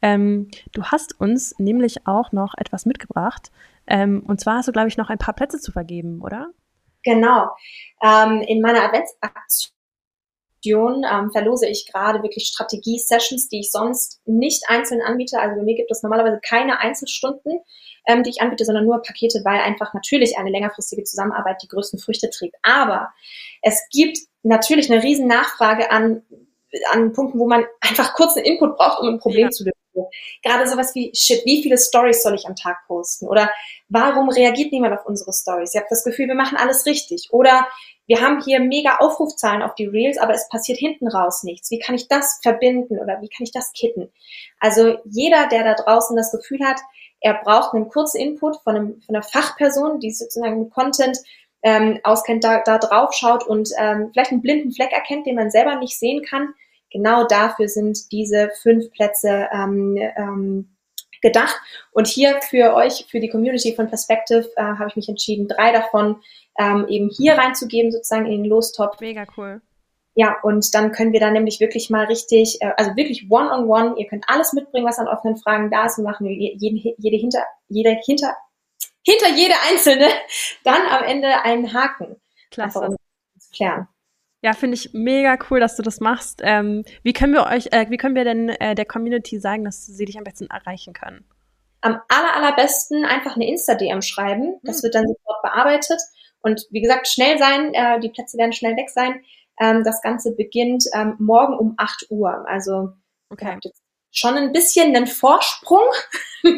Ähm, 0.02 0.50
du 0.74 0.84
hast 0.84 1.18
uns 1.20 1.56
nämlich 1.58 2.06
auch 2.06 2.34
noch 2.34 2.54
etwas 2.58 2.86
mitgebracht. 2.86 3.52
Ähm, 3.88 4.24
und 4.28 4.40
zwar 4.40 4.58
hast 4.58 4.68
du, 4.68 4.72
glaube 4.72 4.88
ich, 4.88 4.98
noch 4.98 5.10
ein 5.10 5.18
paar 5.18 5.34
Plätze 5.34 5.60
zu 5.60 5.72
vergeben, 5.72 6.22
oder? 6.22 6.52
Genau. 7.04 7.50
Ähm, 8.04 8.42
in 8.42 8.62
meiner 8.62 8.84
Adventsaktion 8.84 11.06
ähm, 11.10 11.32
verlose 11.32 11.68
ich 11.68 11.90
gerade 11.92 12.22
wirklich 12.24 12.48
Strategie-Sessions, 12.48 13.50
die 13.50 13.62
ich 13.62 13.72
sonst 13.72 14.22
nicht 14.26 14.64
einzeln 14.68 15.02
anbiete. 15.02 15.40
Also 15.40 15.56
bei 15.56 15.64
mir 15.64 15.76
gibt 15.76 15.92
es 15.92 16.04
normalerweise 16.04 16.40
keine 16.42 16.80
Einzelstunden, 16.80 17.62
ähm, 18.08 18.24
die 18.24 18.32
ich 18.32 18.42
anbiete, 18.42 18.66
sondern 18.66 18.86
nur 18.86 19.02
Pakete, 19.02 19.42
weil 19.46 19.62
einfach 19.62 19.94
natürlich 19.94 20.38
eine 20.38 20.50
längerfristige 20.50 21.04
Zusammenarbeit 21.04 21.62
die 21.64 21.68
größten 21.68 22.00
Früchte 22.00 22.30
trägt. 22.30 22.56
Aber 22.64 23.10
es 23.62 23.82
gibt 23.92 24.18
natürlich 24.44 24.92
eine 24.92 25.04
riesen 25.04 25.28
Nachfrage 25.28 25.92
an 25.92 26.24
an 26.92 27.14
Punkten, 27.14 27.40
wo 27.40 27.48
man 27.48 27.66
einfach 27.82 28.14
kurzen 28.14 28.44
Input 28.44 28.78
braucht, 28.78 29.02
um 29.02 29.08
ein 29.08 29.20
Problem 29.20 29.46
ja. 29.46 29.50
zu 29.50 29.64
lösen. 29.64 29.77
Gerade 30.44 30.68
sowas 30.68 30.94
wie, 30.96 31.12
shit, 31.14 31.46
wie 31.46 31.62
viele 31.62 31.78
Stories 31.78 32.24
soll 32.24 32.36
ich 32.36 32.46
am 32.46 32.56
Tag 32.56 32.78
posten? 32.88 33.28
Oder 33.28 33.50
warum 33.90 34.30
reagiert 34.30 34.72
niemand 34.72 34.98
auf 34.98 35.06
unsere 35.06 35.34
Stories? 35.34 35.74
Ihr 35.74 35.82
habt 35.82 35.92
das 35.92 36.04
Gefühl, 36.04 36.28
wir 36.28 36.36
machen 36.36 36.58
alles 36.58 36.86
richtig. 36.86 37.30
Oder 37.32 37.68
wir 38.08 38.22
haben 38.22 38.42
hier 38.42 38.62
mega 38.62 38.98
Aufrufzahlen 38.98 39.62
auf 39.62 39.76
die 39.76 39.86
Reels, 39.86 40.18
aber 40.18 40.34
es 40.34 40.48
passiert 40.48 40.80
hinten 40.80 41.08
raus 41.08 41.44
nichts. 41.44 41.70
Wie 41.72 41.80
kann 41.80 41.96
ich 41.96 42.08
das 42.08 42.40
verbinden 42.42 43.00
oder 43.00 43.22
wie 43.22 43.28
kann 43.28 43.44
ich 43.44 43.52
das 43.52 43.74
kitten? 43.74 44.10
Also 44.60 44.98
jeder, 45.06 45.48
der 45.48 45.64
da 45.64 45.74
draußen 45.74 46.16
das 46.16 46.32
Gefühl 46.32 46.66
hat, 46.66 46.80
er 47.20 47.34
braucht 47.34 47.74
einen 47.74 47.90
kurzen 47.90 48.22
Input 48.22 48.62
von, 48.64 48.76
einem, 48.76 49.02
von 49.02 49.16
einer 49.16 49.24
Fachperson, 49.24 50.00
die 50.00 50.12
sozusagen 50.12 50.60
mit 50.60 50.72
Content 50.72 51.18
ähm, 51.64 52.00
auskennt, 52.04 52.44
da, 52.44 52.62
da 52.64 52.78
drauf 52.78 53.14
schaut 53.14 53.46
und 53.46 53.70
ähm, 53.78 54.12
vielleicht 54.14 54.32
einen 54.32 54.42
blinden 54.42 54.72
Fleck 54.72 54.92
erkennt, 54.92 55.26
den 55.26 55.36
man 55.36 55.52
selber 55.52 55.76
nicht 55.76 56.00
sehen 56.00 56.24
kann, 56.24 56.54
genau 56.92 57.26
dafür 57.26 57.68
sind 57.68 58.12
diese 58.12 58.50
fünf 58.62 58.92
Plätze 58.92 59.48
ähm, 59.52 59.98
ähm, 60.16 60.78
gedacht. 61.22 61.56
Und 61.92 62.08
hier 62.08 62.40
für 62.42 62.74
euch, 62.76 63.06
für 63.10 63.20
die 63.20 63.30
Community 63.30 63.76
von 63.76 63.88
Perspective, 63.88 64.50
äh, 64.56 64.62
habe 64.62 64.90
ich 64.90 64.96
mich 64.96 65.10
entschieden, 65.10 65.48
drei 65.48 65.72
davon 65.72 66.22
ähm, 66.60 66.86
eben 66.88 67.10
hier 67.10 67.34
reinzugeben, 67.38 67.92
sozusagen 67.92 68.26
in 68.26 68.44
den 68.44 68.46
Lostop. 68.46 69.00
Mega 69.02 69.26
cool. 69.38 69.62
Ja, 70.16 70.36
und 70.42 70.74
dann 70.74 70.92
können 70.92 71.14
wir 71.14 71.20
da 71.20 71.30
nämlich 71.30 71.60
wirklich 71.60 71.92
mal 71.92 72.06
richtig, 72.06 72.58
äh, 72.62 72.72
also 72.76 72.96
wirklich 72.96 73.30
one-on-one, 73.30 73.90
-on 73.90 73.94
-one, 73.94 73.98
ihr 73.98 74.08
könnt 74.08 74.26
alles 74.28 74.54
mitbringen, 74.54 74.88
was 74.88 74.98
an 74.98 75.08
offenen 75.08 75.38
Fragen 75.38 75.70
da 75.70 75.86
ist. 75.86 75.98
Wir 75.98 76.06
machen 76.06 76.26
jede, 76.28 76.96
jede 76.98 77.18
hinter, 77.18 77.46
jede 77.68 77.92
hinter, 78.04 78.36
hinter 79.04 79.30
jede 79.36 79.54
einzelne 79.70 80.08
dann 80.64 80.82
am 80.90 81.04
Ende 81.04 81.44
einen 81.44 81.72
Haken. 81.72 82.16
Klasse. 82.50 82.80
Um 82.80 82.96
zu 83.38 83.52
klären. 83.52 83.88
Ja, 84.48 84.54
finde 84.54 84.76
ich 84.76 84.94
mega 84.94 85.38
cool, 85.50 85.60
dass 85.60 85.76
du 85.76 85.84
das 85.84 86.00
machst. 86.00 86.40
Ähm, 86.42 86.86
wie 87.04 87.12
können 87.12 87.34
wir 87.34 87.48
euch, 87.48 87.68
äh, 87.74 87.88
wie 87.90 87.98
können 87.98 88.16
wir 88.16 88.24
denn 88.24 88.48
äh, 88.48 88.76
der 88.76 88.86
Community 88.86 89.42
sagen, 89.42 89.66
dass 89.66 89.86
sie 89.86 90.06
dich 90.06 90.18
am 90.18 90.24
besten 90.24 90.48
erreichen 90.48 90.94
können? 90.94 91.26
Am 91.82 92.00
aller, 92.08 92.34
allerbesten 92.34 93.04
einfach 93.04 93.36
eine 93.36 93.46
Insta-DM 93.46 94.02
schreiben. 94.02 94.58
Das 94.64 94.78
hm. 94.78 94.84
wird 94.84 94.96
dann 94.96 95.06
sofort 95.06 95.42
bearbeitet. 95.42 96.00
Und 96.40 96.66
wie 96.72 96.80
gesagt, 96.80 97.10
schnell 97.10 97.38
sein, 97.38 97.74
äh, 97.74 98.00
die 98.00 98.08
Plätze 98.08 98.38
werden 98.38 98.54
schnell 98.54 98.78
weg 98.78 98.90
sein. 98.90 99.22
Ähm, 99.60 99.84
das 99.84 100.02
Ganze 100.02 100.34
beginnt 100.34 100.86
ähm, 100.94 101.18
morgen 101.20 101.58
um 101.58 101.74
8 101.76 102.06
Uhr. 102.10 102.46
Also 102.48 102.94
okay. 103.30 103.60
schon 104.12 104.36
ein 104.36 104.54
bisschen 104.54 104.96
einen 104.96 105.08
Vorsprung. 105.08 105.84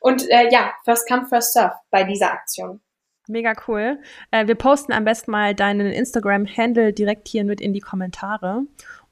Und 0.00 0.28
äh, 0.28 0.50
ja, 0.52 0.74
first 0.84 1.08
come, 1.08 1.26
first 1.26 1.54
serve 1.54 1.76
bei 1.90 2.04
dieser 2.04 2.30
Aktion. 2.30 2.82
Mega 3.30 3.54
cool. 3.68 3.98
Äh, 4.30 4.46
wir 4.46 4.56
posten 4.56 4.92
am 4.92 5.04
besten 5.04 5.30
mal 5.30 5.54
deinen 5.54 5.86
Instagram-Handle 5.86 6.92
direkt 6.92 7.28
hier 7.28 7.44
mit 7.44 7.60
in 7.60 7.72
die 7.72 7.80
Kommentare. 7.80 8.62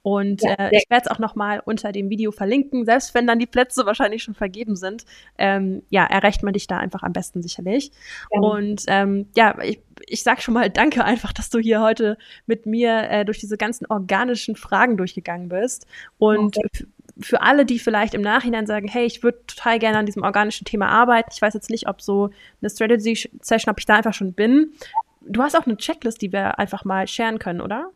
Und 0.02 0.42
ja, 0.42 0.54
äh, 0.54 0.76
ich 0.76 0.88
werde 0.88 1.04
es 1.06 1.10
auch 1.10 1.18
nochmal 1.18 1.60
unter 1.64 1.92
dem 1.92 2.08
Video 2.08 2.30
verlinken, 2.32 2.84
selbst 2.84 3.14
wenn 3.14 3.26
dann 3.26 3.38
die 3.38 3.46
Plätze 3.46 3.84
wahrscheinlich 3.84 4.22
schon 4.22 4.34
vergeben 4.34 4.74
sind. 4.74 5.04
Ähm, 5.36 5.82
ja, 5.90 6.04
erreicht 6.04 6.42
man 6.42 6.52
dich 6.52 6.66
da 6.66 6.78
einfach 6.78 7.02
am 7.02 7.12
besten 7.12 7.42
sicherlich. 7.42 7.92
Ja. 8.32 8.40
Und 8.40 8.84
ähm, 8.88 9.28
ja, 9.36 9.56
ich, 9.62 9.80
ich 10.06 10.22
sag 10.22 10.42
schon 10.42 10.54
mal 10.54 10.70
danke 10.70 11.04
einfach, 11.04 11.32
dass 11.32 11.50
du 11.50 11.58
hier 11.58 11.80
heute 11.80 12.16
mit 12.46 12.66
mir 12.66 13.10
äh, 13.10 13.24
durch 13.24 13.38
diese 13.38 13.56
ganzen 13.56 13.86
organischen 13.86 14.56
Fragen 14.56 14.96
durchgegangen 14.96 15.48
bist. 15.48 15.86
Und 16.18 16.56
okay 16.56 16.86
für 17.20 17.42
alle, 17.42 17.64
die 17.64 17.78
vielleicht 17.78 18.14
im 18.14 18.20
Nachhinein 18.20 18.66
sagen, 18.66 18.88
hey, 18.88 19.04
ich 19.04 19.22
würde 19.22 19.44
total 19.46 19.78
gerne 19.78 19.98
an 19.98 20.06
diesem 20.06 20.22
organischen 20.22 20.64
Thema 20.64 20.88
arbeiten. 20.88 21.30
Ich 21.32 21.42
weiß 21.42 21.54
jetzt 21.54 21.70
nicht, 21.70 21.88
ob 21.88 22.00
so 22.00 22.30
eine 22.60 22.70
Strategy-Session, 22.70 23.70
ob 23.70 23.78
ich 23.78 23.86
da 23.86 23.96
einfach 23.96 24.14
schon 24.14 24.34
bin. 24.34 24.72
Du 25.20 25.42
hast 25.42 25.56
auch 25.56 25.66
eine 25.66 25.76
Checklist, 25.76 26.22
die 26.22 26.32
wir 26.32 26.58
einfach 26.58 26.84
mal 26.84 27.06
sharen 27.06 27.38
können, 27.38 27.60
oder? 27.60 27.90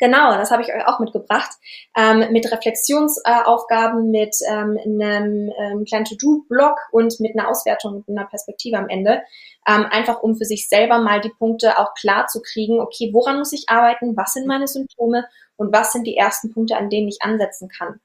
Genau, 0.00 0.32
das 0.32 0.50
habe 0.50 0.62
ich 0.62 0.72
euch 0.72 0.86
auch 0.86 0.98
mitgebracht. 0.98 1.50
Ähm, 1.94 2.32
mit 2.32 2.50
Reflexionsaufgaben, 2.50 4.14
äh, 4.14 4.20
mit 4.20 4.36
ähm, 4.48 4.78
einem 4.82 5.52
ähm, 5.58 5.84
kleinen 5.84 6.06
To-Do-Block 6.06 6.78
und 6.90 7.20
mit 7.20 7.38
einer 7.38 7.48
Auswertung, 7.48 8.02
mit 8.06 8.08
einer 8.08 8.26
Perspektive 8.26 8.78
am 8.78 8.88
Ende. 8.88 9.22
Ähm, 9.68 9.86
einfach 9.90 10.22
um 10.22 10.36
für 10.36 10.46
sich 10.46 10.70
selber 10.70 11.00
mal 11.00 11.20
die 11.20 11.28
Punkte 11.28 11.78
auch 11.78 11.92
klar 11.92 12.26
zu 12.28 12.40
kriegen, 12.40 12.80
okay, 12.80 13.10
woran 13.12 13.38
muss 13.38 13.52
ich 13.52 13.68
arbeiten, 13.68 14.16
was 14.16 14.32
sind 14.32 14.46
meine 14.46 14.66
Symptome 14.66 15.26
und 15.56 15.70
was 15.70 15.92
sind 15.92 16.06
die 16.06 16.16
ersten 16.16 16.50
Punkte, 16.50 16.78
an 16.78 16.88
denen 16.88 17.08
ich 17.08 17.18
ansetzen 17.20 17.68
kann. 17.68 18.00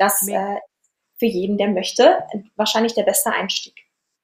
Das 0.00 0.26
äh, 0.26 0.56
für 1.18 1.26
jeden, 1.26 1.58
der 1.58 1.68
möchte, 1.68 2.24
wahrscheinlich 2.56 2.94
der 2.94 3.02
beste 3.02 3.30
Einstieg 3.30 3.74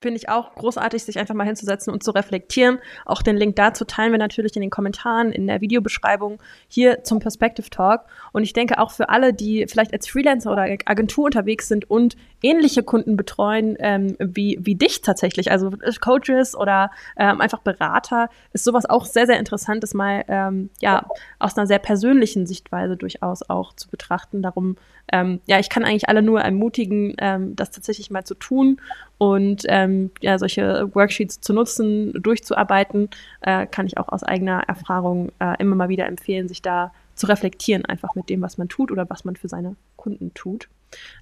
finde 0.06 0.18
ich 0.18 0.28
auch 0.28 0.54
großartig, 0.54 1.02
sich 1.02 1.18
einfach 1.18 1.34
mal 1.34 1.46
hinzusetzen 1.46 1.92
und 1.92 2.04
zu 2.04 2.10
reflektieren. 2.10 2.78
Auch 3.06 3.22
den 3.22 3.36
Link 3.36 3.56
dazu 3.56 3.84
teilen 3.84 4.12
wir 4.12 4.18
natürlich 4.18 4.54
in 4.54 4.60
den 4.60 4.70
Kommentaren, 4.70 5.32
in 5.32 5.46
der 5.46 5.60
Videobeschreibung 5.60 6.38
hier 6.68 7.02
zum 7.02 7.18
Perspective 7.18 7.70
Talk. 7.70 8.02
Und 8.32 8.42
ich 8.42 8.52
denke 8.52 8.78
auch 8.78 8.90
für 8.90 9.08
alle, 9.08 9.32
die 9.32 9.66
vielleicht 9.66 9.92
als 9.92 10.06
Freelancer 10.06 10.52
oder 10.52 10.68
Agentur 10.84 11.24
unterwegs 11.24 11.68
sind 11.68 11.90
und 11.90 12.16
ähnliche 12.42 12.82
Kunden 12.82 13.16
betreuen 13.16 13.76
ähm, 13.80 14.16
wie, 14.20 14.58
wie 14.60 14.74
dich 14.74 15.00
tatsächlich, 15.00 15.50
also 15.50 15.70
Coaches 16.00 16.54
oder 16.54 16.90
ähm, 17.16 17.40
einfach 17.40 17.60
Berater, 17.60 18.28
ist 18.52 18.64
sowas 18.64 18.84
auch 18.84 19.06
sehr, 19.06 19.26
sehr 19.26 19.38
interessant, 19.38 19.82
das 19.82 19.94
mal 19.94 20.24
ähm, 20.28 20.70
ja 20.80 21.06
aus 21.38 21.56
einer 21.56 21.66
sehr 21.66 21.78
persönlichen 21.78 22.46
Sichtweise 22.46 22.96
durchaus 22.96 23.48
auch 23.48 23.72
zu 23.72 23.88
betrachten. 23.88 24.42
Darum, 24.42 24.76
ähm, 25.12 25.40
ja, 25.46 25.58
ich 25.58 25.68
kann 25.68 25.84
eigentlich 25.84 26.08
alle 26.08 26.22
nur 26.22 26.40
ermutigen, 26.40 27.14
ähm, 27.18 27.54
das 27.56 27.70
tatsächlich 27.70 28.10
mal 28.10 28.24
zu 28.24 28.34
tun 28.34 28.80
und 29.18 29.62
ähm, 29.68 30.10
ja, 30.20 30.38
solche 30.38 30.94
Worksheets 30.94 31.40
zu 31.40 31.52
nutzen, 31.52 32.12
durchzuarbeiten, 32.14 33.08
äh, 33.40 33.66
kann 33.66 33.86
ich 33.86 33.98
auch 33.98 34.08
aus 34.08 34.22
eigener 34.22 34.62
Erfahrung 34.66 35.30
äh, 35.38 35.54
immer 35.58 35.76
mal 35.76 35.88
wieder 35.88 36.06
empfehlen, 36.06 36.48
sich 36.48 36.62
da 36.62 36.92
zu 37.14 37.26
reflektieren, 37.26 37.84
einfach 37.84 38.14
mit 38.14 38.28
dem, 38.28 38.42
was 38.42 38.58
man 38.58 38.68
tut 38.68 38.90
oder 38.90 39.08
was 39.08 39.24
man 39.24 39.36
für 39.36 39.48
seine 39.48 39.76
Kunden 39.96 40.34
tut. 40.34 40.68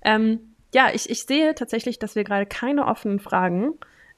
Ähm, 0.03 0.41
ja, 0.74 0.89
ich, 0.93 1.09
ich 1.09 1.24
sehe 1.24 1.55
tatsächlich, 1.55 1.99
dass 1.99 2.16
wir 2.16 2.24
gerade 2.24 2.47
keine 2.47 2.87
offenen 2.87 3.20
Fragen 3.20 3.74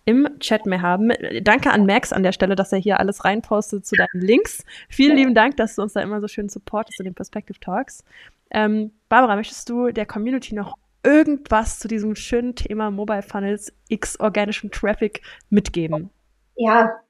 im 0.07 0.39
Chat 0.39 0.65
mehr 0.67 0.81
haben. 0.81 1.13
Danke 1.43 1.71
an 1.71 1.85
Max 1.85 2.13
an 2.13 2.23
der 2.23 2.33
Stelle, 2.33 2.55
dass 2.55 2.73
er 2.73 2.79
hier 2.79 2.99
alles 2.99 3.25
reinpostet 3.25 3.85
zu 3.85 3.97
deinen 3.97 4.23
Links. 4.23 4.65
Vielen 4.89 5.17
lieben 5.17 5.35
Dank, 5.35 5.57
dass 5.59 5.75
du 5.75 5.83
uns 5.83 5.93
da 5.93 6.01
immer 6.01 6.21
so 6.21 6.29
schön 6.29 6.49
supportest 6.49 6.99
in 7.01 7.05
den 7.05 7.15
Perspective 7.15 7.61
Talks. 7.61 8.05
Ähm, 8.51 8.93
Barbara, 9.09 9.37
möchtest 9.37 9.69
du 9.69 9.91
der 9.91 10.07
Community 10.07 10.55
noch 10.55 10.77
irgendwas 11.03 11.81
zu 11.81 11.89
diesem 11.89 12.17
schönen 12.17 12.55
Thema 12.55 12.91
Mobile 12.91 13.23
Funnels 13.23 13.73
x 13.89 14.19
organischen 14.19 14.71
Traffic 14.71 15.23
mitgeben? 15.51 16.11
Ja, 16.55 17.01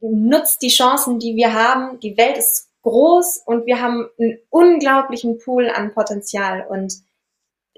nutzt 0.00 0.62
die 0.62 0.68
Chancen, 0.68 1.20
die 1.20 1.36
wir 1.36 1.54
haben. 1.54 2.00
Die 2.00 2.16
Welt 2.16 2.36
ist 2.36 2.70
groß 2.82 3.44
und 3.46 3.66
wir 3.66 3.80
haben 3.80 4.08
einen 4.18 4.38
unglaublichen 4.50 5.38
Pool 5.38 5.68
an 5.70 5.92
Potenzial 5.92 6.66
und 6.68 6.94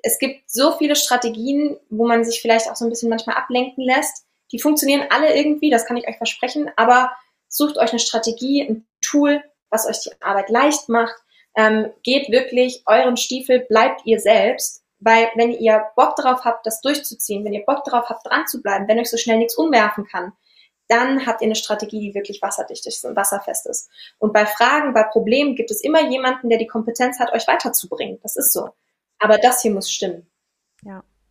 es 0.02 0.18
gibt 0.18 0.50
so 0.50 0.72
viele 0.72 0.96
Strategien, 0.96 1.78
wo 1.88 2.06
man 2.06 2.24
sich 2.24 2.40
vielleicht 2.42 2.70
auch 2.70 2.76
so 2.76 2.84
ein 2.84 2.90
bisschen 2.90 3.08
manchmal 3.08 3.36
ablenken 3.36 3.84
lässt. 3.84 4.26
Die 4.54 4.60
funktionieren 4.60 5.06
alle 5.10 5.36
irgendwie, 5.36 5.68
das 5.68 5.84
kann 5.84 5.98
ich 5.98 6.08
euch 6.08 6.16
versprechen, 6.16 6.70
aber 6.76 7.10
sucht 7.48 7.76
euch 7.76 7.90
eine 7.90 7.98
Strategie, 7.98 8.62
ein 8.62 8.86
Tool, 9.02 9.42
was 9.68 9.86
euch 9.86 10.00
die 10.00 10.22
Arbeit 10.22 10.48
leicht 10.48 10.88
macht. 10.88 11.16
Ähm, 11.56 11.92
geht 12.02 12.30
wirklich 12.30 12.82
euren 12.86 13.18
Stiefel, 13.18 13.66
bleibt 13.68 14.06
ihr 14.06 14.18
selbst 14.18 14.84
weil 15.04 15.30
wenn 15.34 15.52
ihr 15.52 15.84
Bock 15.96 16.16
darauf 16.16 16.44
habt, 16.44 16.66
das 16.66 16.80
durchzuziehen, 16.80 17.44
wenn 17.44 17.52
ihr 17.52 17.64
Bock 17.66 17.84
darauf 17.84 18.08
habt, 18.08 18.26
dran 18.26 18.46
zu 18.46 18.62
bleiben, 18.62 18.88
wenn 18.88 18.98
euch 18.98 19.10
so 19.10 19.18
schnell 19.18 19.36
nichts 19.36 19.56
umwerfen 19.56 20.06
kann, 20.06 20.32
dann 20.88 21.26
habt 21.26 21.42
ihr 21.42 21.46
eine 21.46 21.54
Strategie, 21.54 22.00
die 22.00 22.14
wirklich 22.14 22.40
wasserdicht 22.40 22.86
ist 22.86 23.04
und 23.04 23.16
wasserfest 23.16 23.66
ist. 23.66 23.90
Und 24.18 24.32
bei 24.32 24.46
Fragen, 24.46 24.94
bei 24.94 25.02
Problemen 25.02 25.56
gibt 25.56 25.70
es 25.70 25.82
immer 25.82 26.08
jemanden, 26.08 26.48
der 26.48 26.58
die 26.58 26.66
Kompetenz 26.66 27.18
hat, 27.18 27.32
euch 27.32 27.46
weiterzubringen. 27.46 28.18
Das 28.22 28.36
ist 28.36 28.52
so. 28.52 28.70
Aber 29.18 29.38
das 29.38 29.62
hier 29.62 29.72
muss 29.72 29.90
stimmen. 29.90 30.26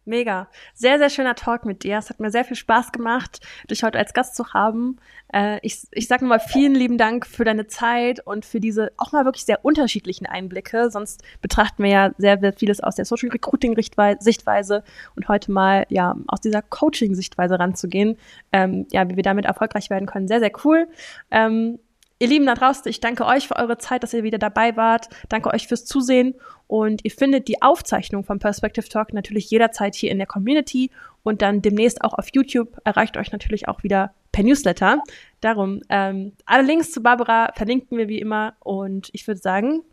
Mega. 0.05 0.49
Sehr, 0.73 0.97
sehr 0.97 1.09
schöner 1.09 1.35
Talk 1.35 1.63
mit 1.65 1.83
dir. 1.83 1.97
Es 1.97 2.09
hat 2.09 2.19
mir 2.19 2.29
sehr 2.29 2.43
viel 2.43 2.57
Spaß 2.57 2.91
gemacht, 2.91 3.39
dich 3.69 3.83
heute 3.83 3.97
als 3.97 4.13
Gast 4.13 4.35
zu 4.35 4.53
haben. 4.53 4.97
Äh, 5.33 5.59
ich 5.61 5.87
ich 5.91 6.09
sage 6.09 6.25
mal 6.25 6.39
vielen 6.39 6.75
lieben 6.75 6.97
Dank 6.97 7.25
für 7.25 7.45
deine 7.45 7.67
Zeit 7.67 8.19
und 8.25 8.45
für 8.45 8.59
diese 8.59 8.91
auch 8.97 9.13
mal 9.13 9.23
wirklich 9.23 9.45
sehr 9.45 9.63
unterschiedlichen 9.63 10.25
Einblicke. 10.25 10.91
Sonst 10.91 11.23
betrachten 11.41 11.83
wir 11.83 11.89
ja 11.89 12.11
sehr, 12.17 12.37
sehr 12.39 12.51
vieles 12.51 12.81
aus 12.81 12.95
der 12.95 13.05
Social 13.05 13.29
Recruiting 13.29 13.75
Sichtweise 14.19 14.83
und 15.15 15.29
heute 15.29 15.51
mal 15.51 15.85
ja 15.87 16.17
aus 16.27 16.41
dieser 16.41 16.61
Coaching 16.61 17.15
Sichtweise 17.15 17.57
ranzugehen. 17.57 18.17
Ähm, 18.51 18.85
ja, 18.91 19.07
wie 19.09 19.15
wir 19.15 19.23
damit 19.23 19.45
erfolgreich 19.45 19.89
werden 19.89 20.05
können. 20.05 20.27
Sehr, 20.27 20.39
sehr 20.39 20.51
cool. 20.65 20.89
Ähm, 21.31 21.79
Ihr 22.23 22.29
Lieben 22.29 22.45
da 22.45 22.53
draußen, 22.53 22.89
ich 22.89 23.01
danke 23.01 23.25
euch 23.25 23.49
für 23.49 23.57
eure 23.57 23.77
Zeit, 23.77 24.01
dass 24.01 24.13
ihr 24.13 24.23
wieder 24.23 24.37
dabei 24.37 24.77
wart. 24.77 25.09
Danke 25.27 25.53
euch 25.53 25.67
fürs 25.67 25.83
Zusehen. 25.83 26.35
Und 26.73 27.05
ihr 27.05 27.11
findet 27.11 27.47
die 27.47 27.61
Aufzeichnung 27.61 28.23
vom 28.23 28.39
Perspective 28.39 28.89
Talk 28.89 29.13
natürlich 29.13 29.47
jederzeit 29.51 29.93
hier 29.93 30.09
in 30.09 30.17
der 30.17 30.25
Community 30.25 30.89
und 31.21 31.43
dann 31.43 31.61
demnächst 31.61 32.03
auch 32.03 32.15
auf 32.15 32.29
YouTube 32.33 32.79
erreicht 32.83 33.15
euch 33.15 33.31
natürlich 33.31 33.67
auch 33.67 33.83
wieder 33.83 34.15
per 34.31 34.43
Newsletter. 34.43 35.03
Darum, 35.39 35.81
ähm, 35.89 36.33
alle 36.47 36.63
Links 36.63 36.91
zu 36.91 37.03
Barbara 37.03 37.51
verlinken 37.53 37.95
wir 37.99 38.07
wie 38.07 38.17
immer 38.17 38.55
und 38.59 39.11
ich 39.13 39.27
würde 39.27 39.39
sagen, 39.39 39.83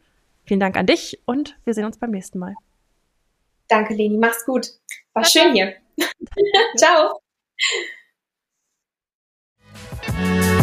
vielen 0.47 0.61
Dank 0.61 0.78
an 0.78 0.87
dich 0.87 1.20
und 1.26 1.59
wir 1.66 1.74
sehen 1.74 1.85
uns 1.85 1.99
beim 1.99 2.12
nächsten 2.12 2.39
Mal. 2.39 2.55
Danke, 3.68 3.93
Leni. 3.93 4.16
Mach's 4.16 4.47
gut. 4.47 4.68
War 5.12 5.22
Danke. 5.22 5.28
schön 5.28 5.53
hier. 5.53 5.74
Ciao. 6.78 7.20